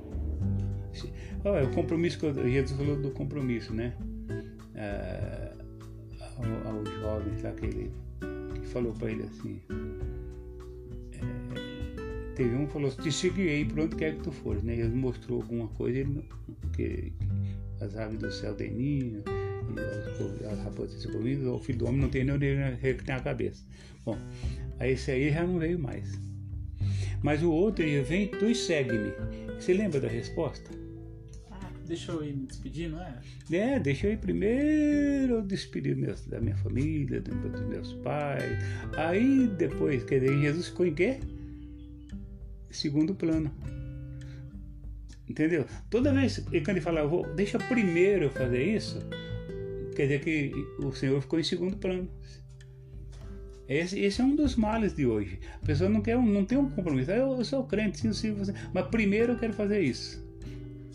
Olha, 1.45 1.69
o 1.69 1.75
compromisso 1.75 2.19
que 2.19 2.51
Jesus 2.51 2.79
falou 2.79 2.97
do 2.97 3.11
compromisso, 3.11 3.75
né? 3.75 3.95
Ah, 4.75 5.53
jovens 7.01 7.43
lá 7.43 7.53
que 7.53 7.67
ele 7.67 7.93
que 8.55 8.67
falou 8.69 8.95
para 8.95 9.11
ele 9.11 9.25
assim. 9.25 9.61
Teve 12.37 12.55
um 12.55 12.67
que 12.67 12.73
falou: 12.75 12.91
Te 12.91 13.11
seguirei 13.11 13.65
por 13.65 13.81
onde 13.81 13.97
quer 13.97 14.15
que 14.15 14.23
tu 14.23 14.31
fores, 14.31 14.63
né? 14.63 14.75
Ele 14.75 14.95
mostrou 14.95 15.41
alguma 15.41 15.69
coisa, 15.69 15.99
ele, 15.99 16.23
que, 16.75 17.11
que 17.11 17.85
as 17.85 17.97
aves 17.97 18.19
do 18.19 18.31
céu 18.31 18.55
têm 18.55 18.71
ninho, 18.71 19.25
e 19.75 19.81
as, 19.81 20.53
as 20.53 20.59
raposas 20.63 21.01
se 21.01 21.09
comidas, 21.09 21.47
o 21.47 21.59
filho 21.59 21.79
do 21.79 21.87
homem 21.87 22.03
não 22.03 22.11
tem 22.11 22.25
nem 22.25 22.35
onde 22.35 22.77
que 22.95 23.05
tem 23.05 23.15
a 23.15 23.21
cabeça. 23.21 23.65
Bom, 24.05 24.19
aí 24.79 24.93
esse 24.93 25.11
aí 25.11 25.33
já 25.33 25.45
não 25.47 25.59
veio 25.59 25.79
mais. 25.79 26.13
Mas 27.23 27.43
o 27.43 27.51
outro 27.51 27.83
ele 27.83 28.03
vem, 28.03 28.29
tu 28.29 28.55
segue-me. 28.55 29.13
Você 29.59 29.73
lembra 29.73 29.99
da 29.99 30.09
resposta? 30.09 30.71
Ah, 31.51 31.71
deixa 31.87 32.13
eu 32.13 32.23
ir 32.23 32.37
me 32.37 32.47
despedir, 32.47 32.91
não 32.91 33.03
é? 33.03 33.19
É, 33.51 33.81
deixa 33.81 34.09
eu 34.09 34.13
ir 34.13 34.19
primeiro 34.19 35.41
despedir 35.43 35.97
meus, 35.97 36.27
da 36.27 36.39
minha 36.39 36.57
família, 36.59 37.23
dos 37.23 37.63
meus 37.63 37.95
pais. 37.95 38.63
Aí 38.97 39.49
depois, 39.57 40.05
quer 40.05 40.21
dizer, 40.21 40.39
Jesus 40.39 40.69
ficou 40.69 40.87
em 40.87 40.95
quê? 40.95 41.19
Segundo 42.71 43.15
plano. 43.15 43.53
Entendeu? 45.29 45.67
Toda 45.91 46.13
vez 46.13 46.39
que 46.39 46.71
ele 46.71 46.81
fala, 46.81 47.07
vou, 47.07 47.27
deixa 47.35 47.59
primeiro 47.59 48.25
eu 48.25 48.31
fazer 48.31 48.63
isso, 48.63 49.01
quer 49.95 50.05
dizer 50.05 50.21
que 50.21 50.53
o 50.79 50.93
Senhor 50.93 51.21
ficou 51.21 51.39
em 51.41 51.43
segundo 51.43 51.77
plano. 51.77 52.09
Esse, 53.69 53.99
esse, 53.99 54.21
é 54.21 54.25
um 54.25 54.37
dos 54.37 54.55
males 54.55 54.95
de 54.95 55.07
hoje. 55.07 55.41
A 55.61 55.67
pessoa 55.67 55.91
não, 55.91 56.01
quer, 56.01 56.17
não 56.17 56.45
tem 56.45 56.57
um 56.57 56.71
compromisso. 56.71 57.11
Eu, 57.11 57.37
eu 57.37 57.45
sou 57.45 57.65
crente, 57.65 57.99
sim, 57.99 58.13
sim, 58.13 58.33
você. 58.33 58.55
mas 58.73 58.87
primeiro 58.87 59.33
eu 59.33 59.39
quero 59.39 59.53
fazer 59.53 59.81
isso. 59.81 60.25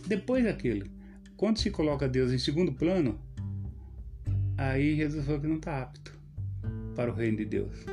Depois 0.07 0.45
aquilo. 0.45 0.87
Quando 1.35 1.57
se 1.57 1.69
coloca 1.69 2.07
Deus 2.07 2.31
em 2.31 2.37
segundo 2.37 2.71
plano, 2.71 3.19
Aí 4.61 4.95
Jesus 4.95 5.25
falou 5.25 5.41
que 5.41 5.47
não 5.47 5.55
está 5.55 5.81
apto 5.81 6.13
para 6.95 7.09
o 7.09 7.15
reino 7.15 7.37
de 7.37 7.45
Deus. 7.45 7.83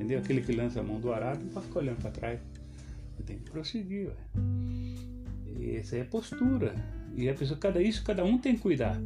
Entendeu? 0.00 0.18
Aquele 0.18 0.40
que 0.40 0.52
lança 0.52 0.80
a 0.80 0.82
mão 0.82 0.98
do 0.98 1.12
arado 1.12 1.44
não 1.44 1.50
pode 1.50 1.66
ficar 1.66 1.80
olhando 1.80 2.00
para 2.00 2.10
trás. 2.10 2.40
Tem 3.26 3.36
que 3.36 3.50
prosseguir. 3.50 4.08
Ué. 4.08 5.76
Essa 5.76 5.96
é 5.96 6.00
a 6.00 6.04
postura. 6.06 6.74
E 7.14 7.28
a 7.28 7.34
pessoa, 7.34 7.58
cada 7.60 7.82
isso, 7.82 8.02
cada 8.02 8.24
um 8.24 8.38
tem 8.38 8.54
que 8.54 8.62
cuidar. 8.62 8.98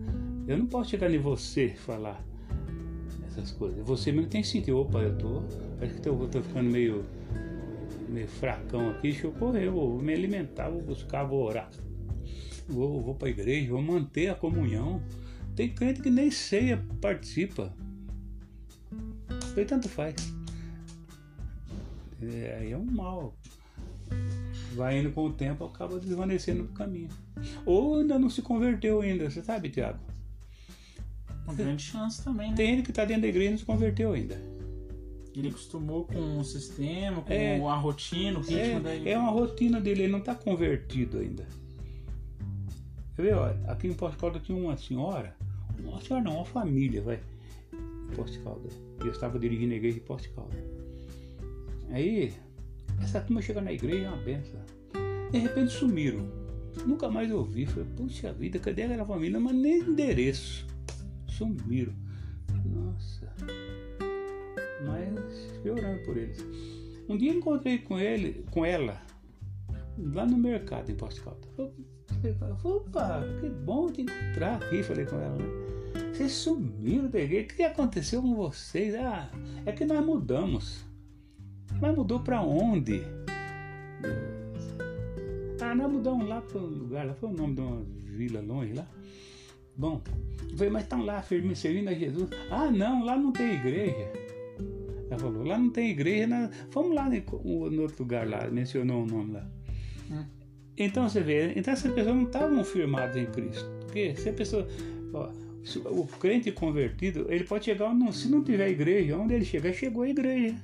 Eu 0.46 0.56
não 0.56 0.66
posso 0.66 0.90
chegar 0.90 1.12
em 1.12 1.18
você 1.18 1.66
e 1.66 1.76
falar 1.76 2.24
essas 3.26 3.50
coisas. 3.50 3.84
Você 3.84 4.12
mesmo 4.12 4.28
tem 4.28 4.42
que 4.42 4.46
sentir, 4.46 4.70
opa, 4.70 5.00
eu 5.00 5.18
tô. 5.18 5.42
Acho 5.82 6.00
que 6.00 6.08
eu 6.08 6.28
tô 6.30 6.40
ficando 6.40 6.70
meio, 6.70 7.04
meio 8.08 8.28
fracão 8.28 8.90
aqui, 8.90 9.10
deixa 9.10 9.26
eu 9.26 9.32
correr, 9.32 9.68
vou 9.68 10.00
me 10.00 10.14
alimentar, 10.14 10.68
vou 10.68 10.80
buscar, 10.80 11.24
vou 11.24 11.42
orar. 11.42 11.68
Vou, 12.68 13.02
vou 13.02 13.16
para 13.16 13.26
a 13.26 13.30
igreja, 13.32 13.72
vou 13.72 13.82
manter 13.82 14.28
a 14.28 14.34
comunhão. 14.36 15.02
Tem 15.56 15.68
crente 15.74 16.02
que 16.02 16.10
nem 16.10 16.30
ceia 16.30 16.80
participa. 17.00 17.74
E 19.56 19.64
tanto 19.64 19.88
faz. 19.88 20.43
É, 22.22 22.58
aí 22.60 22.72
é 22.72 22.76
um 22.76 22.84
mal. 22.84 23.34
Vai 24.74 24.98
indo 25.00 25.10
com 25.12 25.26
o 25.26 25.32
tempo, 25.32 25.64
acaba 25.64 25.98
desvanecendo 25.98 26.62
no 26.62 26.68
caminho. 26.68 27.08
Ou 27.64 27.98
ainda 27.98 28.18
não 28.18 28.30
se 28.30 28.42
converteu 28.42 29.00
ainda, 29.00 29.30
você 29.30 29.42
sabe, 29.42 29.68
Tiago? 29.70 29.98
Uma 31.44 31.54
grande 31.54 31.82
chance 31.82 32.22
também, 32.22 32.50
né? 32.50 32.56
Tem 32.56 32.72
ele 32.72 32.82
que 32.82 32.90
está 32.90 33.04
dentro 33.04 33.22
da 33.22 33.28
igreja 33.28 33.48
e 33.48 33.50
não 33.52 33.58
se 33.58 33.64
converteu 33.64 34.12
ainda. 34.12 34.40
Ele 35.36 35.48
acostumou 35.48 36.04
com 36.04 36.38
o 36.38 36.44
sistema, 36.44 37.20
com 37.22 37.32
É. 37.32 37.60
a 37.60 37.74
rotina, 37.74 38.38
o 38.38 38.42
ritmo 38.42 38.80
da 38.80 38.94
É, 38.94 39.10
é 39.10 39.18
uma 39.18 39.30
rotina 39.30 39.80
dele, 39.80 40.02
ele 40.02 40.12
não 40.12 40.20
está 40.20 40.34
convertido 40.34 41.18
ainda. 41.18 41.44
Quer 43.16 43.22
ver, 43.22 43.34
olha, 43.34 43.60
aqui 43.66 43.88
em 43.88 43.94
Posto 43.94 44.18
Calda 44.18 44.38
tinha 44.40 44.56
uma 44.56 44.76
senhora, 44.76 45.36
uma 45.80 46.00
senhora 46.00 46.24
não, 46.24 46.36
uma 46.36 46.44
família, 46.44 47.02
vai, 47.02 47.20
em 47.72 48.14
Posto 48.14 48.40
Calda. 48.42 48.68
Eu 49.00 49.10
estava 49.10 49.38
dirigindo 49.38 49.72
a 49.72 49.76
igreja 49.76 49.94
de 49.98 50.04
Posto 50.04 50.30
Calda. 50.34 50.56
Aí, 51.90 52.32
essa 53.02 53.20
turma 53.20 53.42
chega 53.42 53.60
na 53.60 53.72
igreja, 53.72 54.06
é 54.06 54.08
uma 54.08 54.22
benção. 54.22 54.60
De 55.30 55.38
repente 55.38 55.72
sumiram. 55.72 56.28
Nunca 56.86 57.08
mais 57.08 57.30
ouvi. 57.30 57.66
Falei, 57.66 57.88
puxa 57.96 58.32
vida, 58.32 58.58
cadê 58.58 58.82
aquela 58.82 59.04
família? 59.04 59.38
Mas 59.38 59.54
nem 59.54 59.80
endereço. 59.80 60.66
Sumiram. 61.28 61.94
Nossa. 62.64 63.32
Mas 64.86 65.52
fiquei 65.54 65.70
orando 65.70 66.02
por 66.04 66.16
eles. 66.16 66.44
Um 67.08 67.16
dia 67.16 67.32
encontrei 67.32 67.78
com 67.78 67.98
ele, 67.98 68.44
com 68.50 68.64
ela, 68.64 69.00
lá 69.98 70.24
no 70.24 70.38
mercado 70.38 70.90
em 70.90 70.94
Posto 70.94 71.22
Calda. 71.22 71.46
Opa, 72.62 73.22
que 73.40 73.48
bom 73.48 73.92
te 73.92 74.02
encontrar 74.02 74.56
aqui, 74.56 74.82
falei 74.82 75.04
com 75.04 75.16
ela, 75.16 75.36
né? 75.36 75.44
Vocês 76.12 76.32
sumiram 76.32 77.08
da 77.08 77.20
igreja, 77.20 77.44
o 77.44 77.56
que 77.56 77.62
aconteceu 77.62 78.22
com 78.22 78.34
vocês? 78.34 78.94
Ah, 78.94 79.30
é 79.66 79.72
que 79.72 79.84
nós 79.84 80.04
mudamos. 80.04 80.84
Mas 81.80 81.96
mudou 81.96 82.20
pra 82.20 82.40
onde? 82.40 83.02
Ah, 85.60 85.74
nós 85.74 85.90
mudamos 85.90 86.28
lá 86.28 86.40
para 86.42 86.60
um 86.60 86.66
lugar, 86.66 87.06
lá 87.06 87.14
foi 87.14 87.30
o 87.30 87.32
nome 87.32 87.54
de 87.54 87.60
uma 87.62 87.82
vila 88.04 88.40
longe 88.40 88.74
lá. 88.74 88.86
Bom, 89.76 90.00
falei, 90.56 90.70
mas 90.70 90.82
estão 90.84 91.04
lá 91.04 91.22
firme 91.22 91.56
servindo 91.56 91.88
a 91.88 91.94
Jesus. 91.94 92.28
Ah, 92.50 92.70
não, 92.70 93.04
lá 93.04 93.16
não 93.16 93.32
tem 93.32 93.54
igreja. 93.54 94.12
Ela 95.10 95.18
falou, 95.18 95.44
lá 95.44 95.58
não 95.58 95.70
tem 95.70 95.90
igreja, 95.90 96.50
vamos 96.70 96.94
lá 96.94 97.08
no, 97.08 97.82
outro 97.82 98.02
lugar 98.02 98.28
lá, 98.28 98.46
mencionou 98.48 99.02
o 99.02 99.06
nome 99.06 99.32
lá. 99.32 99.46
Hum. 100.10 100.24
Então 100.76 101.08
você 101.08 101.20
vê, 101.20 101.52
então 101.56 101.72
essas 101.72 101.92
pessoas 101.92 102.14
não 102.14 102.24
estavam 102.24 102.64
firmadas 102.64 103.16
em 103.16 103.26
Cristo. 103.26 103.64
Porque 103.80 104.14
se 104.16 104.28
a 104.28 104.32
pessoa. 104.32 104.66
ó, 105.12 105.30
o 105.90 106.06
crente 106.06 106.52
convertido, 106.52 107.26
ele 107.30 107.44
pode 107.44 107.64
chegar, 107.64 107.94
não, 107.94 108.12
se 108.12 108.28
não 108.28 108.44
tiver 108.44 108.68
igreja, 108.68 109.16
onde 109.16 109.34
ele 109.34 109.44
chegar, 109.44 109.72
chegou 109.72 110.02
a 110.02 110.08
igreja. 110.08 110.56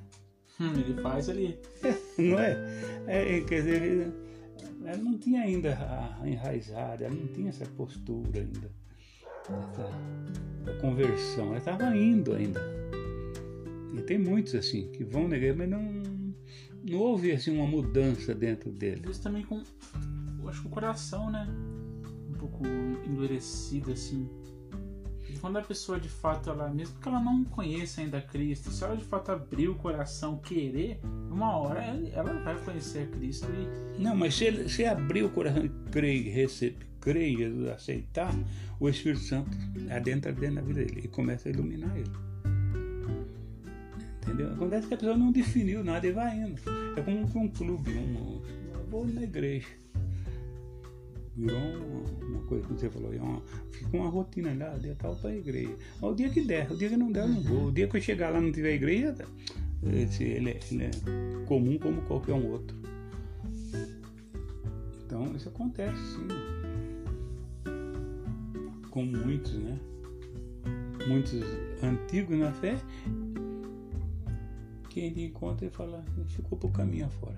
Hum, 0.60 0.78
ele 0.78 1.00
faz 1.00 1.28
ali. 1.28 1.58
Não 2.18 2.38
é? 2.38 2.56
É, 3.06 3.38
é, 3.38 3.40
quer 3.40 3.62
dizer, 3.62 4.12
ela 4.84 4.98
não 4.98 5.16
tinha 5.16 5.42
ainda 5.42 5.72
a, 5.74 6.28
enraizada, 6.28 7.04
ela 7.04 7.14
não 7.14 7.26
tinha 7.28 7.48
essa 7.48 7.64
postura 7.64 8.40
ainda, 8.40 8.70
essa, 9.48 10.80
conversão, 10.80 11.48
ela 11.48 11.58
estava 11.58 11.96
indo 11.96 12.34
ainda. 12.34 12.60
E 13.94 14.02
tem 14.02 14.18
muitos 14.18 14.54
assim, 14.54 14.90
que 14.92 15.02
vão 15.02 15.28
na 15.28 15.36
igreja, 15.36 15.54
mas 15.56 15.68
não, 15.68 15.80
não 16.88 16.98
houve 16.98 17.32
assim 17.32 17.56
uma 17.56 17.66
mudança 17.66 18.34
dentro 18.34 18.70
dele. 18.70 19.02
vezes 19.02 19.18
também 19.18 19.44
com. 19.44 19.62
Eu 20.40 20.48
acho 20.48 20.62
que 20.62 20.66
o 20.68 20.70
coração, 20.70 21.30
né? 21.30 21.46
Um 22.28 22.34
pouco 22.34 22.64
endurecido, 23.06 23.92
assim. 23.92 24.28
Quando 25.40 25.56
a 25.56 25.62
pessoa 25.62 25.98
de 25.98 26.08
fato, 26.08 26.50
ela, 26.50 26.68
mesmo 26.68 26.98
que 27.00 27.08
ela 27.08 27.18
não 27.18 27.42
conheça 27.44 28.02
ainda 28.02 28.20
Cristo, 28.20 28.70
se 28.70 28.84
ela 28.84 28.94
de 28.94 29.04
fato 29.04 29.32
abrir 29.32 29.68
o 29.68 29.74
coração, 29.74 30.36
querer, 30.36 31.00
uma 31.30 31.56
hora 31.56 31.82
ela 32.12 32.34
vai 32.44 32.58
conhecer 32.62 33.08
Cristo 33.10 33.48
e 33.50 34.00
Não, 34.00 34.14
mas 34.14 34.34
se, 34.34 34.68
se 34.68 34.84
abrir 34.84 35.22
o 35.22 35.30
coração 35.30 35.64
e 35.64 35.70
crer, 35.90 36.30
receber, 36.32 36.86
crer 37.00 37.38
Jesus, 37.38 37.68
aceitar, 37.68 38.34
o 38.78 38.88
Espírito 38.88 39.22
Santo 39.22 39.50
adentra 39.90 40.30
dentro 40.32 40.56
da 40.56 40.62
vida 40.62 40.84
dele 40.84 41.02
e 41.04 41.08
começa 41.08 41.48
a 41.48 41.52
iluminar 41.52 41.96
ele. 41.96 42.10
Entendeu? 44.22 44.52
Acontece 44.52 44.86
que 44.86 44.94
a 44.94 44.96
pessoa 44.98 45.16
não 45.16 45.32
definiu 45.32 45.82
nada 45.82 46.06
e 46.06 46.12
vai 46.12 46.36
indo. 46.36 46.60
É 46.96 47.02
como 47.02 47.18
um, 47.18 47.44
um 47.44 47.48
clube, 47.48 47.90
um, 47.90 48.42
vou 48.90 49.06
na 49.06 49.22
igreja. 49.22 49.79
Virou 51.40 51.58
uma, 51.58 52.26
uma 52.28 52.42
coisa 52.42 52.66
que 52.66 52.72
você 52.74 52.90
falou, 52.90 53.14
é 53.14 53.18
uma, 53.18 53.40
fica 53.70 53.96
uma 53.96 54.10
rotina 54.10 54.52
lá, 54.54 54.76
dia 54.76 54.94
tal 54.98 55.16
para 55.16 55.30
a 55.30 55.36
igreja. 55.36 55.74
O 56.02 56.12
dia 56.14 56.28
que 56.28 56.42
der, 56.42 56.70
o 56.70 56.76
dia 56.76 56.88
que 56.90 56.96
não 56.98 57.10
der, 57.10 57.22
eu 57.22 57.28
não 57.28 57.40
vou. 57.40 57.66
O 57.68 57.72
dia 57.72 57.88
que 57.88 57.96
eu 57.96 58.00
chegar 58.02 58.28
lá 58.30 58.38
e 58.38 58.42
não 58.42 58.52
tiver 58.52 58.74
igreja, 58.74 59.14
esse, 59.94 60.22
ele, 60.24 60.50
é- 60.50 60.60
ele 60.70 60.84
é 60.84 60.90
comum 61.46 61.78
como 61.78 62.02
qualquer 62.02 62.34
um 62.34 62.46
outro. 62.50 62.76
Então 65.06 65.34
isso 65.34 65.48
acontece 65.48 65.96
sim. 65.96 66.28
Com 68.90 69.04
muitos, 69.04 69.54
né? 69.54 69.78
Muitos 71.08 71.40
antigos 71.82 72.36
na 72.38 72.52
fé, 72.52 72.76
que 74.90 75.00
gente 75.00 75.22
encontra 75.22 75.66
e 75.66 75.70
fala, 75.70 76.04
ficou 76.26 76.58
por 76.58 76.72
caminho 76.72 77.06
afora. 77.06 77.36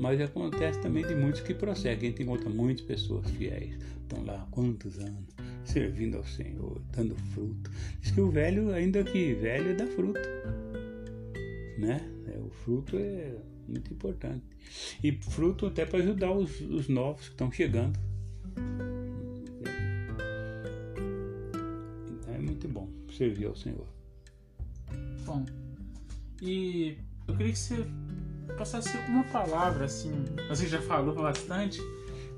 Mas 0.00 0.20
acontece 0.20 0.80
também 0.80 1.06
de 1.06 1.14
muitos 1.14 1.42
que 1.42 1.54
prosseguem. 1.54 2.08
A 2.08 2.10
gente 2.10 2.22
encontra 2.22 2.48
muitas 2.48 2.84
pessoas 2.84 3.30
fiéis, 3.30 3.78
estão 4.00 4.24
lá 4.24 4.42
há 4.42 4.46
quantos 4.50 4.98
anos, 4.98 5.28
servindo 5.64 6.16
ao 6.16 6.24
Senhor, 6.24 6.80
dando 6.96 7.14
fruto. 7.14 7.70
Diz 8.00 8.10
que 8.10 8.20
o 8.20 8.30
velho, 8.30 8.72
ainda 8.72 9.04
que 9.04 9.34
velho, 9.34 9.76
dá 9.76 9.86
fruto. 9.86 10.20
Né? 11.78 12.00
É, 12.34 12.38
o 12.38 12.48
fruto 12.50 12.96
é 12.96 13.36
muito 13.68 13.92
importante. 13.92 14.44
E 15.02 15.12
fruto 15.12 15.66
até 15.66 15.84
para 15.84 15.98
ajudar 15.98 16.32
os, 16.32 16.60
os 16.62 16.88
novos 16.88 17.26
que 17.26 17.34
estão 17.34 17.52
chegando. 17.52 17.98
Então 22.10 22.34
é 22.34 22.38
muito 22.38 22.66
bom 22.66 22.88
servir 23.16 23.44
ao 23.44 23.54
Senhor. 23.54 23.86
Bom, 25.24 25.44
e 26.42 26.98
eu 27.28 27.36
queria 27.36 27.52
que 27.52 27.58
você 27.58 27.86
passasse 28.58 28.96
uma 29.08 29.22
palavra, 29.22 29.84
assim, 29.84 30.12
você 30.48 30.66
já 30.66 30.82
falou 30.82 31.14
bastante, 31.14 31.80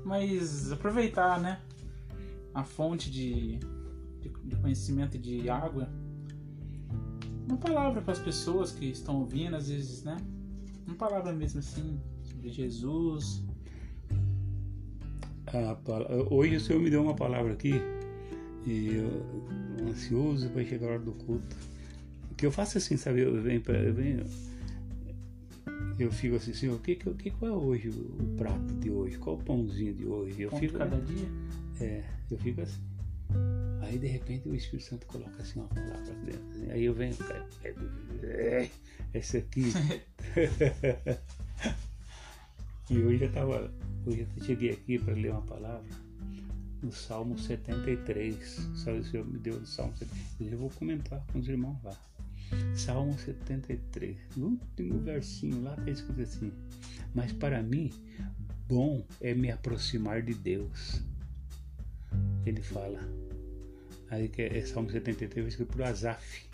mas 0.05 0.71
aproveitar, 0.71 1.41
né, 1.41 1.59
a 2.53 2.63
fonte 2.63 3.09
de, 3.09 3.57
de, 4.43 4.55
conhecimento 4.57 5.17
de 5.17 5.49
água, 5.49 5.89
uma 7.47 7.57
palavra 7.57 7.99
para 7.99 8.11
as 8.11 8.19
pessoas 8.19 8.71
que 8.71 8.85
estão 8.85 9.21
ouvindo, 9.21 9.55
às 9.55 9.69
vezes, 9.69 10.03
né, 10.03 10.17
uma 10.85 10.95
palavra 10.95 11.33
mesmo 11.33 11.59
assim, 11.59 11.99
sobre 12.23 12.49
Jesus, 12.49 13.43
pala- 15.83 16.07
hoje 16.29 16.57
o 16.57 16.59
Senhor 16.61 16.79
me 16.79 16.91
deu 16.91 17.01
uma 17.01 17.15
palavra 17.15 17.53
aqui 17.53 17.73
e 18.67 18.97
eu 18.97 19.87
ansioso 19.89 20.47
para 20.51 20.63
chegar 20.63 20.89
a 20.89 20.91
hora 20.91 20.99
do 20.99 21.13
culto. 21.13 21.74
Que 22.45 22.47
eu 22.47 22.51
faço 22.51 22.77
assim, 22.77 22.95
sabe? 22.95 23.21
Eu 23.21 23.41
venho, 23.41 23.59
pra, 23.59 23.73
eu 23.73 23.91
venho 23.91 24.23
eu 25.97 26.11
fico 26.11 26.35
assim, 26.35 26.53
Senhor, 26.53 26.75
o 26.75 26.79
que, 26.79 26.95
que, 26.95 27.11
que 27.15 27.31
qual 27.31 27.51
é 27.51 27.55
hoje 27.55 27.89
o, 27.89 28.35
prato 28.37 28.71
de 28.75 28.91
hoje? 28.91 29.17
Qual 29.17 29.35
o 29.35 29.43
pãozinho 29.43 29.95
de 29.95 30.05
hoje? 30.05 30.43
Eu 30.43 30.51
ponto 30.51 30.59
fico, 30.59 30.77
cada 30.77 30.95
dia. 30.95 31.27
é, 31.81 32.03
eu 32.29 32.37
fico 32.37 32.61
assim. 32.61 32.79
Aí 33.81 33.97
de 33.97 34.05
repente 34.05 34.47
o 34.47 34.53
Espírito 34.53 34.87
Santo 34.87 35.07
coloca 35.07 35.41
assim 35.41 35.57
uma 35.57 35.67
palavra 35.69 36.13
dentro. 36.23 36.47
assim. 36.51 36.69
Aí 36.69 36.85
eu 36.85 36.93
venho, 36.93 37.15
é, 37.63 37.73
é, 38.27 38.69
essa 39.11 39.39
aqui. 39.39 39.63
e 42.91 42.99
hoje 42.99 43.23
eu 43.23 43.31
tava, 43.31 43.73
hoje 44.05 44.27
eu 44.37 44.43
cheguei 44.43 44.69
aqui 44.69 44.99
para 44.99 45.15
ler 45.15 45.31
uma 45.31 45.41
palavra 45.41 45.89
no 46.83 46.91
Salmo 46.91 47.39
73. 47.39 48.69
Sabe, 48.75 48.99
o 48.99 49.03
Senhor 49.03 49.25
me 49.25 49.39
deu 49.39 49.59
no 49.59 49.65
Salmo 49.65 49.97
73. 49.97 50.51
Eu 50.51 50.59
vou 50.59 50.69
comentar 50.69 51.25
com 51.31 51.39
os 51.39 51.47
irmãos 51.47 51.81
lá. 51.83 51.97
Salmo 52.75 53.17
73, 53.17 54.17
no 54.35 54.47
último 54.47 54.99
versinho 54.99 55.63
lá 55.63 55.75
está 55.79 55.91
escrito 55.91 56.21
assim: 56.21 56.51
Mas 57.13 57.31
para 57.31 57.61
mim, 57.63 57.91
bom 58.67 59.05
é 59.21 59.33
me 59.33 59.51
aproximar 59.51 60.21
de 60.21 60.33
Deus. 60.33 61.01
Ele 62.45 62.61
fala. 62.61 62.99
Aí 64.09 64.29
que 64.29 64.41
é, 64.43 64.57
é 64.57 64.65
Salmo 64.65 64.89
73, 64.89 65.47
escrito 65.47 65.71
por 65.71 65.83
Azaf. 65.83 66.47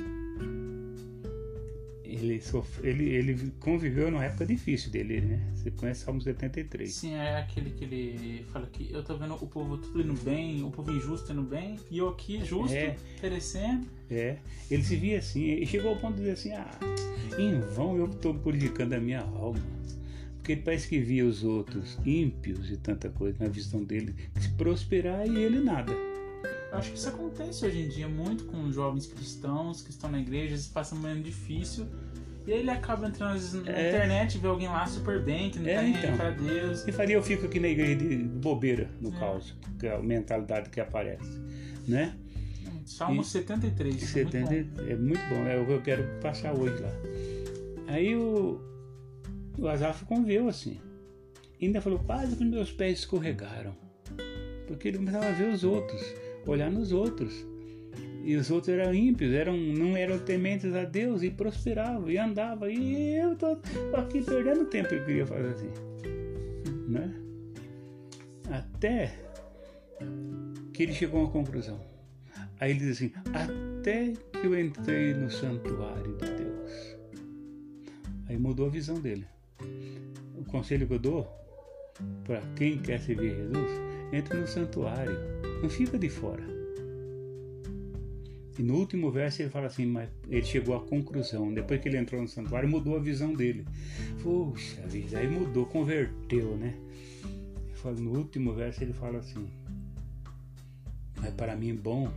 Ele, 2.15 2.41
sofre, 2.41 2.89
ele, 2.89 3.09
ele 3.09 3.51
conviveu 3.59 4.11
numa 4.11 4.25
época 4.25 4.45
difícil 4.45 4.91
dele, 4.91 5.21
né? 5.21 5.39
Você 5.55 5.71
conhece 5.71 6.03
Salmo 6.03 6.21
73. 6.21 6.91
Sim, 6.93 7.13
é 7.13 7.37
aquele 7.37 7.69
que 7.71 7.83
ele 7.83 8.45
fala 8.51 8.67
que 8.67 8.91
eu 8.91 9.03
tô 9.03 9.15
vendo 9.17 9.35
o 9.35 9.47
povo 9.47 9.77
tudo 9.77 10.01
indo 10.01 10.13
bem, 10.23 10.63
o 10.63 10.71
povo 10.71 10.91
injusto 10.91 11.31
indo 11.31 11.43
bem, 11.43 11.77
e 11.89 11.97
eu 11.97 12.09
aqui 12.09 12.43
justo, 12.43 12.73
É. 12.75 12.95
perecendo. 13.19 13.87
É, 14.09 14.37
ele 14.69 14.83
se 14.83 14.95
via 14.95 15.19
assim, 15.19 15.45
e 15.45 15.65
chegou 15.65 15.91
ao 15.91 15.97
ponto 15.97 16.15
de 16.15 16.19
dizer 16.21 16.31
assim, 16.33 16.51
ah, 16.51 16.69
em 17.39 17.59
vão 17.59 17.95
eu 17.97 18.07
estou 18.07 18.33
purificando 18.33 18.95
a 18.95 18.99
minha 18.99 19.21
alma. 19.21 19.59
Porque 20.37 20.53
ele 20.53 20.61
parece 20.61 20.87
que 20.87 20.99
via 20.99 21.25
os 21.25 21.43
outros 21.43 21.99
ímpios 22.03 22.71
e 22.71 22.77
tanta 22.77 23.09
coisa 23.09 23.37
na 23.39 23.47
visão 23.47 23.83
dele, 23.83 24.15
se 24.39 24.49
prosperar 24.49 25.27
e 25.27 25.37
ele 25.37 25.59
nada. 25.59 25.93
Acho 26.71 26.91
que 26.91 26.97
isso 26.97 27.09
acontece 27.09 27.65
hoje 27.65 27.81
em 27.81 27.87
dia 27.89 28.07
muito 28.07 28.45
com 28.45 28.71
jovens 28.71 29.05
cristãos 29.05 29.81
que 29.81 29.89
estão 29.91 30.09
na 30.09 30.19
igreja, 30.19 30.53
eles 30.53 30.67
passam 30.67 30.97
um 30.97 31.01
momento 31.01 31.23
difícil. 31.23 31.85
E 32.47 32.53
aí 32.53 32.59
ele 32.59 32.71
acaba 32.71 33.07
entrando 33.07 33.35
às 33.35 33.41
vezes, 33.53 33.65
na 33.65 33.71
É. 33.71 33.89
internet 33.89 34.35
e 34.35 34.37
vê 34.39 34.47
alguém 34.47 34.67
lá 34.67 34.85
super 34.87 35.21
bem, 35.21 35.51
que 35.51 35.59
não 35.59 35.67
É, 35.67 35.75
tá 35.75 35.81
nem 35.83 35.95
aí 35.95 35.99
então. 36.03 36.17
pra 36.17 36.31
Deus. 36.31 36.87
E 36.87 36.91
faria 36.91 37.15
eu 37.15 37.21
fico 37.23 37.45
aqui 37.45 37.59
na 37.59 37.67
igreja 37.67 37.95
de 37.97 38.15
bobeira, 38.23 38.89
no 38.99 39.13
É. 39.15 39.19
caos, 39.19 39.53
que 39.79 39.85
é 39.85 39.95
a 39.95 40.01
mentalidade 40.01 40.69
que 40.69 40.79
aparece, 40.79 41.29
né? 41.87 42.15
Salmo 42.85 43.21
E- 43.21 43.25
73. 43.25 44.01
isso 44.01 44.17
é 44.17 44.23
muito 44.23 44.31
70 44.31 44.81
bom. 44.81 44.89
é 44.89 44.95
muito 44.95 45.21
bom, 45.29 45.45
é 45.47 45.57
o 45.59 45.65
que 45.65 45.71
eu 45.71 45.81
quero 45.81 46.19
passar 46.19 46.53
hoje 46.57 46.81
lá. 46.81 46.89
Aí 47.87 48.15
o, 48.15 48.59
o 49.59 49.67
Azaf 49.67 50.03
conviveu 50.05 50.47
assim. 50.47 50.79
Ainda 51.61 51.79
falou, 51.79 51.99
quase 51.99 52.35
que 52.35 52.43
meus 52.43 52.71
pés 52.71 52.99
escorregaram. 52.99 53.75
Porque 54.67 54.87
ele 54.87 54.97
começava 54.97 55.27
a 55.27 55.31
ver 55.31 55.49
os 55.53 55.63
outros, 55.63 56.01
olhar 56.45 56.71
nos 56.71 56.91
outros. 56.91 57.45
E 58.23 58.35
os 58.35 58.51
outros 58.51 58.69
eram 58.69 58.93
ímpios, 58.93 59.33
eram, 59.33 59.57
não 59.57 59.97
eram 59.97 60.19
tementes 60.19 60.75
a 60.75 60.83
Deus 60.83 61.23
e 61.23 61.31
prosperavam 61.31 62.09
e 62.09 62.17
andavam. 62.17 62.69
E 62.69 63.15
eu 63.15 63.35
tô, 63.35 63.57
aqui 63.95 64.21
perdendo 64.21 64.65
tempo, 64.65 64.93
ele 64.93 65.05
queria 65.05 65.25
fazer 65.25 65.49
assim. 65.49 65.69
Né? 66.87 67.13
Até 68.49 69.13
que 70.73 70.83
ele 70.83 70.93
chegou 70.93 71.21
a 71.21 71.23
uma 71.23 71.31
conclusão. 71.31 71.79
Aí 72.59 72.71
ele 72.71 72.79
diz 72.79 72.97
assim: 72.97 73.11
Até 73.33 74.13
que 74.39 74.45
eu 74.45 74.59
entrei 74.59 75.13
no 75.15 75.31
santuário 75.31 76.15
de 76.17 76.25
Deus. 76.25 76.97
Aí 78.29 78.37
mudou 78.37 78.67
a 78.67 78.69
visão 78.69 78.99
dele. 78.99 79.25
O 80.37 80.45
conselho 80.45 80.85
que 80.85 80.93
eu 80.93 80.99
dou 80.99 81.27
para 82.23 82.41
quem 82.55 82.77
quer 82.77 82.99
servir 82.99 83.35
Jesus: 83.35 83.90
entre 84.11 84.37
no 84.37 84.47
santuário, 84.47 85.17
não 85.61 85.69
fica 85.69 85.97
de 85.97 86.09
fora. 86.09 86.43
E 88.59 88.63
no 88.63 88.75
último 88.75 89.09
verso 89.09 89.41
ele 89.41 89.49
fala 89.49 89.67
assim: 89.67 89.85
Mas 89.85 90.09
ele 90.29 90.43
chegou 90.43 90.75
à 90.75 90.81
conclusão. 90.81 91.53
Depois 91.53 91.81
que 91.81 91.87
ele 91.87 91.97
entrou 91.97 92.21
no 92.21 92.27
santuário, 92.27 92.67
mudou 92.69 92.95
a 92.97 92.99
visão 92.99 93.33
dele. 93.33 93.65
Puxa 94.21 94.81
vida, 94.87 95.17
aí 95.17 95.27
mudou, 95.27 95.65
converteu, 95.65 96.57
né? 96.57 96.75
No 97.97 98.11
último 98.17 98.53
verso 98.53 98.83
ele 98.83 98.93
fala 98.93 99.19
assim: 99.19 99.47
Mas 101.17 101.33
para 101.33 101.55
mim 101.55 101.73
bom 101.73 102.11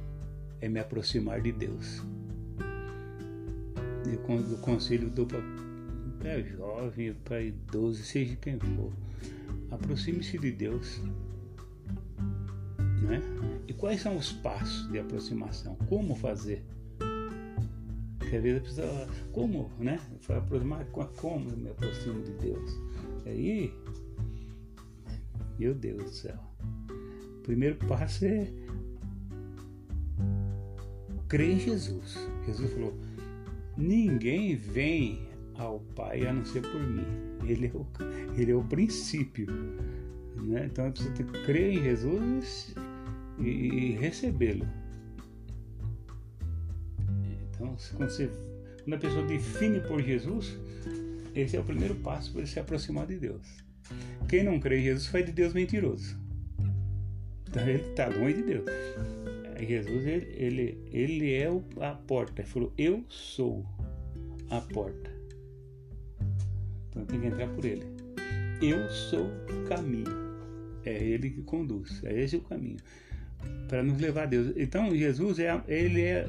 é 0.60 0.68
me 0.68 0.80
aproximar 0.80 1.40
de 1.40 1.52
Deus. 1.52 2.02
O 4.12 4.18
con- 4.18 4.54
o 4.54 4.58
conselho 4.58 5.08
do 5.08 5.26
para 5.26 6.42
jovem, 6.42 7.14
para 7.24 7.42
idoso, 7.42 8.02
seja 8.02 8.36
quem 8.36 8.58
for. 8.58 8.92
Aproxime-se 9.70 10.38
de 10.38 10.50
Deus. 10.50 11.00
Né? 13.04 13.20
E 13.68 13.72
quais 13.72 14.00
são 14.00 14.16
os 14.16 14.32
passos 14.32 14.90
de 14.90 14.98
aproximação? 14.98 15.76
Como 15.88 16.14
fazer? 16.14 16.64
Porque 18.18 18.36
às 18.36 18.42
vezes 18.42 18.58
a 18.58 18.82
pessoa, 18.82 19.08
como, 19.32 19.70
né? 19.78 20.00
Aproximar, 20.28 20.84
co- 20.86 21.06
como 21.20 21.50
eu 21.50 21.56
me 21.56 21.70
aproximo 21.70 22.22
de 22.22 22.32
Deus? 22.32 22.70
Aí, 23.26 23.72
meu 25.58 25.74
Deus 25.74 26.02
do 26.04 26.10
céu. 26.10 26.38
O 27.38 27.42
primeiro 27.42 27.76
passo 27.86 28.24
é 28.24 28.48
crer 31.28 31.50
em 31.50 31.60
Jesus. 31.60 32.16
Jesus 32.46 32.72
falou: 32.72 32.94
ninguém 33.76 34.56
vem 34.56 35.28
ao 35.56 35.80
Pai 35.94 36.26
a 36.26 36.32
não 36.32 36.44
ser 36.44 36.62
por 36.62 36.80
mim. 36.80 37.04
Ele 37.46 37.66
é 37.66 37.70
o, 37.76 37.86
ele 38.38 38.52
é 38.52 38.54
o 38.54 38.64
princípio. 38.64 39.46
Né? 40.36 40.66
Então 40.66 40.90
tem 40.92 41.12
que 41.26 41.44
crer 41.44 41.74
em 41.78 41.82
Jesus 41.82 42.74
e, 43.38 43.96
recebê-lo. 44.00 44.66
Então, 47.50 47.76
quando, 47.96 48.10
você, 48.10 48.30
quando 48.82 48.94
a 48.94 48.98
pessoa 48.98 49.26
define 49.26 49.80
por 49.80 50.02
Jesus, 50.02 50.56
esse 51.34 51.56
é 51.56 51.60
o 51.60 51.64
primeiro 51.64 51.94
passo 51.96 52.30
para 52.30 52.40
ele 52.40 52.50
se 52.50 52.60
aproximar 52.60 53.06
de 53.06 53.16
Deus. 53.16 53.64
Quem 54.28 54.44
não 54.44 54.58
crê 54.58 54.80
em 54.80 54.84
Jesus 54.84 55.06
faz 55.06 55.26
de 55.26 55.32
Deus 55.32 55.52
mentiroso. 55.52 56.16
Então 57.48 57.68
ele 57.68 57.82
está 57.90 58.08
longe 58.08 58.34
de 58.34 58.42
Deus. 58.42 58.64
Aí 59.56 59.66
Jesus, 59.66 60.06
ele, 60.06 60.26
ele, 60.34 60.78
ele 60.90 61.32
é 61.32 61.48
a 61.80 61.94
porta. 61.94 62.42
Ele 62.42 62.48
falou, 62.48 62.72
eu 62.76 63.04
sou 63.08 63.64
a 64.50 64.60
porta. 64.60 65.10
Então 66.88 67.04
tem 67.04 67.20
que 67.20 67.26
entrar 67.26 67.48
por 67.48 67.64
ele. 67.64 67.86
Eu 68.60 68.88
sou 68.90 69.26
o 69.26 69.68
caminho. 69.68 70.24
É 70.84 71.02
ele 71.02 71.30
que 71.30 71.42
conduz. 71.42 72.02
É 72.04 72.20
esse 72.20 72.36
o 72.36 72.40
caminho. 72.40 72.78
Para 73.68 73.82
nos 73.82 74.00
levar 74.00 74.24
a 74.24 74.26
Deus. 74.26 74.52
Então 74.56 74.94
Jesus 74.94 75.38
é, 75.38 75.60
ele 75.66 76.02
é 76.02 76.26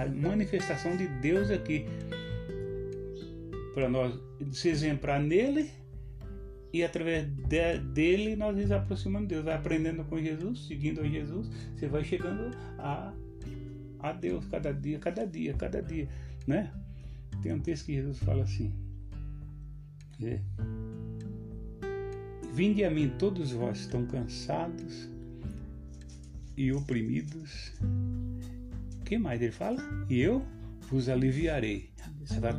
a 0.00 0.06
manifestação 0.08 0.96
de 0.96 1.06
Deus 1.20 1.50
aqui. 1.50 1.86
Para 3.74 3.88
nós 3.88 4.18
se 4.52 4.68
exemplar 4.68 5.20
nele 5.20 5.70
e 6.72 6.82
através 6.82 7.26
de- 7.26 7.78
dele 7.78 8.36
nós 8.36 8.56
nos 8.56 8.70
aproximamos 8.70 9.28
de 9.28 9.34
Deus. 9.34 9.44
Vai 9.44 9.54
aprendendo 9.54 10.04
com 10.04 10.18
Jesus, 10.18 10.66
seguindo 10.66 11.00
a 11.00 11.04
Jesus, 11.04 11.48
você 11.74 11.86
vai 11.86 12.04
chegando 12.04 12.56
a, 12.78 13.12
a 14.00 14.12
Deus 14.12 14.46
cada 14.46 14.72
dia, 14.72 14.98
cada 14.98 15.26
dia, 15.26 15.54
cada 15.54 15.82
dia. 15.82 16.08
Né? 16.46 16.72
Tem 17.42 17.52
um 17.52 17.60
texto 17.60 17.86
que 17.86 17.94
Jesus 17.94 18.18
fala 18.18 18.42
assim. 18.44 18.72
É. 20.22 20.40
Vinde 22.52 22.84
a 22.84 22.90
mim 22.90 23.12
todos 23.18 23.52
vós 23.52 23.80
estão 23.80 24.06
cansados 24.06 25.10
e 26.56 26.72
oprimidos. 26.72 27.72
O 29.00 29.04
que 29.04 29.18
mais 29.18 29.40
ele 29.40 29.52
fala? 29.52 29.78
E 30.08 30.18
eu 30.20 30.44
vos 30.90 31.08
aliviarei. 31.08 31.90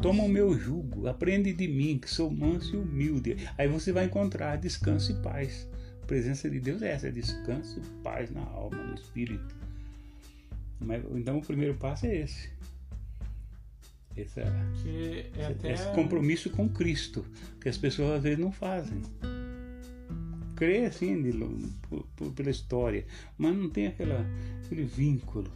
Toma 0.02 0.24
o 0.24 0.30
meu 0.30 0.58
jugo, 0.58 1.08
aprende 1.08 1.52
de 1.54 1.68
mim, 1.68 1.98
que 1.98 2.10
sou 2.10 2.30
manso 2.32 2.76
e 2.76 2.78
humilde. 2.78 3.38
Aí 3.58 3.68
você 3.68 3.91
vai 3.91 4.06
encontrar 4.06 4.58
descanso 4.58 5.12
e 5.12 5.16
paz. 5.16 5.68
A 6.04 6.06
presença 6.06 6.50
de 6.50 6.60
Deus 6.60 6.82
é 6.82 6.91
essa, 6.91 7.08
é 7.08 7.12
descanso 7.12 7.80
e 7.80 8.04
paz 8.04 8.32
na 8.32 8.41
alma, 8.41 8.78
no 8.78 8.95
espírito. 8.95 9.56
Mas, 10.80 11.04
então 11.16 11.38
o 11.38 11.41
primeiro 11.41 11.74
passo 11.76 12.06
é 12.06 12.16
esse. 12.18 12.50
Esse, 14.16 14.39
é- 14.39 15.30
é 15.38 15.45
até. 15.45 15.74
esse 15.74 15.88
compromisso 15.93 16.50
com 16.50 16.68
Cristo, 16.68 17.26
que 17.62 17.70
as 17.70 17.78
pessoas 17.78 18.18
às 18.18 18.24
vezes 18.24 18.39
não 18.39 18.52
fazem. 18.52 19.02
Crê 20.58 20.86
assim 20.86 21.22
de 21.22 21.32
por- 21.88 22.03
por- 22.16 22.32
pela 22.34 22.49
história, 22.49 23.05
mas 23.38 23.55
não 23.55 23.70
tem 23.70 23.88
aquela, 23.88 24.26
aquele 24.66 24.84
vínculo 24.84 25.49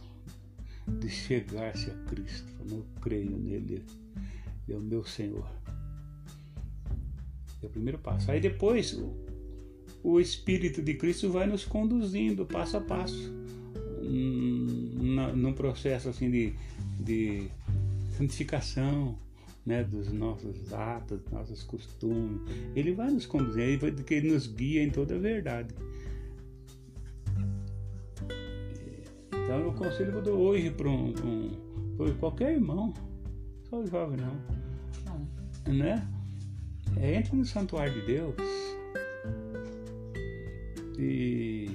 de 1.00 1.10
chegar-se 1.10 1.90
a 1.90 1.94
Cristo. 2.08 2.46
Eu 2.70 2.86
creio 3.00 3.36
nele, 3.36 3.82
é 4.68 4.74
o 4.74 4.80
meu 4.80 5.04
Senhor. 5.04 5.46
É 7.62 7.66
o 7.66 7.68
primeiro 7.68 7.98
passo. 7.98 8.30
Aí 8.30 8.40
depois 8.40 8.92
o, 8.94 9.12
o 10.04 10.20
Espírito 10.20 10.80
de 10.80 10.94
Cristo 10.94 11.30
vai 11.30 11.46
nos 11.46 11.64
conduzindo 11.64 12.46
passo 12.46 12.76
a 12.76 12.80
passo 12.80 13.32
na- 14.02 15.32
num 15.32 15.52
processo 15.52 16.08
assim 16.08 16.30
de, 16.30 16.52
de 17.00 17.48
santificação 18.16 19.16
né, 19.64 19.84
dos 19.84 20.12
nossos 20.12 20.72
atos, 20.72 21.20
dos 21.20 21.32
nossos 21.32 21.62
costumes. 21.62 22.40
Ele 22.74 22.92
vai 22.92 23.10
nos 23.10 23.26
conduzir, 23.26 23.62
ele, 23.62 23.76
vai, 23.76 23.94
ele 24.10 24.32
nos 24.32 24.46
guia 24.46 24.82
em 24.82 24.90
toda 24.90 25.14
a 25.14 25.18
verdade. 25.18 25.74
Então 29.28 29.60
eu 29.60 29.72
conselho 29.72 30.12
que 30.12 30.18
eu 30.18 30.22
dou 30.22 30.38
hoje 30.38 30.70
para 30.70 30.88
um, 30.88 31.12
um, 31.24 32.14
qualquer 32.18 32.54
irmão, 32.54 32.92
só 33.68 33.80
o 33.80 33.86
jovem 33.86 34.18
não, 34.18 34.34
Não. 35.66 35.74
né? 35.74 36.08
É, 37.00 37.14
entre 37.14 37.36
no 37.36 37.44
santuário 37.44 37.92
de 37.92 38.06
Deus 38.06 38.34
e 40.98 41.70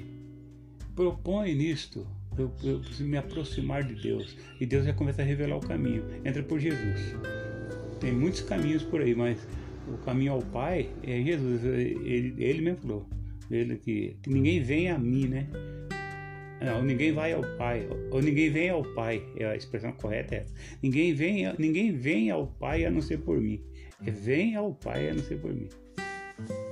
propõe 0.95 1.55
nisto. 1.55 2.05
Eu, 2.37 2.51
eu 2.63 2.79
preciso 2.79 3.09
me 3.09 3.17
aproximar 3.17 3.83
de 3.83 3.95
Deus. 3.95 4.37
E 4.59 4.65
Deus 4.65 4.85
vai 4.85 4.93
começar 4.93 5.23
a 5.23 5.25
revelar 5.25 5.57
o 5.57 5.59
caminho. 5.59 6.03
Entra 6.23 6.43
por 6.43 6.59
Jesus. 6.59 7.15
Tem 7.99 8.11
muitos 8.11 8.41
caminhos 8.41 8.83
por 8.83 9.01
aí, 9.01 9.15
mas 9.15 9.39
o 9.87 9.97
caminho 9.99 10.33
ao 10.33 10.41
Pai 10.41 10.89
é 11.03 11.21
Jesus. 11.21 11.63
Ele, 11.63 12.33
ele 12.37 12.61
mesmo 12.61 12.79
falou. 12.81 13.09
Ele 13.49 13.77
que, 13.77 14.17
que 14.21 14.29
ninguém 14.29 14.61
vem 14.61 14.89
a 14.89 14.97
mim, 14.97 15.27
né? 15.27 15.47
Não, 16.61 16.83
ninguém 16.83 17.11
vai 17.11 17.33
ao 17.33 17.43
Pai, 17.57 17.87
ou 18.11 18.21
ninguém 18.21 18.49
vem 18.49 18.69
ao 18.69 18.83
Pai, 18.83 19.23
é 19.35 19.45
a 19.45 19.55
expressão 19.55 19.91
correta 19.91 20.35
é 20.35 20.37
essa. 20.39 20.53
Ninguém 20.81 21.13
vem, 21.13 21.43
ninguém 21.57 21.91
vem 21.91 22.31
ao 22.31 22.47
Pai 22.47 22.83
a 22.83 22.89
não 22.89 23.01
ser 23.01 23.19
por 23.19 23.39
mim. 23.39 23.61
É 24.05 24.11
vem 24.11 24.55
ao 24.55 24.73
Pai 24.73 25.09
a 25.09 25.13
não 25.13 25.23
ser 25.23 25.39
por 25.39 25.53
mim. 25.53 25.69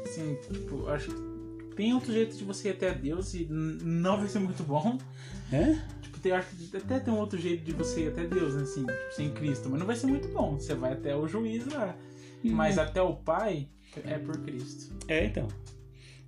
Sim, 0.06 0.36
tipo, 0.42 0.88
acho 0.88 1.14
que 1.14 1.35
tem 1.76 1.94
outro 1.94 2.12
jeito 2.12 2.36
de 2.38 2.44
você 2.44 2.70
ir 2.70 2.72
até 2.72 2.94
Deus 2.94 3.34
e 3.34 3.48
não 3.50 4.18
vai 4.18 4.28
ser 4.28 4.40
muito 4.40 4.64
bom. 4.64 4.98
É? 5.52 5.78
Tipo, 6.02 6.20
tem, 6.20 6.32
acho 6.32 6.56
que 6.56 6.78
até 6.78 7.00
tem 7.00 7.14
um 7.14 7.18
outro 7.18 7.38
jeito 7.38 7.64
de 7.64 7.74
você 7.74 8.06
ir 8.06 8.08
até 8.10 8.26
Deus, 8.26 8.56
né, 8.56 8.64
assim, 8.64 8.86
tipo, 8.86 9.12
sem 9.12 9.32
Cristo, 9.32 9.70
mas 9.70 9.80
não 9.80 9.86
vai 9.86 9.96
ser 9.96 10.08
muito 10.08 10.28
bom. 10.30 10.58
Você 10.58 10.74
vai 10.74 10.94
até 10.94 11.16
o 11.16 11.28
juiz 11.28 11.66
lá. 11.68 11.96
Hum. 12.44 12.52
Mas 12.52 12.78
até 12.78 13.02
o 13.02 13.16
Pai 13.16 13.68
é 14.04 14.18
por 14.18 14.38
Cristo. 14.40 14.96
É, 15.08 15.26
então. 15.26 15.48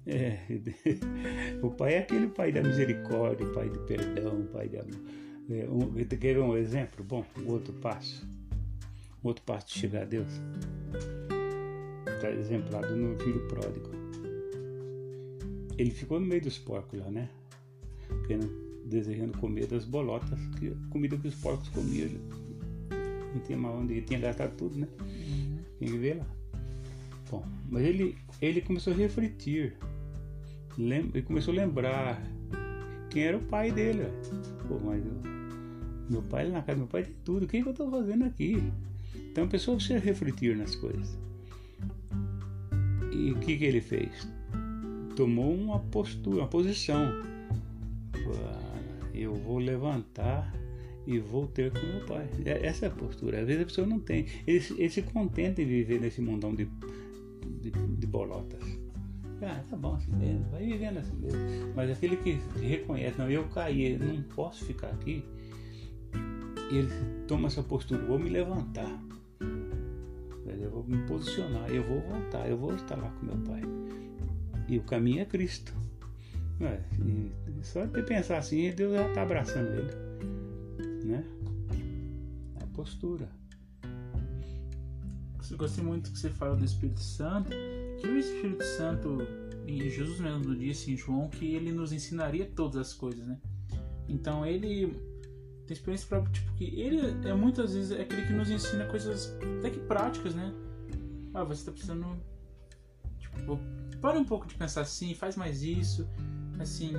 É. 0.06 0.40
O 1.62 1.72
pai 1.72 1.96
é 1.96 2.00
aquele 2.00 2.28
pai 2.28 2.52
da 2.52 2.62
misericórdia, 2.62 3.46
pai 3.48 3.70
de 3.70 3.80
perdão, 3.80 4.48
pai 4.54 4.70
de 4.70 4.78
amor. 4.78 5.02
É, 5.50 5.68
um, 5.70 5.94
quer 6.06 6.18
ver 6.18 6.40
um 6.40 6.56
exemplo? 6.56 7.04
Bom, 7.04 7.26
outro 7.46 7.74
passo. 7.74 8.26
Outro 9.24 9.44
passo 9.44 9.68
de 9.68 9.80
chegar 9.80 10.04
a 10.04 10.06
Deus. 10.06 10.30
Está 12.06 12.32
exemplado 12.32 12.96
no 12.96 13.18
filho 13.20 13.48
pródigo. 13.48 13.97
Ele 15.78 15.92
ficou 15.92 16.20
no 16.20 16.26
meio 16.26 16.42
dos 16.42 16.58
porcos 16.58 17.00
lá, 17.00 17.10
né? 17.10 17.30
Desejando 18.86 19.38
comer 19.38 19.68
das 19.68 19.86
bolotas, 19.86 20.40
que, 20.60 20.72
comida 20.90 21.18
que 21.18 21.28
os 21.28 21.36
porcos 21.36 21.68
comiam. 21.70 22.10
Não 23.34 23.42
tinha 23.42 23.58
mais 23.58 23.76
onde, 23.76 23.94
ele 23.94 24.02
tinha 24.02 24.20
gastado 24.20 24.56
tudo, 24.56 24.80
né? 24.80 24.88
Uhum. 25.02 25.58
Tem 25.80 25.90
que 25.90 25.98
ver 25.98 26.18
lá. 26.18 26.26
Bom, 27.30 27.46
mas 27.70 27.84
ele, 27.84 28.16
ele 28.42 28.62
começou 28.62 28.94
a 28.94 28.96
refletir 28.96 29.76
ele 30.80 31.24
começou 31.24 31.54
a 31.54 31.58
lembrar 31.58 32.22
quem 33.10 33.24
era 33.24 33.38
o 33.38 33.42
pai 33.42 33.72
dele. 33.72 34.04
Pô, 34.68 34.80
mas 34.80 35.04
eu, 35.04 35.14
meu 36.10 36.22
pai 36.22 36.48
na 36.50 36.62
casa, 36.62 36.78
meu 36.78 36.88
pai 36.88 37.04
tem 37.04 37.16
tudo, 37.26 37.46
o 37.46 37.48
que, 37.48 37.62
que 37.62 37.68
eu 37.68 37.72
estou 37.72 37.90
fazendo 37.90 38.26
aqui? 38.26 38.62
Então 39.32 39.46
a 39.46 39.48
pessoa 39.48 39.76
precisa 39.76 40.00
refletir 40.00 40.56
nas 40.56 40.76
coisas. 40.76 41.18
E 43.12 43.32
o 43.32 43.40
que, 43.40 43.58
que 43.58 43.66
ele 43.66 43.82
fez? 43.82 44.28
Tomou 45.18 45.52
uma 45.52 45.80
postura, 45.80 46.42
uma 46.42 46.48
posição. 46.48 47.12
Eu 49.16 49.34
vou 49.34 49.58
levantar 49.58 50.54
e 51.08 51.18
vou 51.18 51.48
ter 51.48 51.72
com 51.72 51.84
meu 51.88 52.06
pai. 52.06 52.30
É, 52.46 52.68
essa 52.68 52.86
é 52.86 52.90
a 52.90 52.92
postura. 52.92 53.42
Às 53.42 53.48
vezes 53.48 53.64
a 53.64 53.66
pessoa 53.66 53.88
não 53.88 54.00
tem. 54.00 54.28
Ele, 54.46 54.64
ele 54.78 54.90
se 54.92 55.02
contenta 55.02 55.60
em 55.60 55.66
viver 55.66 56.00
nesse 56.00 56.22
mundão 56.22 56.54
de, 56.54 56.70
de, 57.62 57.72
de 57.72 58.06
bolotas. 58.06 58.62
Ah, 59.42 59.64
tá 59.68 59.76
bom 59.76 59.96
assim 59.96 60.12
mesmo, 60.12 60.46
vai 60.52 60.64
vivendo 60.64 60.98
assim 60.98 61.16
mesmo. 61.16 61.40
Mas 61.76 61.90
aquele 61.90 62.18
que 62.18 62.40
reconhece, 62.60 63.18
não, 63.18 63.28
eu 63.28 63.44
caí, 63.50 63.98
não 63.98 64.22
posso 64.36 64.66
ficar 64.66 64.90
aqui, 64.90 65.24
ele 66.72 66.90
toma 67.28 67.48
essa 67.48 67.64
postura, 67.64 68.04
vou 68.04 68.20
me 68.20 68.30
levantar. 68.30 69.04
Eu 70.60 70.70
vou 70.70 70.84
me 70.84 70.98
posicionar, 71.08 71.70
eu 71.72 71.84
vou 71.84 72.02
voltar, 72.02 72.48
eu 72.48 72.58
vou 72.58 72.76
estar 72.76 72.98
lá 72.98 73.10
com 73.10 73.26
meu 73.26 73.38
pai. 73.38 73.62
E 74.68 74.78
o 74.78 74.84
caminho 74.84 75.22
é 75.22 75.26
Cristo. 75.26 75.74
É, 76.60 76.80
só 77.64 77.86
de 77.86 78.02
pensar 78.04 78.40
assim, 78.40 78.72
Deus 78.72 78.94
já 78.94 79.08
está 79.08 79.22
abraçando 79.22 79.70
ele. 79.70 81.06
Né? 81.06 81.24
É 82.60 82.64
a 82.64 82.68
postura. 82.68 83.30
Eu 85.50 85.58
gostei 85.58 85.84
muito 85.84 86.12
que 86.12 86.20
você 86.20 86.30
fala 86.30 86.56
do 86.56 86.66
Espírito 86.66 87.00
Santo 87.00 87.52
que 87.98 88.08
o 88.08 88.18
Espírito 88.18 88.64
Santo, 88.64 89.18
e 89.66 89.90
Jesus 89.90 90.20
mesmo 90.20 90.56
disse 90.56 90.92
em 90.92 90.98
João, 90.98 91.30
que 91.30 91.56
ele 91.56 91.72
nos 91.72 91.92
ensinaria 91.92 92.46
todas 92.46 92.78
as 92.78 92.94
coisas, 92.94 93.26
né? 93.26 93.38
Então 94.08 94.46
ele 94.46 94.88
tem 95.66 95.74
experiência 95.74 96.08
própria, 96.08 96.32
tipo, 96.32 96.54
que 96.54 96.80
ele 96.80 97.28
é 97.28 97.34
muitas 97.34 97.74
vezes 97.74 97.92
é 97.92 98.02
aquele 98.02 98.26
que 98.26 98.34
nos 98.34 98.50
ensina 98.50 98.86
coisas 98.86 99.36
até 99.60 99.70
que 99.70 99.80
práticas, 99.80 100.34
né? 100.36 100.54
Ah, 101.34 101.44
você 101.44 101.66
tá 101.66 101.72
precisando. 101.72 102.18
Tipo, 103.20 103.60
para 104.02 104.18
um 104.18 104.26
pouco 104.26 104.48
de 104.48 104.56
pensar 104.56 104.82
assim, 104.82 105.14
faz 105.14 105.36
mais 105.36 105.64
isso. 105.64 106.08
Assim, 106.60 106.94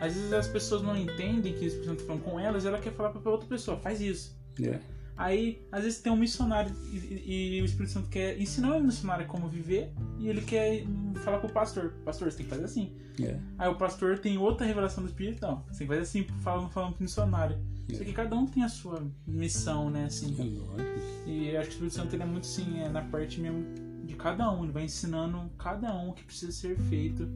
às 0.00 0.14
vezes 0.14 0.32
as 0.32 0.48
pessoas 0.48 0.82
não 0.82 0.96
entendem 0.96 1.54
que 1.54 1.66
o 1.66 1.96
tá 1.96 2.04
falando 2.04 2.22
com 2.22 2.38
elas, 2.38 2.64
ela 2.64 2.78
quer 2.78 2.92
falar 2.92 3.10
para 3.10 3.30
outra 3.30 3.48
pessoa, 3.48 3.76
faz 3.78 4.00
isso. 4.00 4.36
Yeah. 4.58 4.82
Aí, 5.16 5.64
às 5.70 5.84
vezes, 5.84 6.00
tem 6.00 6.10
um 6.10 6.16
missionário 6.16 6.74
e, 6.90 7.58
e, 7.58 7.62
o 7.62 7.64
Espírito 7.64 7.92
Santo 7.92 8.08
quer 8.08 8.40
ensinar 8.40 8.76
o 8.76 8.82
missionário 8.82 9.26
como 9.26 9.46
viver 9.46 9.92
e 10.18 10.28
ele 10.28 10.40
quer 10.40 10.84
falar 11.22 11.38
pro 11.38 11.50
pastor: 11.50 11.92
Pastor, 12.04 12.30
você 12.30 12.38
tem 12.38 12.46
que 12.46 12.50
fazer 12.50 12.64
assim. 12.64 12.96
Yeah. 13.18 13.40
Aí 13.58 13.68
o 13.68 13.76
pastor 13.76 14.18
tem 14.18 14.38
outra 14.38 14.66
revelação 14.66 15.04
do 15.04 15.08
Espírito: 15.08 15.42
Não, 15.42 15.62
você 15.68 15.78
tem 15.78 15.86
que 15.86 15.94
fazer 15.94 16.00
assim, 16.00 16.26
falando, 16.40 16.70
falando 16.70 16.94
pro 16.94 17.02
missionário. 17.02 17.56
Yeah. 17.88 17.98
Só 17.98 18.04
que 18.04 18.12
cada 18.12 18.34
um 18.34 18.46
tem 18.46 18.64
a 18.64 18.68
sua 18.68 19.06
missão, 19.26 19.90
né? 19.90 20.06
Assim. 20.06 20.34
É 20.40 21.30
e 21.30 21.50
eu 21.50 21.60
acho 21.60 21.68
que 21.68 21.74
o 21.74 21.86
Espírito 21.86 21.94
Santo 21.94 22.16
ele 22.16 22.22
é 22.22 22.26
muito 22.26 22.44
assim, 22.44 22.80
é 22.80 22.88
na 22.88 23.02
parte 23.02 23.40
mesmo 23.40 23.64
de 24.04 24.14
cada 24.14 24.50
um. 24.50 24.64
Ele 24.64 24.72
vai 24.72 24.84
ensinando 24.84 25.50
cada 25.58 25.94
um 25.94 26.10
o 26.10 26.12
que 26.12 26.24
precisa 26.24 26.52
ser 26.52 26.76
feito 26.78 27.28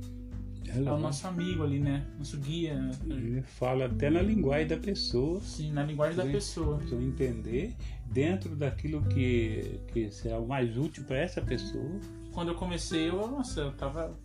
é, 0.69 0.83
é 0.83 0.93
o 0.93 0.99
nosso 0.99 1.27
amigo 1.27 1.63
ali, 1.63 1.79
né? 1.79 2.05
Nosso 2.19 2.39
guia. 2.39 2.91
Ele 3.05 3.43
fala 3.43 3.87
até 3.87 4.11
na 4.11 4.21
linguagem 4.21 4.67
da 4.67 4.77
pessoa. 4.77 5.41
Sim, 5.41 5.73
na 5.73 5.85
linguagem 5.85 6.17
da 6.17 6.25
pessoa. 6.25 6.79
Para 6.79 7.03
entender 7.03 7.75
dentro 8.07 8.57
daquilo 8.57 9.03
que, 9.03 9.81
que 9.89 10.11
será 10.11 10.39
o 10.39 10.47
mais 10.47 10.77
útil 10.77 11.05
para 11.05 11.19
essa 11.19 11.41
pessoa. 11.41 12.01
Quando 12.33 12.49
eu 12.49 12.55
comecei, 12.55 13.09
eu, 13.09 13.29
nossa, 13.29 13.61
eu 13.61 13.73
tava 13.73 14.17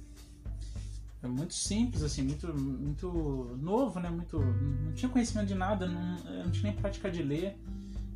é 1.24 1.28
muito 1.28 1.54
simples, 1.54 2.02
assim, 2.02 2.24
muito, 2.24 2.52
muito 2.52 3.58
novo, 3.62 4.00
né? 4.00 4.10
Muito, 4.10 4.40
não 4.40 4.92
tinha 4.94 5.10
conhecimento 5.10 5.48
de 5.48 5.56
nada, 5.56 5.88
não, 5.88 6.18
não 6.44 6.52
tinha 6.52 6.72
nem 6.72 6.82
prática 6.82 7.12
de 7.12 7.22
ler. 7.22 7.56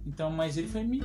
Então, 0.05 0.29
mas 0.29 0.55
ele 0.55 0.67
foi 0.67 0.83
me, 0.83 1.01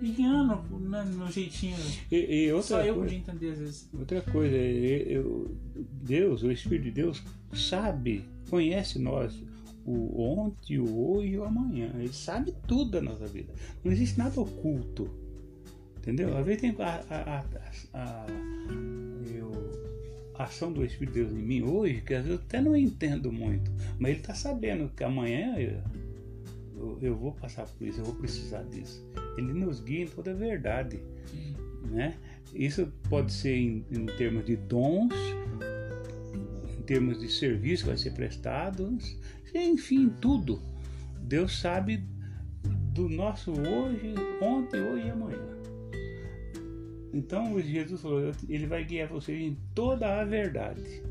me 0.00 0.10
guiando 0.10 0.60
né, 0.80 1.04
no 1.04 1.30
jeitinho. 1.30 1.76
E, 2.10 2.46
e 2.46 2.52
outra 2.52 2.68
Só 2.68 2.80
eu 2.82 2.94
coisa, 2.94 3.00
podia 3.00 3.18
entender 3.18 3.52
às 3.52 3.58
vezes. 3.58 3.88
Outra 3.96 4.20
coisa, 4.22 4.56
eu, 4.56 5.56
Deus, 6.02 6.42
o 6.42 6.50
Espírito 6.50 6.84
de 6.84 6.90
Deus, 6.90 7.22
sabe, 7.52 8.24
conhece 8.48 8.98
nós, 8.98 9.40
o 9.86 10.20
ontem, 10.20 10.78
o 10.78 11.12
hoje 11.12 11.28
e 11.28 11.38
o 11.38 11.44
amanhã. 11.44 11.92
Ele 11.94 12.12
sabe 12.12 12.52
tudo 12.66 12.90
da 12.92 13.00
nossa 13.00 13.26
vida. 13.26 13.54
Não 13.84 13.92
existe 13.92 14.18
nada 14.18 14.40
oculto. 14.40 15.08
Entendeu? 15.98 16.36
Às 16.36 16.44
vezes 16.44 16.60
tem 16.62 16.74
a, 16.78 17.04
a, 17.10 17.38
a, 17.38 17.44
a, 17.94 18.26
eu, 19.32 19.52
a 20.34 20.44
ação 20.44 20.72
do 20.72 20.84
Espírito 20.84 21.14
de 21.14 21.20
Deus 21.20 21.32
em 21.32 21.42
mim 21.42 21.62
hoje, 21.62 22.00
que 22.00 22.14
às 22.14 22.24
vezes 22.24 22.40
eu 22.40 22.44
até 22.44 22.60
não 22.60 22.74
entendo 22.74 23.30
muito, 23.30 23.70
mas 23.98 24.10
ele 24.10 24.20
está 24.20 24.34
sabendo 24.34 24.90
que 24.96 25.04
amanhã 25.04 25.56
eu, 25.58 25.78
eu, 26.80 26.98
eu, 27.02 27.16
vou 27.16 27.32
passar 27.32 27.66
por 27.66 27.86
isso, 27.86 28.00
eu 28.00 28.04
vou 28.04 28.14
precisar 28.14 28.62
disso. 28.62 29.04
Ele 29.36 29.52
nos 29.52 29.80
guia 29.80 30.04
em 30.04 30.08
toda 30.08 30.30
a 30.30 30.34
verdade. 30.34 31.00
Né? 31.90 32.16
Isso 32.54 32.92
pode 33.08 33.32
ser 33.32 33.54
em, 33.54 33.84
em 33.90 34.06
termos 34.06 34.44
de 34.46 34.56
dons, 34.56 35.14
em 36.78 36.82
termos 36.82 37.20
de 37.20 37.28
serviço 37.28 37.84
que 37.84 37.90
vai 37.90 37.98
ser 37.98 38.12
prestado, 38.12 38.98
enfim, 39.54 40.12
tudo. 40.20 40.62
Deus 41.22 41.60
sabe 41.60 42.02
do 42.94 43.08
nosso 43.08 43.52
hoje, 43.52 44.14
ontem, 44.40 44.80
hoje 44.80 45.06
e 45.06 45.10
amanhã. 45.10 45.50
Então 47.12 47.60
Jesus 47.60 48.00
falou, 48.00 48.32
ele 48.48 48.66
vai 48.66 48.84
guiar 48.84 49.08
você 49.08 49.36
em 49.36 49.58
toda 49.74 50.20
a 50.20 50.24
verdade. 50.24 51.02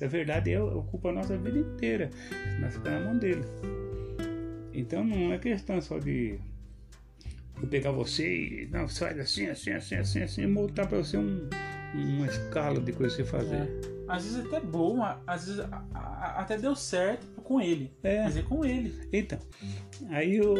A 0.00 0.06
verdade 0.06 0.52
é, 0.52 0.60
ocupa 0.60 1.08
a 1.08 1.12
nossa 1.12 1.36
vida 1.36 1.58
inteira. 1.58 2.10
Nós 2.60 2.74
ficamos 2.74 3.00
na 3.00 3.06
mão 3.06 3.18
dele. 3.18 3.42
Então 4.78 5.04
não 5.04 5.32
é 5.32 5.38
questão 5.38 5.80
só 5.80 5.98
de 5.98 6.38
eu 7.60 7.68
pegar 7.68 7.90
você 7.90 8.62
e 8.62 8.68
não, 8.70 8.88
faz 8.88 9.18
assim, 9.18 9.46
assim, 9.46 9.72
assim, 9.72 9.96
assim, 9.96 10.20
assim, 10.20 10.42
e 10.42 10.46
montar 10.46 10.86
para 10.86 10.98
você 10.98 11.16
um, 11.16 11.48
uma 11.94 12.26
escala 12.26 12.80
de 12.80 12.92
coisa 12.92 13.16
que 13.16 13.24
você 13.24 13.28
fazer. 13.28 13.56
É. 13.56 13.98
Às 14.06 14.24
vezes 14.24 14.46
até 14.46 14.60
bom, 14.60 15.02
às 15.26 15.46
vezes 15.46 15.60
a, 15.60 15.84
a, 15.92 16.40
até 16.40 16.56
deu 16.56 16.76
certo 16.76 17.26
com 17.42 17.60
ele. 17.60 17.92
É. 18.02 18.22
Mas 18.22 18.36
é 18.36 18.42
com 18.42 18.64
ele. 18.64 18.94
Então, 19.12 19.38
aí 20.10 20.36
eu 20.36 20.54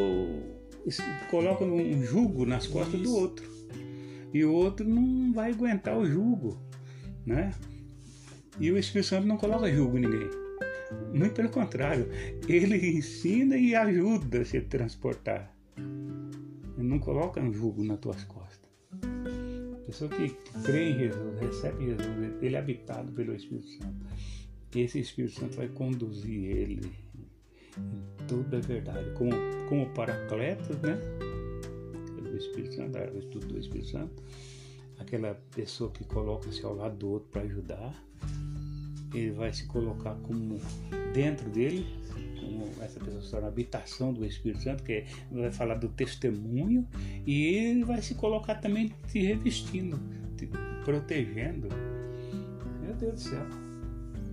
coloco 1.31 1.65
um 1.65 2.03
jugo 2.03 2.45
nas 2.45 2.67
costas 2.67 3.01
Isso. 3.01 3.05
do 3.05 3.15
outro. 3.15 3.49
E 4.35 4.45
o 4.45 4.53
outro 4.53 4.87
não 4.87 5.33
vai 5.33 5.53
aguentar 5.53 5.97
o 5.97 6.05
jugo, 6.05 6.61
né? 7.25 7.53
E 8.59 8.71
o 8.71 8.77
Espírito 8.77 9.09
Santo 9.09 9.27
não 9.27 9.37
coloca 9.37 9.73
jugo 9.73 9.97
em 9.97 10.03
ninguém. 10.03 10.38
Muito 11.13 11.35
pelo 11.35 11.51
contrário, 11.51 12.09
ele 12.49 12.77
ensina 12.97 13.57
e 13.57 13.75
ajuda 13.75 14.41
a 14.41 14.45
se 14.45 14.61
transportar. 14.61 15.55
Ele 15.77 16.89
não 16.89 16.99
coloca 16.99 17.41
um 17.41 17.53
jugo 17.53 17.85
nas 17.85 17.99
tuas 17.99 18.25
costas. 18.25 18.71
A 18.93 19.87
pessoa 19.87 20.11
que 20.11 20.31
crê 20.65 20.91
em 20.91 20.99
Jesus, 20.99 21.41
recebe 21.41 21.87
Jesus, 21.87 22.43
ele 22.43 22.57
é 22.57 22.59
habitado 22.59 23.13
pelo 23.13 23.35
Espírito 23.35 23.69
Santo. 23.69 24.07
Esse 24.75 25.01
Espírito 25.01 25.41
Santo 25.41 25.57
vai 25.57 25.69
conduzir 25.69 26.45
ele 26.45 26.93
em 27.77 28.27
toda 28.27 28.59
a 28.59 28.61
verdade, 28.61 29.11
como, 29.13 29.33
como 29.69 29.89
paracletos, 29.91 30.77
né? 30.81 30.99
Do 32.23 32.37
Espírito 32.37 32.75
Santo, 32.75 32.99
o 32.99 33.19
estudo 33.19 33.47
do 33.47 33.59
Espírito 33.59 33.89
Santo. 33.89 34.23
Aquela 34.99 35.35
pessoa 35.55 35.91
que 35.91 36.05
coloca-se 36.05 36.65
ao 36.65 36.75
lado 36.75 36.97
do 36.97 37.09
outro 37.09 37.29
para 37.31 37.43
ajudar 37.43 37.95
ele 39.13 39.31
vai 39.33 39.53
se 39.53 39.67
colocar 39.67 40.15
como 40.23 40.61
dentro 41.13 41.49
dele, 41.51 41.87
como 42.41 42.71
essa 42.83 43.01
pessoa 43.01 43.23
se 43.23 43.37
habitação 43.37 44.13
do 44.13 44.25
Espírito 44.25 44.63
Santo, 44.63 44.83
que 44.83 45.05
vai 45.31 45.51
falar 45.51 45.75
do 45.75 45.89
testemunho, 45.89 46.87
e 47.27 47.45
ele 47.45 47.85
vai 47.85 48.03
se 48.03 48.15
colocar 48.15 48.57
também 48.57 48.93
te 49.11 49.21
revestindo, 49.21 49.99
te 50.37 50.49
protegendo. 50.85 51.69
Meu 52.83 52.95
Deus 52.95 53.15
do 53.15 53.21
céu. 53.21 53.47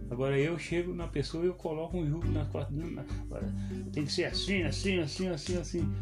Agora 0.09 0.37
eu 0.37 0.57
chego 0.59 0.93
na 0.93 1.07
pessoa 1.07 1.43
e 1.43 1.47
eu 1.47 1.55
coloco 1.55 1.97
um 1.97 2.07
jugo 2.07 2.27
nas 2.27 2.47
costas. 2.49 2.75
Agora, 3.23 3.51
tem 3.91 4.05
que 4.05 4.11
ser 4.11 4.25
assim, 4.25 4.63
assim, 4.63 4.99
assim, 4.99 5.27
assim, 5.27 5.57
assim. 5.57 5.93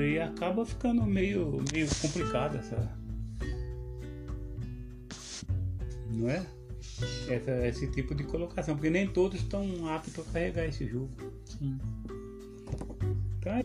E 0.00 0.18
acaba 0.18 0.64
ficando 0.64 1.04
meio, 1.04 1.62
meio 1.72 1.88
complicado 2.00 2.58
essa. 2.58 3.03
Não 6.14 6.30
é? 6.30 6.44
Essa, 7.28 7.66
esse 7.66 7.86
tipo 7.90 8.14
de 8.14 8.24
colocação, 8.24 8.74
porque 8.76 8.90
nem 8.90 9.06
todos 9.06 9.40
estão 9.40 9.88
aptos 9.88 10.18
a 10.18 10.22
carregar 10.32 10.66
esse 10.66 10.86
jugo. 10.86 11.10
Sim. 11.44 11.78
Tá? 13.40 13.62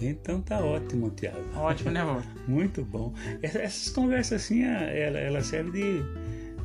Então 0.00 0.40
tá 0.42 0.58
ótimo, 0.64 1.10
Tiago. 1.10 1.38
Ótimo, 1.56 1.90
né, 1.92 2.04
vô? 2.04 2.20
Muito 2.50 2.84
bom. 2.84 3.14
Essa- 3.40 3.60
Essas 3.60 3.92
conversas 3.92 4.42
assim, 4.42 4.62
ela, 4.64 5.18
ela 5.18 5.42
serve 5.42 5.70
de, 5.70 6.02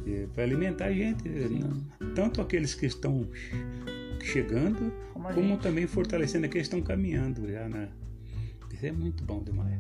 de 0.04 0.28
para 0.34 0.44
alimentar 0.44 0.86
a 0.86 0.92
gente, 0.94 1.30
né? 1.30 1.60
tanto 2.16 2.42
aqueles 2.42 2.74
que 2.74 2.88
estão 2.88 3.28
chegando, 4.24 4.92
Como 5.14 5.30
como 5.34 5.58
também 5.58 5.86
fortalecendo 5.86 6.48
aqueles 6.48 6.68
que 6.68 6.76
estão 6.76 6.82
caminhando 6.86 7.48
já, 7.50 7.70
né? 7.70 7.90
Isso 8.74 8.86
é 8.88 8.92
muito 8.92 9.24
bom 9.24 9.44
demais. 9.44 9.80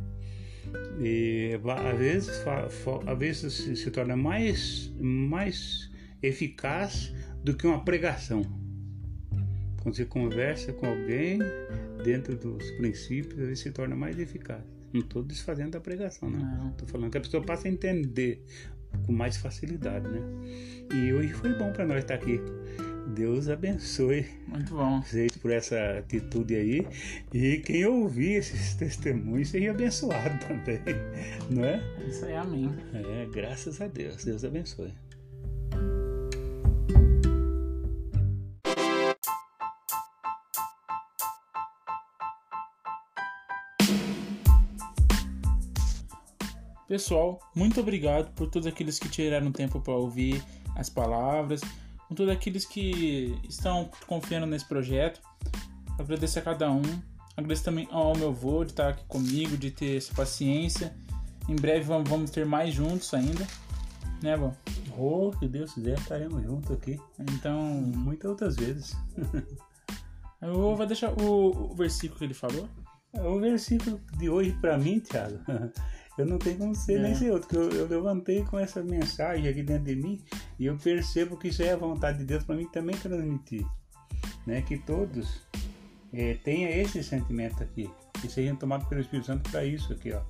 E 0.99 1.59
às 1.91 1.97
vezes, 1.97 2.43
às 3.05 3.17
vezes 3.17 3.53
se, 3.53 3.75
se 3.75 3.91
torna 3.91 4.15
mais, 4.15 4.91
mais 4.99 5.89
eficaz 6.21 7.13
do 7.43 7.55
que 7.55 7.67
uma 7.67 7.83
pregação. 7.83 8.41
Quando 9.81 9.95
você 9.95 10.05
conversa 10.05 10.73
com 10.73 10.87
alguém 10.87 11.39
dentro 12.03 12.35
dos 12.35 12.69
princípios, 12.71 13.39
ele 13.39 13.55
se 13.55 13.71
torna 13.71 13.95
mais 13.95 14.19
eficaz. 14.19 14.61
Não 14.91 15.01
estou 15.01 15.23
desfazendo 15.23 15.77
a 15.77 15.81
pregação, 15.81 16.29
não. 16.29 16.39
Não. 16.39 16.69
Estou 16.71 16.87
falando 16.87 17.11
que 17.11 17.17
a 17.17 17.21
pessoa 17.21 17.43
passa 17.43 17.67
a 17.67 17.71
entender 17.71 18.43
com 19.05 19.11
mais 19.11 19.37
facilidade, 19.37 20.07
né? 20.07 20.21
E 20.93 21.13
hoje 21.13 21.33
foi 21.33 21.53
bom 21.53 21.71
para 21.71 21.85
nós 21.85 21.99
estar 21.99 22.15
aqui. 22.15 22.39
Deus 23.15 23.47
abençoe 23.47 24.25
Muito 24.47 24.75
bom. 24.75 25.01
vocês 25.01 25.31
por 25.37 25.51
essa 25.51 25.99
atitude 25.99 26.55
aí. 26.55 26.87
E 27.33 27.57
quem 27.59 27.85
ouvir 27.85 28.33
esses 28.33 28.75
testemunhos 28.75 29.49
seja 29.49 29.71
abençoado 29.71 30.37
também, 30.45 30.79
não 31.49 31.63
é? 31.63 31.81
Isso 32.07 32.25
aí, 32.25 32.35
amém. 32.35 32.69
É, 32.93 33.25
graças 33.31 33.79
a 33.81 33.87
Deus. 33.87 34.23
Deus 34.23 34.43
abençoe. 34.43 34.93
Pessoal, 46.87 47.39
muito 47.53 47.81
obrigado 47.81 48.33
por 48.33 48.49
todos 48.49 48.65
aqueles 48.65 48.97
que 48.97 49.09
tiraram 49.09 49.51
tempo 49.51 49.81
para 49.81 49.93
ouvir 49.93 50.41
as 50.75 50.89
palavras, 50.89 51.59
por 52.07 52.15
todos 52.15 52.31
aqueles 52.31 52.65
que 52.65 53.37
estão 53.47 53.89
confiando 54.07 54.45
nesse 54.45 54.65
projeto. 54.65 55.21
Agradeço 55.99 56.39
a 56.39 56.41
cada 56.41 56.71
um. 56.71 56.83
Agradeço 57.35 57.63
também 57.63 57.87
ao 57.91 58.15
meu 58.15 58.29
avô 58.29 58.63
de 58.63 58.71
estar 58.71 58.89
aqui 58.89 59.03
comigo, 59.07 59.57
de 59.57 59.71
ter 59.71 59.97
essa 59.97 60.13
paciência. 60.13 60.95
Em 61.47 61.55
breve 61.55 61.85
vamos, 61.85 62.31
ter 62.31 62.45
mais 62.45 62.73
juntos 62.73 63.13
ainda, 63.13 63.47
né, 64.21 64.35
vô? 64.35 64.51
Oh, 64.97 65.31
se 65.37 65.47
Deus 65.47 65.73
quiser, 65.73 65.97
estaremos 65.97 66.43
juntos 66.43 66.71
aqui 66.71 66.99
Então, 67.19 67.61
muitas 67.61 68.29
outras 68.29 68.55
vezes. 68.55 68.97
eu 70.41 70.75
vou 70.75 70.85
deixar 70.85 71.13
o, 71.21 71.71
o 71.71 71.75
versículo 71.75 72.17
que 72.19 72.25
ele 72.25 72.33
falou. 72.33 72.67
O 73.13 73.39
versículo 73.39 73.99
de 74.17 74.29
hoje 74.29 74.51
para 74.59 74.77
mim, 74.77 74.99
Thiago, 74.99 75.39
eu 76.17 76.25
não 76.25 76.37
tenho 76.37 76.57
como 76.57 76.75
ser 76.75 76.99
É. 76.99 77.03
nem 77.03 77.15
ser 77.15 77.31
outro, 77.31 77.59
eu, 77.59 77.71
eu 77.71 77.87
levantei 77.87 78.43
com 78.43 78.57
essa 78.57 78.81
mensagem 78.83 79.47
aqui 79.47 79.61
dentro 79.63 79.85
de 79.85 79.95
mim 79.95 80.21
e 80.59 80.65
eu 80.65 80.77
percebo 80.77 81.37
que 81.37 81.49
isso 81.49 81.61
é 81.61 81.71
a 81.71 81.77
vontade 81.77 82.19
de 82.19 82.25
Deus 82.25 82.43
para 82.43 82.55
mim 82.55 82.67
também 82.67 82.95
transmitir, 82.97 83.65
né? 84.45 84.61
Que 84.61 84.77
todos 84.77 85.41
eh, 86.13 86.37
tenham 86.43 86.69
esse 86.71 87.03
sentimento 87.03 87.61
aqui, 87.61 87.89
que 88.19 88.29
sejam 88.29 88.55
tomados 88.55 88.87
pelo 88.87 89.01
Espírito 89.01 89.27
Santo 89.27 89.49
para 89.51 89.63
isso 89.63 89.93
aqui, 89.93 90.11
ó. 90.13 90.21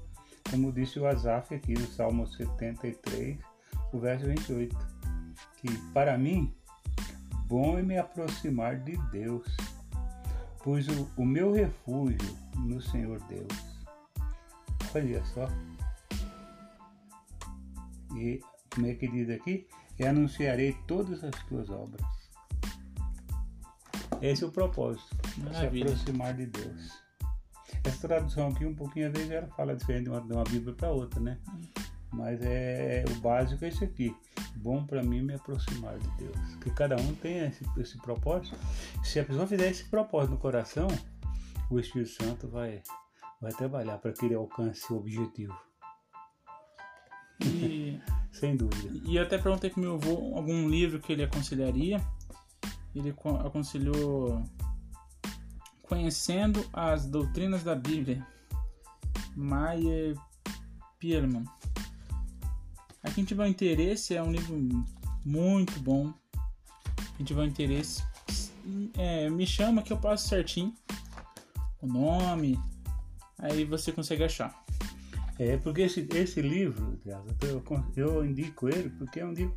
Como 0.50 0.72
disse 0.72 1.00
o 1.00 1.06
Asaf 1.08 1.54
aqui 1.54 1.74
no 1.74 1.86
Salmo 1.88 2.26
73, 2.28 3.38
o 3.94 4.00
verso 4.00 4.26
28, 4.26 4.76
que 5.58 5.78
para 5.94 6.18
mim 6.18 6.54
bom 7.48 7.78
é 7.78 7.82
me 7.82 7.98
aproximar 7.98 8.78
de 8.80 8.98
Deus 9.12 9.46
pus 10.64 10.86
o, 10.90 11.08
o 11.16 11.26
meu 11.26 11.54
refúgio 11.54 12.18
no 12.58 12.82
Senhor 12.82 13.20
Deus. 13.30 13.48
Olha 14.94 15.24
só. 15.26 15.48
E 18.16 18.42
como 18.74 18.88
é 18.88 18.94
que 18.94 19.08
diz 19.08 19.30
aqui? 19.30 19.68
E 20.00 20.06
anunciarei 20.06 20.78
todas 20.88 21.24
as 21.24 21.36
tuas 21.46 21.70
obras. 21.70 22.02
Esse 24.22 24.44
é 24.44 24.48
o 24.48 24.52
propósito. 24.52 25.16
Maravilha. 25.38 25.88
Se 25.88 25.94
aproximar 25.94 26.34
de 26.34 26.46
Deus. 26.48 27.08
Essa 27.84 28.08
tradução 28.08 28.50
aqui, 28.50 28.66
um 28.66 28.76
pouquinho, 28.76 29.08
às 29.08 29.14
vezes, 29.14 29.32
ela 29.32 29.48
fala 29.48 29.76
diferente 29.76 30.06
de 30.06 30.10
uma, 30.10 30.22
de 30.22 30.34
uma 30.34 30.44
Bíblia 30.44 30.74
para 30.74 30.90
outra, 30.90 31.20
né? 31.20 31.38
Mas 32.12 32.42
é, 32.42 33.04
o 33.10 33.16
básico 33.16 33.64
é 33.66 33.68
esse 33.68 33.84
aqui. 33.84 34.16
Bom 34.56 34.86
para 34.86 35.04
mim 35.04 35.22
me 35.22 35.34
aproximar 35.34 35.98
de 36.00 36.10
Deus. 36.18 36.56
Que 36.62 36.72
cada 36.72 36.96
um 36.96 37.14
tenha 37.16 37.48
esse, 37.48 37.64
esse 37.78 37.98
propósito. 37.98 38.58
Se 39.04 39.20
a 39.20 39.26
pessoa 39.26 39.46
fizer 39.46 39.70
esse 39.70 39.84
propósito 39.86 40.32
no 40.32 40.38
coração, 40.38 40.88
o 41.70 41.80
Espírito 41.80 42.12
Santo 42.12 42.48
vai, 42.48 42.82
vai 43.42 43.52
trabalhar 43.52 43.98
para 43.98 44.14
que 44.14 44.26
ele 44.26 44.36
alcance 44.36 44.92
o 44.92 44.98
objetivo. 44.98 45.56
E, 47.42 48.00
Sem 48.32 48.56
dúvida. 48.56 49.02
e 49.06 49.16
eu 49.16 49.24
até 49.24 49.38
perguntei 49.38 49.70
pro 49.70 49.82
meu 49.82 49.96
avô 49.96 50.36
algum 50.36 50.70
livro 50.70 51.00
que 51.00 51.12
ele 51.14 51.24
aconselharia. 51.24 52.02
Ele 52.96 53.14
co- 53.14 53.38
aconselhou 53.38 54.44
Conhecendo 55.84 56.66
as 56.74 57.06
Doutrinas 57.06 57.64
da 57.64 57.74
Bíblia. 57.76 58.26
Mayer 59.36 60.16
Pierman. 61.00 61.46
A 63.04 63.12
quem 63.12 63.24
tiver 63.24 63.48
interesse, 63.48 64.16
é 64.16 64.22
um 64.22 64.32
livro 64.32 64.58
muito 65.24 65.80
bom. 65.80 66.12
Quem 67.16 67.26
tiver 67.26 67.46
interesse, 67.46 68.04
é, 68.98 69.30
me 69.30 69.46
chama 69.48 69.82
que 69.82 69.94
eu 69.94 69.98
passo 69.98 70.28
certinho 70.28 70.74
o 71.82 71.88
nome. 71.88 72.60
Aí 73.40 73.64
você 73.64 73.92
consegue 73.92 74.24
achar. 74.24 74.66
É, 75.40 75.58
porque 75.58 75.82
esse, 75.82 76.08
esse 76.16 76.42
livro, 76.42 77.00
eu, 77.06 77.64
eu 77.96 78.26
indico 78.26 78.68
ele 78.68 78.90
porque 78.90 79.20
é 79.20 79.26
um 79.26 79.34
livro, 79.34 79.56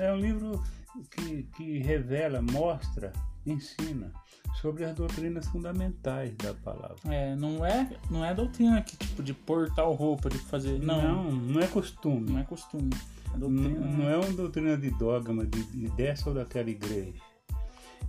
é 0.00 0.12
um 0.12 0.16
livro 0.16 0.62
que, 1.10 1.44
que 1.54 1.78
revela, 1.78 2.42
mostra, 2.42 3.12
ensina 3.46 4.12
sobre 4.60 4.84
as 4.84 4.94
doutrinas 4.94 5.46
fundamentais 5.46 6.34
da 6.36 6.54
palavra. 6.54 6.96
É, 7.08 7.34
não 7.36 7.64
é, 7.64 7.88
não 8.10 8.24
é 8.24 8.34
doutrina 8.34 8.82
que 8.82 8.96
tipo 8.96 9.22
de 9.22 9.32
pôr 9.32 9.70
tal 9.74 9.92
roupa, 9.92 10.28
de 10.28 10.38
fazer. 10.38 10.78
Não, 10.80 11.00
não, 11.00 11.32
não 11.32 11.60
é 11.60 11.66
costume. 11.66 12.30
não 12.30 12.38
é 12.40 12.44
costume. 12.44 12.90
É 13.34 13.38
Não, 13.38 13.50
doutrina. 13.50 13.86
não 13.86 14.08
é 14.10 14.16
uma 14.16 14.32
doutrina 14.32 14.76
de 14.76 14.90
dogma 14.90 15.46
de, 15.46 15.62
de 15.64 15.88
dessa 15.90 16.28
ou 16.28 16.34
daquela 16.34 16.68
igreja. 16.68 17.20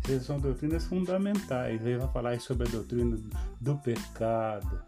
Essas 0.03 0.25
são 0.25 0.39
doutrinas 0.39 0.85
fundamentais. 0.85 1.79
Ele 1.85 1.97
vai 1.97 2.11
falar 2.11 2.39
sobre 2.41 2.67
a 2.67 2.71
doutrina 2.71 3.17
do 3.61 3.77
pecado, 3.77 4.83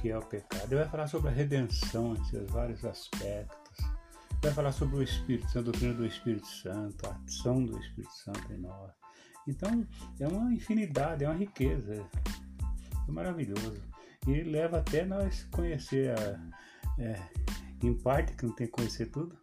que 0.00 0.10
é 0.10 0.18
o 0.18 0.22
pecado. 0.22 0.64
Ele 0.66 0.76
vai 0.76 0.88
falar 0.88 1.06
sobre 1.06 1.28
a 1.28 1.32
redenção 1.32 2.14
em 2.14 2.24
seus 2.24 2.50
vários 2.50 2.84
aspectos. 2.84 3.78
Vai 4.40 4.52
falar 4.52 4.72
sobre 4.72 4.96
o 4.96 5.02
Espírito 5.02 5.46
Santo, 5.46 5.58
a 5.58 5.62
doutrina 5.62 5.94
do 5.94 6.06
Espírito 6.06 6.46
Santo, 6.46 7.06
a 7.06 7.16
ação 7.26 7.64
do 7.64 7.78
Espírito 7.80 8.12
Santo 8.14 8.52
em 8.52 8.58
nós. 8.58 8.92
Então, 9.46 9.86
é 10.20 10.28
uma 10.28 10.52
infinidade, 10.52 11.24
é 11.24 11.28
uma 11.28 11.36
riqueza. 11.36 12.06
É 13.08 13.10
maravilhoso. 13.10 13.82
E 14.26 14.30
ele 14.32 14.50
leva 14.50 14.78
até 14.78 15.04
nós 15.04 15.44
conhecer 15.50 16.14
a, 16.16 17.02
é, 17.02 17.20
em 17.82 17.94
parte, 17.94 18.34
que 18.34 18.44
não 18.46 18.54
tem 18.54 18.66
que 18.66 18.72
conhecer 18.72 19.06
tudo, 19.06 19.36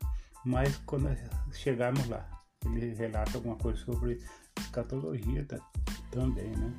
mas 0.46 0.78
quando 0.86 1.10
chegarmos 1.52 2.08
lá, 2.08 2.30
ele 2.66 2.94
relata 2.94 3.38
alguma 3.38 3.56
coisa 3.56 3.80
sobre 3.80 4.22
escatologia 4.60 5.44
ta- 5.46 5.60
também, 6.12 6.52
né? 6.56 6.74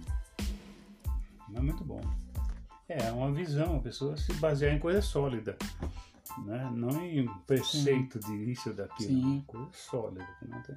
É 1.55 1.61
muito 1.61 1.85
bom. 1.85 2.01
É 2.89 3.11
uma 3.11 3.33
visão, 3.33 3.77
a 3.77 3.81
pessoa 3.81 4.17
se 4.17 4.33
basear 4.35 4.73
em 4.73 4.79
coisa 4.79 5.03
sólida, 5.03 5.57
né? 6.45 6.71
Não 6.73 7.05
em 7.05 7.29
preceito 7.47 8.21
de 8.21 8.53
isso 8.53 8.71
ou 8.71 8.77
daquilo, 8.77 9.09
Sim. 9.09 9.45
coisa 9.47 9.69
sólida, 9.73 10.27
que 10.39 10.49
não 10.49 10.63
tem, 10.63 10.77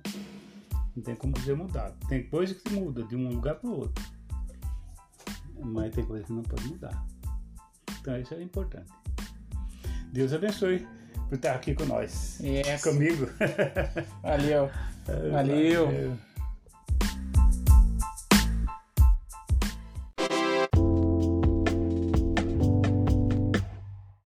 não 0.95 1.03
tem 1.03 1.15
como 1.15 1.39
ser 1.39 1.55
mudado. 1.55 1.95
Tem 2.07 2.27
coisa 2.27 2.55
que 2.55 2.73
muda 2.73 3.03
de 3.03 3.15
um 3.15 3.29
lugar 3.29 3.55
para 3.55 3.69
o 3.69 3.79
outro, 3.79 4.03
mas 5.55 5.93
tem 5.93 6.03
coisa 6.03 6.25
que 6.25 6.33
não 6.33 6.41
pode 6.41 6.67
mudar. 6.67 7.05
Então 8.01 8.19
isso 8.19 8.33
é 8.33 8.41
importante. 8.41 8.91
Deus 10.11 10.33
abençoe. 10.33 10.87
por 11.27 11.35
estar 11.35 11.53
aqui 11.53 11.75
com 11.75 11.85
nós. 11.85 12.39
Yes. 12.39 12.83
Comigo. 12.83 13.27
Valeu. 14.23 14.69
Valeu. 15.31 15.85
Valeu. 15.85 16.17